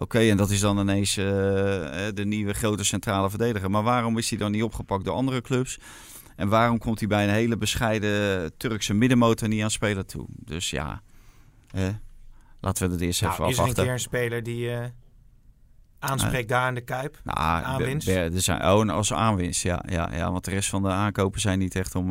oké, 0.00 0.18
en 0.18 0.36
dat 0.36 0.50
is 0.50 0.60
dan 0.60 0.78
ineens 0.78 1.16
eh, 1.16 2.06
eh, 2.08 2.14
de 2.14 2.24
nieuwe 2.24 2.52
grote 2.52 2.84
centrale 2.84 3.30
verdediger. 3.30 3.70
Maar 3.70 3.82
waarom 3.82 4.18
is 4.18 4.30
hij 4.30 4.38
dan 4.38 4.50
niet 4.50 4.62
opgepakt 4.62 5.04
door 5.04 5.14
andere 5.14 5.40
clubs? 5.40 5.78
En 6.36 6.48
waarom 6.48 6.78
komt 6.78 6.98
hij 6.98 7.08
bij 7.08 7.24
een 7.24 7.30
hele 7.34 7.56
bescheiden 7.56 8.52
Turkse 8.56 8.94
middenmotor 8.94 9.48
niet 9.48 9.62
aan 9.62 9.70
spelen 9.70 10.06
toe? 10.06 10.26
Dus 10.28 10.70
ja, 10.70 11.02
eh, 11.70 11.82
laten 12.60 12.86
we 12.86 12.92
het 12.94 13.02
eerst 13.02 13.22
even 13.22 13.34
Nou, 13.38 13.50
is 13.50 13.56
er 13.56 13.62
een 13.62 13.68
afwachten. 13.70 13.84
keer 13.84 13.92
een 13.92 14.00
speler 14.00 14.42
die 14.42 14.70
eh, 14.74 14.84
aanspreekt 15.98 16.48
daar 16.48 16.68
in 16.68 16.74
de 16.74 16.80
Kuip? 16.80 17.20
Nou, 17.24 17.38
Aanwinst? 17.64 18.06
be- 18.06 18.12
be- 18.12 18.34
er 18.36 18.40
zijn, 18.42 18.62
oh, 18.64 18.88
als 18.88 19.12
aanwinst, 19.12 19.62
ja, 19.62 19.82
ja, 19.88 20.10
ja. 20.12 20.32
Want 20.32 20.44
de 20.44 20.50
rest 20.50 20.68
van 20.68 20.82
de 20.82 20.88
aankopen 20.88 21.40
zijn 21.40 21.58
niet 21.58 21.74
echt 21.74 21.94
om 21.94 22.06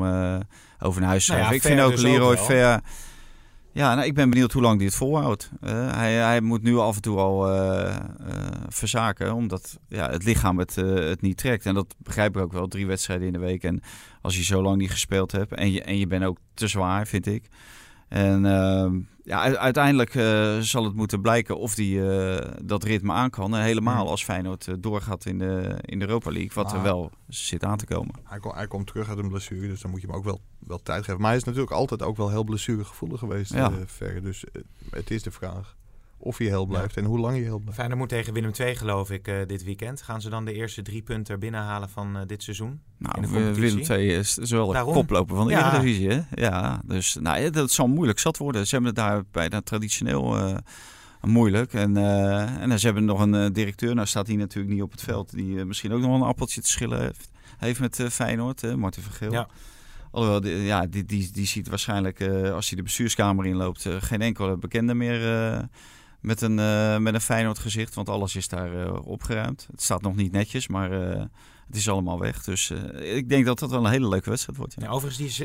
over 0.79 1.01
naar 1.01 1.09
huis 1.09 1.25
te 1.25 1.31
Nou 1.31 1.43
ja, 1.43 1.51
ik 1.51 1.61
vind 1.61 1.81
ook 1.81 1.91
dus 1.91 2.01
Leroy 2.01 2.31
ook 2.31 2.35
wel. 2.35 2.45
Ver... 2.45 2.81
Ja, 3.71 3.95
nou, 3.95 4.07
ik 4.07 4.13
ben 4.13 4.29
benieuwd 4.29 4.51
hoe 4.51 4.61
lang 4.61 4.77
hij 4.77 4.85
het 4.85 4.95
volhoudt. 4.95 5.51
Eh, 5.61 5.91
hij, 5.91 6.13
hij 6.13 6.41
moet 6.41 6.63
nu 6.63 6.77
af 6.77 6.95
en 6.95 7.01
toe 7.01 7.17
al 7.17 7.51
eh, 7.51 7.95
verzaken, 8.67 9.33
omdat 9.33 9.79
ja, 9.87 10.09
het 10.09 10.23
lichaam 10.23 10.57
het, 10.57 10.75
het 10.75 11.21
niet 11.21 11.37
trekt. 11.37 11.65
En 11.65 11.73
dat 11.73 11.95
begrijp 11.97 12.35
ik 12.35 12.41
ook 12.41 12.51
wel, 12.51 12.67
drie 12.67 12.87
wedstrijden 12.87 13.27
in 13.27 13.33
de 13.33 13.39
week. 13.39 13.63
En 13.63 13.81
als 14.21 14.37
je 14.37 14.43
zo 14.43 14.61
lang 14.61 14.77
niet 14.77 14.91
gespeeld 14.91 15.31
hebt 15.31 15.53
en 15.53 15.71
je, 15.71 15.83
en 15.83 15.97
je 15.97 16.07
bent 16.07 16.23
ook 16.23 16.37
te 16.53 16.67
zwaar, 16.67 17.07
vind 17.07 17.25
ik. 17.25 17.49
En 18.07 18.45
ehm, 18.45 18.99
ja, 19.29 19.55
uiteindelijk 19.57 20.15
eh, 20.15 20.57
zal 20.59 20.83
het 20.83 20.93
moeten 20.95 21.21
blijken 21.21 21.57
of 21.57 21.75
die 21.75 22.11
eh, 22.11 22.51
dat 22.63 22.83
ritme 22.83 23.13
aan 23.13 23.29
kan. 23.29 23.55
En 23.55 23.61
helemaal 23.63 23.99
Hmm. 24.01 24.07
als 24.07 24.23
Feyenoord 24.23 24.67
eh, 24.67 24.75
doorgaat 24.79 25.25
in 25.25 25.37
de, 25.39 25.77
in 25.81 25.99
de 25.99 26.05
Europa 26.05 26.31
League, 26.31 26.51
wat 26.63 26.73
er 26.73 26.81
wel 26.81 27.11
zit 27.27 27.63
aan 27.63 27.77
te 27.77 27.85
komen. 27.85 28.15
Hij, 28.23 28.39
kom- 28.39 28.53
hij 28.55 28.67
komt 28.67 28.87
terug 28.87 29.09
uit 29.09 29.17
een 29.17 29.29
blessure, 29.29 29.67
dus 29.67 29.81
dan 29.81 29.91
moet 29.91 30.01
je 30.01 30.07
hem 30.07 30.15
ook 30.15 30.23
wel, 30.23 30.41
wel 30.59 30.81
tijd 30.83 31.03
geven. 31.05 31.19
Maar 31.21 31.29
hij 31.29 31.37
is 31.39 31.43
natuurlijk 31.43 31.71
altijd 31.71 32.03
ook 32.03 32.17
wel 32.17 32.29
heel 32.29 32.43
blessuregevoelig 32.43 33.19
geweest, 33.19 33.53
Ja. 33.53 33.71
Ver. 33.85 34.21
Dus 34.23 34.43
het 34.89 35.11
is 35.11 35.23
de 35.23 35.31
vraag 35.31 35.75
of 36.21 36.37
hij 36.37 36.47
heel 36.47 36.65
blijft 36.65 36.97
en 36.97 37.05
hoe 37.05 37.19
lang 37.19 37.33
hij 37.33 37.43
heel 37.43 37.57
blijft. 37.59 37.75
Feyenoord 37.75 37.99
moet 37.99 38.09
tegen 38.09 38.33
Willem 38.33 38.51
II, 38.59 38.75
geloof 38.75 39.11
ik, 39.11 39.27
eh, 39.27 39.35
dit 39.47 39.63
weekend. 39.63 40.01
Gaan 40.01 40.21
ze 40.21 40.29
dan 40.29 40.45
de 40.45 40.53
eerste 40.53 40.81
drie 40.81 41.01
punten 41.01 41.33
er 41.33 41.39
binnenhalen 41.39 41.89
van 41.89 42.17
eh, 42.17 42.21
dit 42.25 42.43
seizoen? 42.43 42.69
In 42.69 43.31
Nou? 43.31 43.53
Willem 43.53 43.79
II 43.91 44.07
is, 44.13 44.37
is 44.37 44.51
wel 44.51 44.67
de 44.67 44.73
Daarom. 44.73 44.93
koploper 44.93 45.35
van 45.35 45.47
de 45.47 45.53
Ja. 45.53 45.71
Eredivisie. 45.71 46.09
Hè? 46.09 46.21
Ja, 46.33 46.81
dus 46.85 47.17
nou, 47.21 47.49
dat 47.49 47.71
zal 47.71 47.87
moeilijk 47.87 48.19
zat 48.19 48.37
worden. 48.37 48.67
Ze 48.67 48.75
hebben 48.75 48.95
het 48.95 49.03
daar 49.05 49.23
bijna 49.31 49.61
traditioneel 49.61 50.37
eh, 50.37 50.55
moeilijk. 51.21 51.73
En, 51.73 51.97
eh, 51.97 52.61
en 52.61 52.79
ze 52.79 52.85
hebben 52.85 53.05
nog 53.05 53.19
een 53.19 53.35
eh, 53.35 53.45
directeur, 53.51 53.95
nou 53.95 54.07
staat 54.07 54.27
hij 54.27 54.35
natuurlijk 54.35 54.73
niet 54.73 54.83
op 54.83 54.91
het 54.91 55.01
veld, 55.01 55.31
die 55.31 55.59
eh, 55.59 55.65
misschien 55.65 55.91
ook 55.91 56.01
nog 56.01 56.15
een 56.15 56.27
appeltje 56.27 56.61
te 56.61 56.69
schillen 56.69 57.01
heeft, 57.01 57.29
heeft 57.57 57.79
met 57.79 58.03
Feyenoord, 58.11 58.63
eh, 58.63 58.73
Martin 58.73 59.03
Vergeel. 59.03 59.31
Ja. 59.31 59.47
Alhoewel, 60.11 60.41
die, 60.41 60.55
ja, 60.55 60.85
die, 60.87 61.05
die, 61.05 61.31
die 61.31 61.45
ziet 61.45 61.67
waarschijnlijk, 61.69 62.19
eh, 62.19 62.51
als 62.53 62.67
hij 62.67 62.77
de 62.77 62.83
bestuurskamer 62.83 63.45
inloopt, 63.45 63.85
eh, 63.85 63.95
geen 63.99 64.21
enkele 64.21 64.57
bekende 64.57 64.93
meer 64.93 65.51
eh, 65.53 65.59
met, 66.21 66.41
een, 66.41 66.59
eh, 66.59 66.97
met 66.97 67.13
een 67.13 67.21
Feyenoord 67.21 67.59
gezicht. 67.59 67.93
Want 67.93 68.09
alles 68.09 68.35
is 68.35 68.47
daar 68.47 68.85
eh, 68.85 69.05
opgeruimd. 69.05 69.67
Het 69.71 69.81
staat 69.81 70.01
nog 70.01 70.15
niet 70.15 70.31
netjes, 70.31 70.67
maar 70.67 70.91
eh, 70.91 71.25
het 71.69 71.77
is 71.77 71.89
allemaal 71.89 72.19
weg. 72.19 72.43
Dus 72.43 72.69
eh, 72.69 73.15
ik 73.15 73.29
denk 73.29 73.45
dat 73.45 73.59
dat 73.59 73.69
wel 73.69 73.85
een 73.85 73.91
hele 73.91 74.07
leuke 74.07 74.29
wedstrijd 74.29 74.57
wordt. 74.57 74.73
Ja. 74.77 74.83
Ja, 74.83 74.89
overigens 74.89 75.37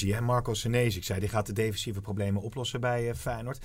die 0.00 0.14
hè, 0.14 0.20
Marco 0.20 0.54
Senesi, 0.54 0.98
ik 0.98 1.04
zei, 1.04 1.20
die 1.20 1.28
gaat 1.28 1.46
de 1.46 1.52
defensieve 1.52 2.00
problemen 2.00 2.42
oplossen 2.42 2.80
bij 2.80 3.08
eh, 3.08 3.14
Feyenoord. 3.16 3.56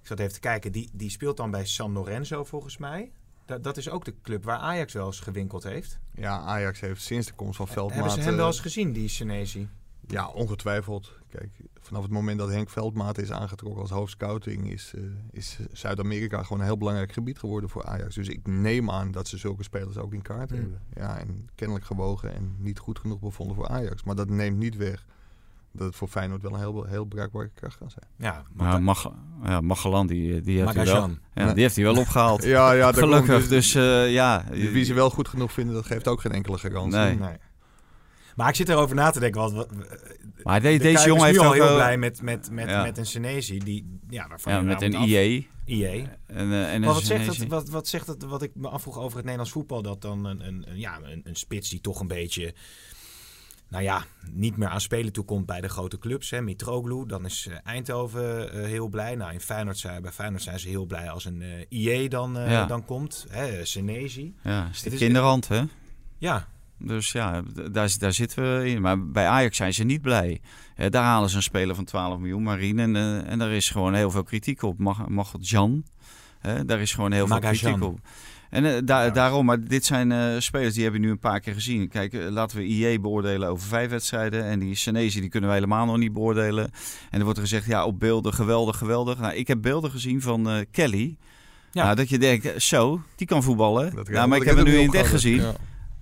Ik 0.00 0.06
zat 0.10 0.18
even 0.18 0.32
te 0.32 0.40
kijken, 0.40 0.72
die, 0.72 0.90
die 0.92 1.10
speelt 1.10 1.36
dan 1.36 1.50
bij 1.50 1.66
San 1.66 1.92
Lorenzo 1.92 2.44
volgens 2.44 2.76
mij. 2.76 3.12
Dat, 3.44 3.64
dat 3.64 3.76
is 3.76 3.88
ook 3.88 4.04
de 4.04 4.14
club 4.22 4.44
waar 4.44 4.58
Ajax 4.58 4.92
wel 4.92 5.06
eens 5.06 5.20
gewinkeld 5.20 5.62
heeft. 5.62 5.98
Ja, 6.14 6.38
Ajax 6.38 6.80
heeft 6.80 7.02
sinds 7.02 7.26
de 7.26 7.32
komst 7.32 7.56
van 7.56 7.68
Veldmaat... 7.68 7.94
Hebben 7.94 8.22
ze 8.22 8.28
hem 8.28 8.36
wel 8.36 8.46
eens 8.46 8.60
gezien, 8.60 8.92
die 8.92 9.08
Senesi? 9.08 9.68
Ja, 10.06 10.28
ongetwijfeld. 10.28 11.12
Kijk, 11.28 11.50
vanaf 11.80 12.02
het 12.02 12.10
moment 12.10 12.38
dat 12.38 12.48
Henk 12.50 12.70
Veldmaat 12.70 13.18
is 13.18 13.32
aangetrokken 13.32 13.80
als 13.80 13.90
hoofdscouting... 13.90 14.72
is, 14.72 14.92
eh, 14.96 15.02
is 15.30 15.58
Zuid-Amerika 15.72 16.42
gewoon 16.42 16.58
een 16.58 16.64
heel 16.66 16.78
belangrijk 16.78 17.12
gebied 17.12 17.38
geworden 17.38 17.70
voor 17.70 17.84
Ajax. 17.84 18.14
Dus 18.14 18.28
ik 18.28 18.46
neem 18.46 18.90
aan 18.90 19.10
dat 19.10 19.28
ze 19.28 19.36
zulke 19.38 19.62
spelers 19.62 19.98
ook 19.98 20.12
in 20.12 20.22
kaart 20.22 20.50
Hmm. 20.50 20.58
hebben. 20.58 20.80
Ja, 20.94 21.18
en 21.18 21.48
kennelijk 21.54 21.86
gewogen 21.86 22.34
en 22.34 22.54
niet 22.58 22.78
goed 22.78 22.98
genoeg 22.98 23.20
bevonden 23.20 23.56
voor 23.56 23.68
Ajax. 23.68 24.02
Maar 24.04 24.14
dat 24.14 24.28
neemt 24.28 24.58
niet 24.58 24.76
weg 24.76 25.04
dat 25.72 25.86
het 25.86 25.96
voor 25.96 26.08
Feyenoord 26.08 26.42
wel 26.42 26.52
een 26.52 26.58
heel, 26.58 26.84
heel 26.84 27.04
bruikbare 27.04 27.50
kracht 27.54 27.78
kan 27.78 27.90
zijn. 27.90 28.06
Ja, 28.16 28.42
Maar 28.52 28.82
Mag, 28.82 29.12
ja, 29.42 29.60
Magellan, 29.60 30.06
die, 30.06 30.40
die, 30.40 30.60
heeft 30.60 30.74
hij 30.74 30.84
wel, 30.84 31.10
ja, 31.34 31.52
die 31.52 31.62
heeft 31.62 31.76
hij 31.76 31.84
wel 31.84 31.96
opgehaald. 31.96 32.42
Ja, 32.42 32.72
ja 32.72 32.90
dat 32.90 32.98
Gelukkig, 32.98 33.36
komt 33.38 33.48
dus 33.48 33.74
eh, 33.74 34.12
ja. 34.12 34.44
Wie 34.50 34.84
ze 34.84 34.94
wel 34.94 35.10
goed 35.10 35.28
genoeg 35.28 35.52
vinden, 35.52 35.74
dat 35.74 35.86
geeft 35.86 36.08
ook 36.08 36.20
geen 36.20 36.32
enkele 36.32 36.58
garantie. 36.58 36.98
Nee. 36.98 37.16
Nee. 37.18 37.36
Maar 38.36 38.48
ik 38.48 38.54
zit 38.54 38.68
erover 38.68 38.96
na 38.96 39.10
te 39.10 39.20
denken. 39.20 39.40
Want, 39.40 39.52
wat- 39.52 39.68
Maar 40.42 40.60
de- 40.60 40.68
de 40.72 40.78
deze 40.78 41.06
jongen 41.06 41.28
is 41.28 41.32
nu 41.32 41.38
heeft 41.38 41.48
al 41.48 41.52
heel 41.52 41.64
wel- 41.64 41.74
blij 41.74 41.96
met, 41.98 42.22
met, 42.22 42.50
met, 42.50 42.68
Ja. 42.68 42.82
met 42.82 42.98
een 42.98 43.06
Senesi. 43.06 43.58
Die, 43.58 43.98
ja, 44.08 44.28
waarvan 44.28 44.52
ja, 44.52 44.58
je 44.58 44.64
met 44.64 44.80
nou 44.80 44.94
een 44.94 45.08
IE. 45.08 45.48
IE. 45.64 45.84
En, 45.86 46.08
eh, 46.26 46.42
en 46.42 46.50
Maar 46.50 46.74
een 46.74 46.82
wat 46.82 47.02
zegt, 47.02 47.26
het, 47.38 47.48
wat, 47.48 47.68
wat 47.68 47.88
zegt 47.88 48.06
het, 48.06 48.22
wat 48.22 48.42
ik 48.42 48.50
me 48.54 48.68
afvroeg 48.68 48.96
over 48.98 49.12
het 49.12 49.20
Nederlands 49.22 49.52
voetbal, 49.52 49.82
dat 49.82 50.00
dan 50.02 50.24
een, 50.24 50.46
een, 50.46 50.64
een- 50.70 50.78
ja, 50.78 50.98
een, 51.02 51.20
een 51.24 51.36
spits 51.36 51.68
die 51.70 51.80
toch 51.80 52.00
een 52.00 52.06
beetje, 52.06 52.54
nou 53.68 53.82
ja, 53.84 54.04
niet 54.32 54.56
meer 54.56 54.68
aan 54.68 54.80
spelen 54.80 55.12
toekomt 55.12 55.46
bij 55.46 55.60
de 55.60 55.68
grote 55.68 55.98
clubs. 55.98 56.30
Hè. 56.30 56.40
Mitroglou, 56.42 57.06
dan 57.06 57.24
is 57.24 57.46
eh, 57.50 57.56
Eindhoven 57.64 58.52
eh, 58.52 58.64
heel 58.66 58.88
blij. 58.88 59.14
Nou, 59.14 59.32
in 59.32 59.40
Feyenoord 59.40 59.78
zijn, 59.78 60.02
bij 60.02 60.12
Feyenoord 60.12 60.42
zijn 60.42 60.58
ze 60.58 60.68
heel 60.68 60.84
blij 60.86 61.10
als 61.10 61.24
een 61.24 61.42
eh 61.42 61.48
IE 61.68 62.08
dan, 62.08 62.38
eh, 62.38 62.50
Ja. 62.50 62.66
dan 62.66 62.84
komt. 62.84 63.26
Hè. 63.30 63.44
Ja, 63.44 64.68
is 64.72 64.82
de 64.82 64.90
kinderhand, 64.96 65.48
hè? 65.48 65.62
Ja, 66.18 66.48
Dus 66.78 67.12
ja, 67.12 67.42
daar, 67.72 67.94
daar 67.98 68.12
zitten 68.12 68.58
we 68.58 68.68
in. 68.68 68.80
Maar 68.80 69.06
bij 69.06 69.26
Ajax 69.26 69.56
zijn 69.56 69.74
ze 69.74 69.84
niet 69.84 70.02
blij. 70.02 70.40
Eh, 70.76 70.90
daar 70.90 71.04
halen 71.04 71.30
ze 71.30 71.36
een 71.36 71.42
speler 71.42 71.74
van 71.74 71.84
12 71.84 72.18
miljoen, 72.18 72.42
Marine. 72.42 72.82
En, 72.82 72.96
eh, 72.96 73.30
en 73.30 73.38
daar 73.38 73.50
is 73.50 73.70
gewoon 73.70 73.94
heel 73.94 74.10
veel 74.10 74.22
kritiek 74.22 74.62
op. 74.62 74.78
Mag, 74.78 75.08
mag 75.08 75.34
Jan, 75.40 75.84
Hè, 76.40 76.64
daar 76.64 76.80
is 76.80 76.92
gewoon 76.92 77.12
heel 77.12 77.26
veel 77.26 77.36
kritiek 77.50 77.82
op. 77.82 77.98
En 78.50 78.64
eh, 78.64 78.72
da- 78.84 79.10
daarom, 79.10 79.44
maar 79.46 79.60
dit 79.60 79.84
zijn 79.84 80.12
eh, 80.12 80.34
spelers 80.38 80.74
die 80.74 80.82
hebben 80.82 81.00
we 81.00 81.06
nu 81.06 81.12
een 81.12 81.18
paar 81.18 81.40
keer 81.40 81.54
gezien. 81.54 81.88
Kijk, 81.88 82.12
laten 82.30 82.56
we 82.56 82.64
IE 82.64 83.00
beoordelen 83.00 83.48
over 83.48 83.68
vijf 83.68 83.90
wedstrijden. 83.90 84.44
En 84.44 84.58
die 84.58 84.74
Senezi, 84.74 85.20
die 85.20 85.28
kunnen 85.28 85.48
we 85.50 85.54
helemaal 85.54 85.86
nog 85.86 85.96
niet 85.98 86.12
beoordelen. 86.12 86.70
En 87.10 87.18
er 87.18 87.22
wordt 87.24 87.38
er 87.38 87.44
gezegd, 87.44 87.66
ja, 87.66 87.84
op 87.84 87.98
beelden 88.00 88.34
geweldig, 88.34 88.76
geweldig. 88.76 89.18
Nou, 89.18 89.34
ik 89.34 89.46
heb 89.46 89.62
beelden 89.62 89.90
gezien 89.90 90.20
van 90.20 90.48
eh, 90.50 90.56
Kelly. 90.70 91.16
Ja. 91.72 91.84
Nou, 91.84 91.96
dat 91.96 92.08
je 92.08 92.18
denkt, 92.18 92.62
zo, 92.62 93.00
die 93.16 93.26
kan 93.26 93.42
voetballen. 93.42 93.94
Dat 93.94 94.08
nou, 94.08 94.28
maar 94.28 94.38
ik 94.38 94.44
heb 94.44 94.56
hem 94.56 94.64
nu 94.64 94.76
in 94.78 94.86
het 94.86 94.94
echt 94.94 95.10
gezien. 95.10 95.40
Ja. 95.40 95.54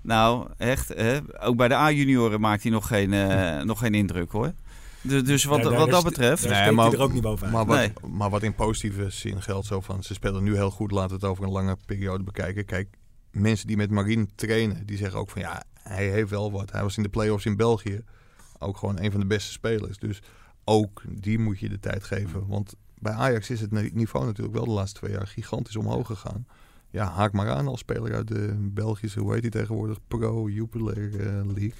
Nou, 0.02 0.48
echt. 0.56 0.88
Hè? 0.88 1.18
Ook 1.40 1.56
bij 1.56 1.68
de 1.68 1.74
A-junioren 1.74 2.40
maakt 2.40 2.62
hij 2.62 2.72
nog 2.72 2.86
geen, 2.86 3.12
eh, 3.12 3.62
nog 3.62 3.78
geen 3.78 3.94
indruk 3.94 4.30
hoor. 4.30 4.52
Dus, 5.00 5.24
dus 5.24 5.44
wat, 5.44 5.62
wat 5.62 5.90
dat 5.90 6.04
betreft. 6.04 6.42
Daar 6.48 6.64
Nee, 6.64 6.72
maar- 6.72 6.84
hij 6.86 6.94
er 6.94 7.02
ook 7.02 7.12
niet 7.12 7.22
bovenuit. 7.22 7.52
Maar 7.52 7.66
wat, 7.66 7.76
Nee. 7.76 7.92
maar 8.10 8.30
wat 8.30 8.42
in 8.42 8.54
positieve 8.54 9.10
zin 9.10 9.42
geldt, 9.42 9.66
zo 9.66 9.80
van 9.80 10.02
ze 10.02 10.14
spelen 10.14 10.42
nu 10.42 10.54
heel 10.54 10.70
goed, 10.70 10.90
laten 10.90 11.08
we 11.08 11.14
het 11.14 11.24
over 11.24 11.44
een 11.44 11.50
lange 11.50 11.76
periode 11.86 12.24
bekijken. 12.24 12.64
Kijk, 12.64 12.88
mensen 13.30 13.66
die 13.66 13.76
met 13.76 13.90
Marine 13.90 14.26
trainen, 14.34 14.86
die 14.86 14.96
zeggen 14.96 15.18
ook 15.18 15.30
van 15.30 15.40
ja, 15.42 15.62
hij 15.82 16.08
heeft 16.08 16.30
wel 16.30 16.52
wat. 16.52 16.72
Hij 16.72 16.82
was 16.82 16.96
in 16.96 17.02
de 17.02 17.08
play-offs 17.08 17.46
in 17.46 17.56
België 17.56 18.04
ook 18.58 18.76
gewoon 18.76 19.00
een 19.00 19.10
van 19.10 19.20
de 19.20 19.26
beste 19.26 19.52
spelers. 19.52 19.98
Dus 19.98 20.22
ook 20.64 21.02
die 21.08 21.38
moet 21.38 21.58
je 21.58 21.68
de 21.68 21.80
tijd 21.80 22.04
geven. 22.04 22.46
Want 22.46 22.74
bij 22.98 23.12
Ajax 23.12 23.50
is 23.50 23.60
het 23.60 23.94
niveau 23.94 24.26
natuurlijk 24.26 24.56
wel 24.56 24.64
de 24.64 24.70
laatste 24.70 24.98
twee 24.98 25.12
jaar 25.12 25.26
gigantisch 25.26 25.76
omhoog 25.76 26.06
gegaan. 26.06 26.46
Ja, 26.92 27.10
haak 27.10 27.32
maar 27.32 27.50
aan 27.50 27.66
als 27.68 27.80
speler 27.80 28.14
uit 28.14 28.28
de 28.28 28.56
Belgische, 28.58 29.20
hoe 29.20 29.32
heet 29.32 29.42
die 29.42 29.50
tegenwoordig, 29.50 29.98
Pro 30.08 30.48
Jupiler 30.48 31.20
eh, 31.20 31.26
League. 31.44 31.72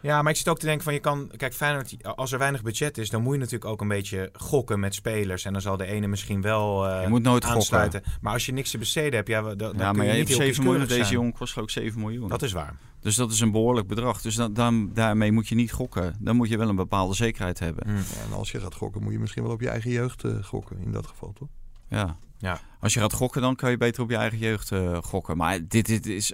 Ja, 0.00 0.22
maar 0.22 0.32
ik 0.32 0.38
zit 0.38 0.48
ook 0.48 0.58
te 0.58 0.66
denken 0.66 0.84
van 0.84 0.92
je 0.92 1.00
kan... 1.00 1.30
Kijk, 1.36 1.54
Feyenoord, 1.54 1.96
als 2.16 2.32
er 2.32 2.38
weinig 2.38 2.62
budget 2.62 2.98
is, 2.98 3.10
dan 3.10 3.22
moet 3.22 3.32
je 3.32 3.38
natuurlijk 3.38 3.70
ook 3.70 3.80
een 3.80 3.88
beetje 3.88 4.30
gokken 4.32 4.80
met 4.80 4.94
spelers. 4.94 5.44
En 5.44 5.52
dan 5.52 5.60
zal 5.62 5.76
de 5.76 5.84
ene 5.86 6.06
misschien 6.06 6.42
wel 6.42 6.88
eh, 6.88 7.02
Je 7.02 7.08
moet 7.08 7.22
nooit 7.22 7.44
gokken. 7.44 7.60
aansluiten. 7.60 8.02
Maar 8.20 8.32
als 8.32 8.46
je 8.46 8.52
niks 8.52 8.70
te 8.70 8.78
besteden 8.78 9.14
hebt, 9.14 9.28
ja, 9.28 9.42
dan, 9.42 9.56
dan 9.56 9.66
Ja, 9.76 9.88
kun 9.88 9.96
maar 9.96 10.06
je 10.06 10.12
je 10.12 10.18
niet 10.18 10.28
hebt 10.28 10.40
heel 10.40 10.48
7 10.54 10.64
miljoen. 10.64 10.86
Deze 10.86 11.12
jongen 11.12 11.32
kost 11.32 11.58
ook 11.58 11.70
7 11.70 12.00
miljoen. 12.00 12.28
Dat 12.28 12.42
is 12.42 12.52
waar. 12.52 12.74
Dus 13.00 13.14
dat 13.14 13.32
is 13.32 13.40
een 13.40 13.52
behoorlijk 13.52 13.86
bedrag. 13.86 14.20
Dus 14.20 14.34
dan, 14.34 14.52
dan, 14.52 14.90
daarmee 14.94 15.32
moet 15.32 15.48
je 15.48 15.54
niet 15.54 15.72
gokken. 15.72 16.16
Dan 16.20 16.36
moet 16.36 16.48
je 16.48 16.58
wel 16.58 16.68
een 16.68 16.76
bepaalde 16.76 17.14
zekerheid 17.14 17.58
hebben. 17.58 17.86
Hm. 17.86 17.96
Ja, 17.96 18.24
en 18.26 18.32
als 18.32 18.50
je 18.50 18.60
gaat 18.60 18.74
gokken, 18.74 19.02
moet 19.02 19.12
je 19.12 19.18
misschien 19.18 19.42
wel 19.42 19.52
op 19.52 19.60
je 19.60 19.68
eigen 19.68 19.90
jeugd 19.90 20.24
eh, 20.24 20.42
gokken 20.42 20.78
in 20.78 20.92
dat 20.92 21.06
geval, 21.06 21.32
toch? 21.32 21.48
Ja. 21.88 22.16
Ja. 22.38 22.60
Als 22.80 22.94
je 22.94 23.00
gaat 23.00 23.12
gokken, 23.12 23.42
dan 23.42 23.56
kan 23.56 23.70
je 23.70 23.76
beter 23.76 24.02
op 24.02 24.10
je 24.10 24.16
eigen 24.16 24.38
jeugd 24.38 24.72
eh, 24.72 24.98
gokken. 25.02 25.36
Maar 25.36 25.68
dit, 25.68 25.86
dit 25.86 26.06
is... 26.06 26.32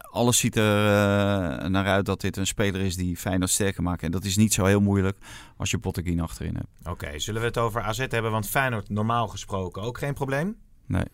Alles 0.00 0.38
ziet 0.38 0.56
er 0.56 0.86
eh, 0.86 1.68
naar 1.68 1.86
uit 1.86 2.06
dat 2.06 2.20
dit 2.20 2.36
een 2.36 2.46
speler 2.46 2.80
is 2.80 2.96
die 2.96 3.16
Feyenoord 3.16 3.50
sterker 3.50 3.82
maakt. 3.82 4.02
En 4.02 4.10
dat 4.10 4.24
is 4.24 4.36
niet 4.36 4.54
zo 4.54 4.64
heel 4.64 4.80
moeilijk 4.80 5.18
als 5.56 5.70
je 5.70 5.78
Botteguin 5.78 6.20
achterin 6.20 6.54
hebt. 6.54 6.88
Oké, 6.88 7.18
zullen 7.18 7.40
we 7.40 7.46
het 7.46 7.58
over 7.58 7.82
AZ 7.82 7.98
hebben? 7.98 8.30
Want 8.30 8.48
Feyenoord 8.48 8.88
normaal 8.88 9.28
gesproken 9.28 9.82
ook 9.82 9.98
geen 9.98 10.14
probleem. 10.14 10.56
Nee. 10.86 11.04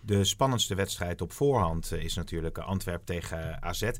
De 0.00 0.24
spannendste 0.24 0.74
wedstrijd 0.74 1.20
op 1.20 1.32
voorhand 1.32 1.92
eh, 1.92 2.04
is 2.04 2.14
natuurlijk 2.14 2.58
Antwerp 2.58 3.04
tegen 3.04 3.62
AZ. 3.62 3.90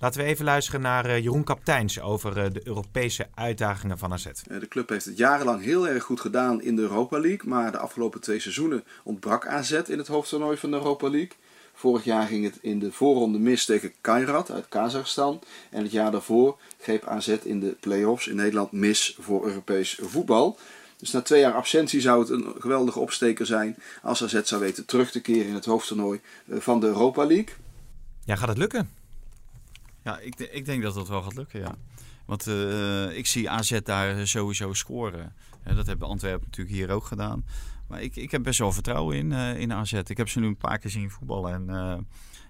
Laten 0.00 0.20
we 0.20 0.26
even 0.26 0.44
luisteren 0.44 0.80
naar 0.80 1.04
eh, 1.04 1.22
Jeroen 1.22 1.44
Kapteins 1.44 2.00
over 2.00 2.38
eh, 2.38 2.52
de 2.52 2.60
Europese 2.64 3.28
uitdagingen 3.34 3.98
van 3.98 4.12
AZ. 4.12 4.26
Eh, 4.26 4.60
De 4.60 4.68
club 4.68 4.88
heeft 4.88 5.04
het 5.04 5.16
jarenlang 5.16 5.62
heel 5.62 5.88
erg 5.88 6.02
goed 6.02 6.20
gedaan 6.20 6.62
in 6.62 6.76
de 6.76 6.82
Europa 6.82 7.20
League. 7.20 7.48
Maar 7.48 7.72
de 7.72 7.78
afgelopen 7.78 8.20
twee 8.20 8.40
seizoenen 8.40 8.84
ontbrak 9.02 9.46
AZ 9.46 9.70
in 9.72 9.98
het 9.98 10.06
hoofdtoernooi 10.06 10.56
van 10.56 10.70
de 10.70 10.76
Europa 10.76 11.10
League. 11.10 11.36
Vorig 11.74 12.04
jaar 12.04 12.26
ging 12.26 12.44
het 12.44 12.58
in 12.60 12.78
de 12.78 12.92
voorronde 12.92 13.38
mis 13.38 13.64
tegen 13.64 13.92
Kairat 14.00 14.50
uit 14.50 14.68
Kazachstan. 14.68 15.40
En 15.70 15.82
het 15.82 15.92
jaar 15.92 16.10
daarvoor 16.10 16.58
greep 16.78 17.04
AZ 17.04 17.28
in 17.28 17.60
de 17.60 17.76
play-offs 17.80 18.26
in 18.26 18.36
Nederland 18.36 18.72
mis 18.72 19.16
voor 19.18 19.46
Europees 19.46 19.98
voetbal. 20.02 20.58
Dus 20.96 21.10
na 21.10 21.22
twee 21.22 21.40
jaar 21.40 21.54
absentie 21.54 22.00
zou 22.00 22.20
het 22.20 22.28
een 22.28 22.54
geweldige 22.58 22.98
opsteker 22.98 23.46
zijn 23.46 23.76
als 24.02 24.22
AZ 24.22 24.42
zou 24.42 24.60
weten 24.60 24.84
terug 24.84 25.10
te 25.10 25.20
keren 25.20 25.46
in 25.46 25.54
het 25.54 25.64
hoofdtoernooi 25.64 26.20
van 26.48 26.80
de 26.80 26.86
Europa 26.86 27.24
League. 27.26 27.54
Ja, 28.24 28.36
gaat 28.36 28.48
het 28.48 28.58
lukken? 28.58 28.99
Ja, 30.04 30.18
ik, 30.18 30.34
ik 30.38 30.64
denk 30.64 30.82
dat 30.82 30.94
dat 30.94 31.08
wel 31.08 31.22
gaat 31.22 31.36
lukken, 31.36 31.60
ja. 31.60 31.74
Want 32.24 32.46
eh, 32.46 33.16
ik 33.16 33.26
zie 33.26 33.50
AZ 33.50 33.80
daar 33.84 34.26
sowieso 34.26 34.72
scoren. 34.72 35.32
Ja, 35.64 35.74
dat 35.74 35.86
hebben 35.86 36.08
Antwerpen 36.08 36.46
natuurlijk 36.46 36.76
hier 36.76 36.90
ook 36.90 37.04
gedaan. 37.04 37.44
Maar 37.90 38.02
ik, 38.02 38.16
ik 38.16 38.30
heb 38.30 38.42
best 38.42 38.58
wel 38.58 38.72
vertrouwen 38.72 39.16
in, 39.16 39.32
eh, 39.32 39.60
in 39.60 39.72
AZ. 39.72 39.92
Ik 39.92 40.16
heb 40.16 40.28
ze 40.28 40.40
nu 40.40 40.46
een 40.46 40.56
paar 40.56 40.78
keer 40.78 40.90
zien 40.90 41.10
voetballen. 41.10 41.52
En 41.52 41.76
eh, 41.76 41.98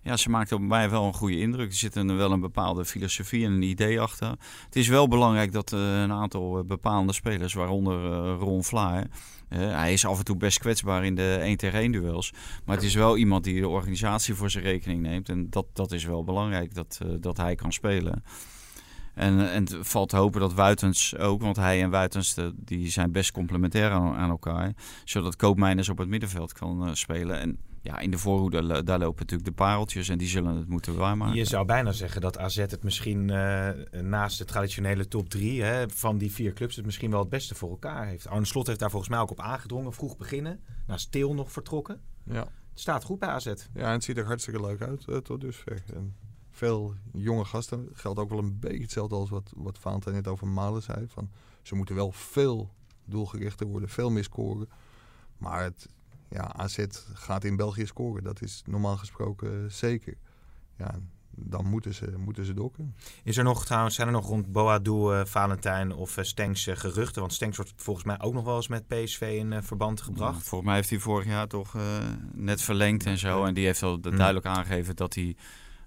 ja, 0.03 0.16
ze 0.16 0.31
maakten 0.31 0.57
op 0.57 0.62
mij 0.62 0.90
wel 0.90 1.05
een 1.05 1.14
goede 1.14 1.38
indruk. 1.38 1.68
Er 1.68 1.76
zit 1.76 1.96
een, 1.96 2.16
wel 2.16 2.33
een 2.33 2.40
bepaalde 2.40 2.85
filosofie 2.85 3.44
en 3.44 3.53
een 3.53 3.62
idee 3.62 4.00
achter. 4.00 4.29
Het 4.64 4.76
is 4.76 4.88
wel 4.88 5.09
belangrijk 5.09 5.53
dat 5.53 5.72
eh, 5.72 6.00
een 6.00 6.12
aantal 6.12 6.64
bepaalde 6.64 7.12
spelers, 7.12 7.55
waaronder 7.55 8.29
Ron 8.29 8.64
Vlaar... 8.64 9.07
hij 9.48 9.92
is 9.92 10.07
af 10.07 10.18
en 10.18 10.24
toe 10.24 10.37
best 10.37 10.59
kwetsbaar 10.59 11.05
in 11.05 11.14
de 11.14 11.35
1 11.35 11.57
tegen 11.57 11.79
1 11.79 11.92
duels. 11.92 12.33
Maar 12.64 12.76
het 12.76 12.85
is 12.85 12.94
wel 12.94 13.16
iemand 13.16 13.44
die 13.44 13.61
de 13.61 13.68
organisatie 13.68 14.35
voor 14.35 14.50
zijn 14.50 14.64
rekening 14.64 15.03
neemt. 15.03 15.29
En 15.29 15.50
dat, 15.50 15.66
dat 15.72 15.92
is 15.92 16.05
wel 16.05 16.24
belangrijk, 16.24 16.74
dat, 16.74 17.00
dat 17.20 17.37
hij 17.37 17.55
kan 17.55 17.72
spelen. 17.72 18.22
En, 19.20 19.50
en 19.50 19.62
het 19.64 19.76
valt 19.80 20.09
te 20.09 20.16
hopen 20.16 20.40
dat 20.40 20.54
Wuitens 20.54 21.16
ook, 21.16 21.40
want 21.42 21.56
hij 21.56 21.83
en 21.83 21.90
Wuitens 21.90 22.35
de- 22.35 22.52
die 22.56 22.88
zijn 22.90 23.12
best 23.12 23.33
complementair 23.33 23.90
aan, 23.90 24.14
aan 24.14 24.30
elkaar. 24.30 24.72
Zodat 25.04 25.37
Koopmeiners 25.37 25.88
op 25.88 25.98
het 25.98 26.09
middenveld 26.09 26.52
kan 26.52 26.87
eh, 26.87 26.94
spelen. 26.94 27.38
En 27.40 27.59
ja, 27.83 27.98
in 27.98 28.11
de 28.11 28.18
voorhoede, 28.18 28.83
daar 28.85 28.98
lopen 28.98 29.20
natuurlijk 29.20 29.48
de 29.48 29.54
pareltjes 29.54 30.09
en 30.09 30.18
die 30.18 30.28
zullen 30.28 30.56
het 30.56 30.68
moeten 30.68 30.96
waarmaken. 30.96 31.35
Je 31.37 31.44
zou 31.44 31.66
bijna 31.66 31.92
zeggen 31.92 32.20
dat 32.20 32.38
AZ 32.38 32.56
het 32.56 32.83
misschien 32.83 33.30
eh, 33.30 33.68
naast 34.02 34.38
de 34.38 34.44
traditionele 34.44 35.09
top 35.09 35.28
drie 35.28 35.62
hè, 35.62 35.88
van 35.90 36.18
die 36.18 36.33
vier 36.33 36.52
clubs 36.52 36.76
het 36.76 36.85
misschien 36.85 37.11
wel 37.11 37.20
het 37.20 37.28
beste 37.28 37.54
voor 37.54 37.70
elkaar 37.70 38.06
heeft. 38.06 38.28
Arne 38.28 38.46
Slot 38.46 38.66
heeft 38.66 38.78
daar 38.78 38.90
volgens 38.90 39.11
mij 39.11 39.20
ook 39.20 39.30
op 39.30 39.40
aangedrongen. 39.40 39.92
Vroeg 39.92 40.16
beginnen. 40.16 40.61
Naast 40.87 41.12
Til 41.12 41.35
nog 41.35 41.52
vertrokken. 41.52 42.00
Ja. 42.24 42.46
Het 42.70 42.80
staat 42.80 43.04
goed 43.04 43.18
bij 43.18 43.28
AZ. 43.28 43.44
Ja, 43.46 43.54
en 43.74 43.90
het 43.92 44.04
ziet 44.04 44.16
er 44.18 44.26
hartstikke 44.26 44.61
leuk 44.61 44.83
uit 44.83 45.04
eh, 45.09 45.16
tot 45.16 45.40
dusver. 45.40 45.83
En 45.94 46.14
veel 46.61 46.94
jonge 47.12 47.44
gasten. 47.44 47.88
Geldt 47.92 48.18
ook 48.18 48.31
wel 48.31 48.38
een 48.38 48.59
beetje 48.59 48.83
hetzelfde 48.83 49.14
als 49.14 49.31
wat, 49.31 49.53
wat 49.57 49.79
Vaantijn 49.79 50.14
net 50.14 50.29
over 50.29 50.46
Malen 50.49 50.83
zei. 50.83 51.07
Van, 51.09 51.31
ze 51.62 51.75
moeten 51.75 51.94
wel 51.94 52.12
veel 52.12 52.70
doelgerichter 53.05 53.66
worden, 53.66 53.88
veel 53.88 54.11
meer 54.11 54.25
scoren. 54.25 54.68
Maar 55.38 55.62
het, 55.62 55.88
ja, 56.29 56.53
AZ 56.53 56.87
gaat 57.12 57.44
in 57.44 57.57
België 57.57 57.87
scoren. 57.87 58.23
Dat 58.23 58.42
is 58.42 58.62
normaal 58.66 58.96
gesproken 58.96 59.73
zeker. 59.73 60.14
Ja, 60.77 60.99
dan 61.31 61.66
moeten 61.66 61.94
ze, 61.94 62.14
moeten 62.16 62.44
ze 62.44 62.55
dokken. 62.55 62.94
Is 63.25 63.37
er 63.37 63.44
nog 63.44 63.64
trouwens, 63.64 63.94
zijn 63.94 64.07
er 64.07 64.12
nog 64.12 64.27
rond 64.27 64.53
Boadu, 64.53 65.12
eh, 65.12 65.25
Valentijn 65.25 65.92
of 65.94 66.16
eh, 66.16 66.25
Stenks 66.25 66.66
eh, 66.66 66.77
geruchten? 66.77 67.20
Want 67.20 67.33
Stenks 67.33 67.57
wordt 67.57 67.73
volgens 67.77 68.07
mij 68.07 68.20
ook 68.20 68.35
nog 68.35 68.44
wel 68.44 68.57
eens 68.57 68.68
met 68.68 68.88
PSV 68.88 69.37
in 69.38 69.62
verband 69.62 70.01
gebracht. 70.01 70.37
Ja, 70.37 70.42
volgens 70.42 70.68
mij 70.68 70.75
heeft 70.79 70.90
hij 70.90 70.99
vorig 70.99 71.27
jaar 71.27 71.46
toch 71.46 71.75
eh, 71.75 71.83
net 72.35 72.62
verlengd 72.62 73.07
en 73.07 73.18
zo. 73.18 73.44
En 73.44 73.55
die 73.55 73.64
heeft 73.64 73.83
al 73.83 73.99
Hmm. 74.03 74.16
duidelijk 74.16 74.46
aangegeven 74.46 74.96
dat 74.96 75.14
hij 75.14 75.37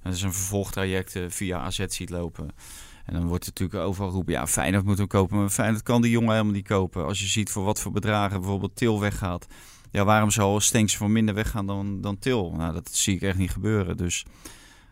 dat 0.04 0.14
is 0.14 0.22
een 0.22 0.34
vervolgtraject 0.34 1.16
eh, 1.16 1.24
via 1.28 1.60
AZ 1.60 1.86
ziet 1.88 2.10
lopen. 2.10 2.50
En 3.06 3.14
dan 3.14 3.28
wordt 3.28 3.46
natuurlijk 3.46 3.80
overal 3.80 4.10
geroepen, 4.10 4.34
ja, 4.34 4.48
Feyenoord 4.48 4.86
moet 4.86 4.98
hem 4.98 5.08
kopen. 5.08 5.38
Maar 5.38 5.50
Feyenoord 5.50 5.84
kan 5.84 6.02
die 6.02 6.12
jongen 6.12 6.32
helemaal 6.32 6.54
niet 6.54 6.68
kopen. 6.68 7.06
Als 7.06 7.20
je 7.20 7.28
ziet 7.28 7.50
voor 7.50 7.64
wat 7.64 7.80
voor 7.80 7.92
bedragen 7.92 8.40
bijvoorbeeld 8.40 8.76
Til 8.76 9.00
weggaat. 9.00 9.48
Ja, 9.92 10.04
waarom 10.04 10.32
zal 10.32 10.60
Stenks 10.60 10.96
voor 10.96 11.10
minder 11.10 11.36
weggaan 11.36 11.66
dan, 11.66 12.02
dan 12.02 12.20
Til? 12.20 12.54
Nou, 12.58 12.74
dat 12.74 12.90
zie 12.92 13.16
ik 13.16 13.22
echt 13.22 13.38
niet 13.38 13.52
gebeuren. 13.52 13.98
Dus 13.98 14.26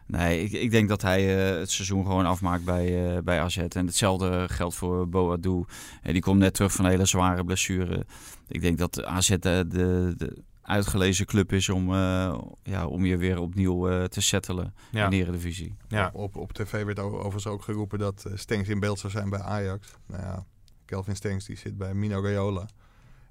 nee, 0.06 0.44
ik, 0.44 0.52
ik 0.52 0.72
denk 0.72 0.90
dat 0.90 1.02
hij 1.02 1.52
eh, 1.52 1.60
het 1.60 1.72
seizoen 1.72 2.06
gewoon 2.06 2.26
afmaakt 2.26 2.64
bij, 2.64 3.16
eh, 3.16 3.22
bij 3.24 3.40
AZ. 3.40 3.58
En 3.58 3.86
hetzelfde 3.86 4.48
geldt 4.50 4.76
voor 4.76 5.10
Boadu. 5.10 5.64
Eh, 6.02 6.14
die 6.14 6.22
komt 6.22 6.40
net 6.40 6.54
terug 6.54 6.72
van 6.72 6.86
een 6.86 6.92
hele 6.92 7.06
zware 7.06 7.44
blessure. 7.44 8.06
Ik 8.48 8.62
denk 8.62 8.78
dat 8.78 9.04
AZ 9.04 9.30
de, 9.30 9.66
de, 9.68 10.14
de 10.18 10.44
uitgelezen 10.72 11.26
club 11.26 11.52
is 11.52 11.70
om, 11.70 11.94
eh, 11.94 12.40
ja, 12.64 12.88
om 12.88 13.06
je 13.06 13.18
weer 13.18 13.40
opnieuw 13.40 13.90
eh, 13.90 14.04
te 14.04 14.22
settelen 14.22 14.74
Ja. 14.92 15.04
in 15.04 15.10
de 15.10 15.16
Eredivisie. 15.16 15.76
Ja. 15.88 16.10
Op, 16.14 16.36
op 16.36 16.52
tv 16.54 16.86
werd 16.86 17.00
overigens 17.00 17.48
ook 17.48 17.62
geroepen 17.64 18.00
dat 18.00 18.26
eh, 18.26 18.36
Stenks 18.38 18.70
in 18.70 18.80
beeld 18.80 19.00
zou 19.00 19.12
zijn 19.12 19.30
bij 19.30 19.40
Ajax. 19.42 19.94
Nou 20.06 20.22
ja, 20.22 20.46
Kelvin 20.86 21.16
Stenks 21.16 21.46
die 21.46 21.58
zit 21.58 21.78
bij 21.78 21.94
Mino 21.94 22.22
Raiola. 22.22 22.66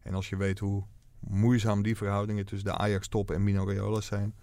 En 0.03 0.15
als 0.15 0.29
je 0.29 0.37
weet 0.37 0.59
hoe 0.59 0.83
moeizaam 1.21 1.83
die 1.83 1.97
verhoudingen 1.97 2.47
tussen 2.47 2.69
de 2.69 2.77
Ajax-top 2.79 3.31
en 3.31 3.45
Mino 3.45 3.67
Raiola 3.67 4.01
zijn. 4.01 4.35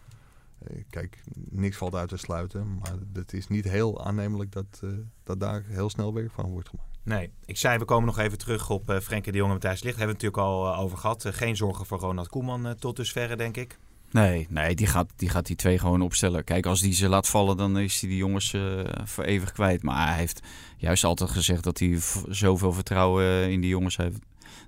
eh, 0.60 0.84
Kijk, 0.90 1.24
niks 1.50 1.78
valt 1.78 1.96
uit 1.96 2.10
te 2.10 2.18
sluiten. 2.18 2.78
Maar 2.78 2.94
het 3.14 3.34
is 3.34 3.48
niet 3.48 3.66
heel 3.66 4.06
aannemelijk 4.06 4.52
dat, 4.52 4.80
eh, 4.84 4.90
dat 5.24 5.40
daar 5.40 5.64
heel 5.68 5.90
snel 5.90 6.14
werk 6.14 6.32
van 6.32 6.50
wordt 6.50 6.70
gemaakt. 6.70 6.97
Nee, 7.08 7.32
ik 7.46 7.58
zei 7.58 7.78
we 7.78 7.86
komen 7.86 8.06
nog 8.06 8.20
even 8.20 8.38
terug 8.38 8.70
op 8.70 8.90
eh 8.90 9.00
Frenkie 9.00 9.32
de 9.32 9.38
Jong 9.38 9.50
en 9.50 9.58
Matthijs 9.58 9.84
Licht. 9.84 9.98
Hebben 9.98 10.18
we 10.18 10.24
natuurlijk 10.24 10.52
al 10.52 10.74
eh, 10.74 10.80
over 10.80 10.98
gehad. 10.98 11.26
Eh, 11.26 11.34
geen 11.34 11.56
zorgen 11.56 11.86
voor 11.86 12.00
Ronald 12.00 12.28
Koeman 12.28 12.76
tot 12.80 12.96
dusverre, 12.96 13.36
denk 13.36 13.58
ik. 13.58 13.78
Nee, 14.12 14.48
nee 14.50 14.76
die, 14.76 14.88
gaat, 14.88 15.08
die 15.16 15.30
gaat 15.30 15.46
die 15.46 15.56
twee 15.56 15.80
gewoon 15.80 16.02
opstellen. 16.02 16.44
Kijk, 16.44 16.66
als 16.66 16.82
die 16.82 16.94
ze 16.94 17.10
laat 17.10 17.28
vallen, 17.28 17.58
dan 17.58 17.78
is 17.78 18.02
hij 18.02 18.10
die 18.10 18.18
jongens 18.18 18.56
voor 19.04 19.24
eeuwig 19.24 19.52
kwijt. 19.52 19.84
Maar 19.84 20.08
hij 20.08 20.18
heeft 20.18 20.42
juist 20.78 21.04
altijd 21.04 21.30
gezegd 21.30 21.64
dat 21.64 21.80
hij 21.80 22.00
zoveel 22.30 22.74
vertrouwen 22.74 23.52
in 23.52 23.62
die 23.62 23.70
jongens 23.70 23.98
heeft. 23.98 24.20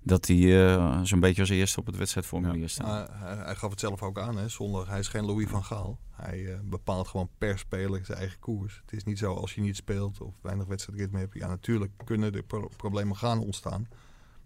Dat 0.03 0.27
hij 0.27 0.67
eh, 0.75 0.99
zo'n 1.03 1.19
beetje 1.19 1.41
als 1.41 1.49
eerste 1.49 1.79
op 1.79 1.85
het 1.85 1.95
wedstrijdformulier 1.97 2.69
staat. 2.69 3.09
Hij, 3.11 3.35
hij 3.35 3.55
gaf 3.55 3.69
het 3.69 3.79
zelf 3.79 4.01
ook 4.03 4.19
aan, 4.19 4.37
hè, 4.37 4.49
zondag. 4.49 4.87
Hij 4.87 4.99
is 4.99 5.07
geen 5.07 5.25
Louis 5.25 5.47
van 5.49 5.63
Gaal. 5.63 5.99
Hij 6.11 6.45
eh, 6.53 6.59
bepaalt 6.63 7.07
gewoon 7.07 7.29
per 7.37 7.57
speler 7.59 8.05
zijn 8.05 8.17
eigen 8.17 8.39
koers. 8.39 8.81
Het 8.85 8.93
is 8.93 9.03
niet 9.03 9.17
zo 9.17 9.33
als 9.33 9.55
je 9.55 9.61
niet 9.61 9.75
speelt 9.75 10.21
of 10.21 10.33
weinig 10.41 10.65
wedstrijdritme 10.67 11.19
hebt. 11.19 11.33
Ja, 11.33 11.47
natuurlijk 11.47 11.91
kunnen 12.05 12.33
er 12.35 12.43
pro- 12.43 12.69
problemen 12.77 13.15
gaan 13.15 13.39
ontstaan. 13.39 13.87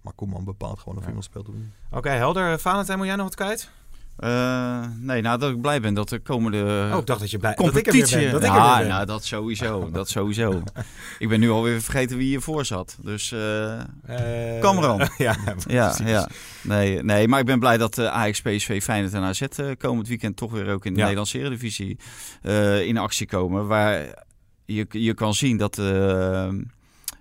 Maar 0.02 0.14
Koeman 0.14 0.44
bepaalt 0.44 0.80
gewoon 0.80 0.96
of 0.96 1.02
Ja. 1.02 1.08
iemand 1.08 1.26
speelt 1.26 1.50
of 1.50 1.56
niet. 1.56 1.74
Oké, 1.92 2.10
helder. 2.10 2.60
Valentijn, 2.60 2.98
moet 2.98 3.08
jij 3.08 3.16
nog 3.16 3.26
wat 3.26 3.36
kwijt? 3.36 3.72
Uh, 4.20 4.86
nee, 5.00 5.22
nou 5.22 5.40
dat 5.40 5.52
ik 5.52 5.62
blij 5.62 5.82
ben 5.82 5.94
dat 5.94 6.10
de 6.10 6.20
komende 6.20 6.90
oh, 6.92 7.00
ik 7.00 7.06
dacht 7.06 7.20
dat 7.20 7.32
je 7.32 7.38
blij 7.38 7.54
competitie... 7.54 8.02
Dat 8.02 8.20
ik 8.20 8.26
er. 8.26 8.32
Dat 8.32 8.44
ja, 8.44 8.74
ik 8.74 8.80
ben. 8.80 8.88
nou 8.88 9.06
dat 9.06 9.26
sowieso, 9.26 9.90
dat 9.92 10.10
sowieso. 10.10 10.64
ik 11.20 11.30
ben 11.30 11.40
nu 11.40 11.50
alweer 11.50 11.82
vergeten 11.82 12.18
wie 12.18 12.28
hiervoor 12.28 12.66
zat, 12.66 12.98
dus 13.02 13.32
uh, 13.32 13.40
uh, 14.10 14.60
Cameron. 14.60 15.02
ja, 15.18 15.36
ja, 15.68 15.96
ja. 16.06 16.30
Nee, 16.62 17.04
nee, 17.04 17.28
maar 17.28 17.40
ik 17.40 17.46
ben 17.46 17.60
blij 17.60 17.78
dat 17.78 18.00
Ajax, 18.00 18.42
PSV, 18.42 18.84
Feyenoord 18.84 19.14
en 19.14 19.22
AZ 19.22 19.44
komend 19.78 20.08
weekend 20.08 20.36
toch 20.36 20.52
weer 20.52 20.70
ook 20.70 20.86
in 20.86 20.92
de 20.92 20.98
ja. 20.98 21.04
Nederlandse 21.04 21.40
Eredivisie 21.40 21.98
in 22.84 22.98
actie 22.98 23.28
komen. 23.28 23.68
Waar 23.68 24.24
je, 24.66 24.86
je 24.90 25.14
kan 25.14 25.34
zien 25.34 25.58
dat, 25.58 25.76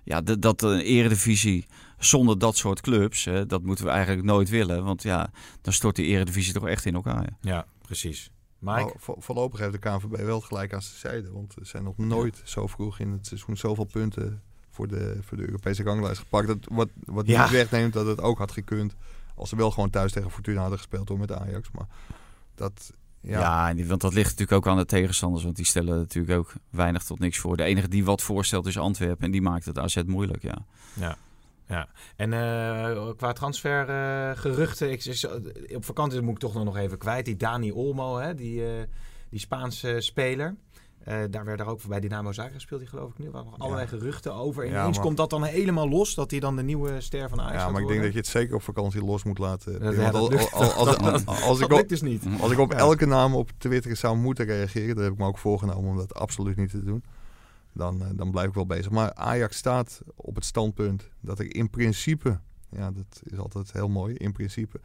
ja, 0.03 0.21
dat 0.21 0.59
de 0.59 0.83
Eredivisie 0.83 1.65
zonder 2.05 2.39
dat 2.39 2.57
soort 2.57 2.81
clubs, 2.81 3.25
hè, 3.25 3.45
dat 3.45 3.63
moeten 3.63 3.85
we 3.85 3.91
eigenlijk 3.91 4.23
nooit 4.25 4.49
willen. 4.49 4.83
Want 4.83 5.03
ja, 5.03 5.29
dan 5.61 5.73
stort 5.73 5.95
die 5.95 6.05
eredivisie 6.05 6.53
toch 6.53 6.67
echt 6.67 6.85
in 6.85 6.93
elkaar. 6.95 7.21
Ja, 7.23 7.37
ja 7.41 7.65
precies. 7.81 8.29
Mike? 8.59 8.79
Nou, 8.79 8.93
vo 8.97 9.15
voorlopig 9.19 9.59
heeft 9.59 9.71
de 9.71 9.77
KNVB 9.77 10.15
wel 10.25 10.41
gelijk 10.41 10.73
aan 10.73 10.81
zijn 10.81 10.99
zijde. 10.99 11.31
Want 11.31 11.55
er 11.55 11.65
zijn 11.65 11.83
nog 11.83 11.97
nooit 11.97 12.41
zo 12.43 12.67
vroeg 12.67 12.99
in 12.99 13.11
het 13.11 13.27
seizoen 13.27 13.57
zoveel 13.57 13.83
punten 13.85 14.41
voor 14.69 14.87
de, 14.87 15.17
voor 15.21 15.37
de 15.37 15.45
Europese 15.45 15.83
ganglijst 15.83 16.19
gepakt. 16.19 16.47
Dat, 16.47 16.57
wat 16.71 16.89
wat 17.05 17.27
Ja. 17.27 17.41
niet 17.41 17.51
wegneemt 17.51 17.93
dat 17.93 18.05
het 18.05 18.21
ook 18.21 18.37
had 18.37 18.51
gekund 18.51 18.95
als 19.35 19.49
ze 19.49 19.55
wel 19.55 19.71
gewoon 19.71 19.89
thuis 19.89 20.11
tegen 20.11 20.31
Fortuna 20.31 20.59
hadden 20.59 20.77
gespeeld 20.77 21.07
door 21.07 21.19
met 21.19 21.31
Ajax. 21.31 21.69
Maar 21.71 21.87
dat, 22.55 22.91
ja, 23.21 23.39
Ja, 23.39 23.69
en 23.69 23.75
die- 23.75 23.87
want 23.87 24.01
dat 24.01 24.13
ligt 24.13 24.29
natuurlijk 24.29 24.51
ook 24.57 24.67
aan 24.67 24.77
de 24.77 24.85
tegenstanders. 24.85 25.43
Want 25.43 25.55
die 25.55 25.65
stellen 25.65 25.97
natuurlijk 25.97 26.37
ook 26.37 26.53
weinig 26.69 27.03
tot 27.03 27.19
niks 27.19 27.37
voor. 27.37 27.57
De 27.57 27.63
enige 27.63 27.87
die 27.87 28.05
wat 28.05 28.21
voorstelt 28.21 28.65
is 28.65 28.77
Antwerpen. 28.77 29.25
En 29.25 29.31
die 29.31 29.41
maakt 29.41 29.65
het 29.65 29.79
AZ 29.79 30.01
moeilijk, 30.05 30.41
ja. 30.41 30.65
Ja. 30.93 31.17
Ja, 31.73 31.87
en 32.15 32.33
eh, 32.33 33.09
qua 33.17 33.33
transfergeruchten, 33.33 34.91
ik, 34.91 35.05
is- 35.05 35.27
op 35.75 35.85
vakantie 35.85 36.21
moet 36.21 36.33
ik 36.33 36.39
toch 36.39 36.63
nog 36.63 36.77
even 36.77 36.97
kwijt. 36.97 37.25
Die 37.25 37.37
Dani 37.37 37.71
Olmo, 37.71 38.17
hè, 38.17 38.35
die, 38.35 38.65
eh, 38.65 38.71
die 39.29 39.39
Spaanse 39.39 39.95
speler. 39.99 40.55
Daar 41.29 41.45
werd 41.45 41.59
er 41.59 41.65
ook 41.67 41.83
bij 41.87 41.99
Dynamo 41.99 42.31
Zagreb 42.31 42.53
gespeeld, 42.53 42.79
die 42.79 42.89
geloof 42.89 43.09
ik 43.11 43.17
nu. 43.17 43.25
Er 43.25 43.31
waren 43.31 43.49
nog 43.49 43.59
allerlei 43.59 43.87
geruchten 43.87 44.33
over. 44.33 44.63
En 44.63 44.71
Ja, 44.71 44.79
ineens 44.81 44.95
maar- 44.95 45.05
komt 45.05 45.17
dat 45.17 45.29
dan 45.29 45.43
helemaal 45.43 45.89
los, 45.89 46.15
dat 46.15 46.31
hij 46.31 46.39
dan 46.39 46.55
de 46.55 46.63
nieuwe 46.63 47.01
ster 47.01 47.29
van 47.29 47.41
Ajax 47.41 47.63
ja, 47.63 47.69
maar 47.69 47.81
ik 47.81 47.87
denk 47.87 48.01
dat 48.01 48.11
je 48.11 48.17
het 48.17 48.27
zeker 48.27 48.55
op 48.55 48.61
vakantie 48.61 49.03
los 49.05 49.23
moet 49.23 49.37
laten. 49.37 49.81
Als, 51.25 51.59
ik 51.59 51.89
dus 51.89 52.01
niet. 52.01 52.23
Als 52.41 52.51
ik 52.51 52.59
op 52.59 52.73
elke 52.73 53.05
naam 53.05 53.35
op 53.35 53.49
Twitter 53.57 53.95
zou 53.95 54.17
moeten 54.17 54.45
reageren, 54.45 54.95
dat 54.95 55.03
heb 55.03 55.13
ik 55.13 55.19
me 55.19 55.25
ook 55.25 55.37
voorgenomen 55.37 55.89
om 55.89 55.97
dat 55.97 56.13
absoluut 56.13 56.57
niet 56.57 56.69
te 56.69 56.83
doen. 56.83 57.03
Dan, 57.73 58.01
eh, 58.01 58.07
dan 58.13 58.31
blijf 58.31 58.47
ik 58.47 58.53
wel 58.53 58.65
bezig. 58.65 58.91
Maar 58.91 59.13
Ajax 59.13 59.57
staat 59.57 60.01
op 60.15 60.35
het 60.35 60.45
standpunt 60.45 61.09
dat 61.19 61.39
er 61.39 61.55
in 61.55 61.69
principe, 61.69 62.39
ja, 62.69 62.91
dat 62.91 63.21
is 63.23 63.37
altijd 63.37 63.71
heel 63.71 63.89
mooi, 63.89 64.15
in 64.15 64.31
principe, 64.31 64.79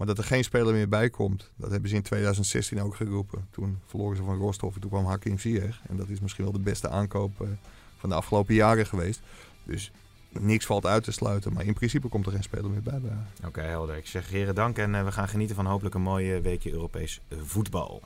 maar 0.00 0.06
dat 0.08 0.18
er 0.18 0.24
geen 0.24 0.44
speler 0.44 0.74
meer 0.74 0.88
bij 0.88 1.10
komt. 1.10 1.50
Dat 1.56 1.70
hebben 1.70 1.90
ze 1.90 1.96
in 1.96 2.02
2016 2.02 2.80
ook 2.80 2.94
geroepen. 2.94 3.46
Toen 3.50 3.78
verloren 3.86 4.16
ze 4.16 4.22
van 4.22 4.38
Rostov 4.38 4.74
en 4.74 4.80
toen 4.80 4.90
kwam 4.90 5.04
Hakim 5.04 5.38
Ziyech. 5.38 5.80
En 5.88 5.96
dat 5.96 6.08
is 6.08 6.20
misschien 6.20 6.44
wel 6.44 6.52
de 6.52 6.58
beste 6.58 6.88
aankoop 6.88 7.40
eh, 7.40 7.48
van 7.96 8.08
de 8.08 8.14
afgelopen 8.14 8.54
jaren 8.54 8.86
geweest. 8.86 9.20
Dus 9.64 9.92
niks 10.28 10.66
valt 10.66 10.86
uit 10.86 11.04
te 11.04 11.12
sluiten, 11.12 11.52
maar 11.52 11.64
in 11.64 11.74
principe 11.74 12.08
komt 12.08 12.26
er 12.26 12.32
geen 12.32 12.42
speler 12.42 12.70
meer 12.70 12.82
bij. 12.82 13.00
Oké, 13.46 13.60
helder. 13.60 13.96
Ik 13.96 14.06
zeg 14.06 14.28
heren 14.28 14.54
dank 14.54 14.78
en 14.78 14.94
eh, 14.94 15.04
we 15.04 15.12
gaan 15.12 15.28
genieten 15.28 15.56
van 15.56 15.66
hopelijk 15.66 15.94
een 15.94 16.02
mooie 16.02 16.40
weekje 16.40 16.72
Europees 16.72 17.20
voetbal. 17.42 18.02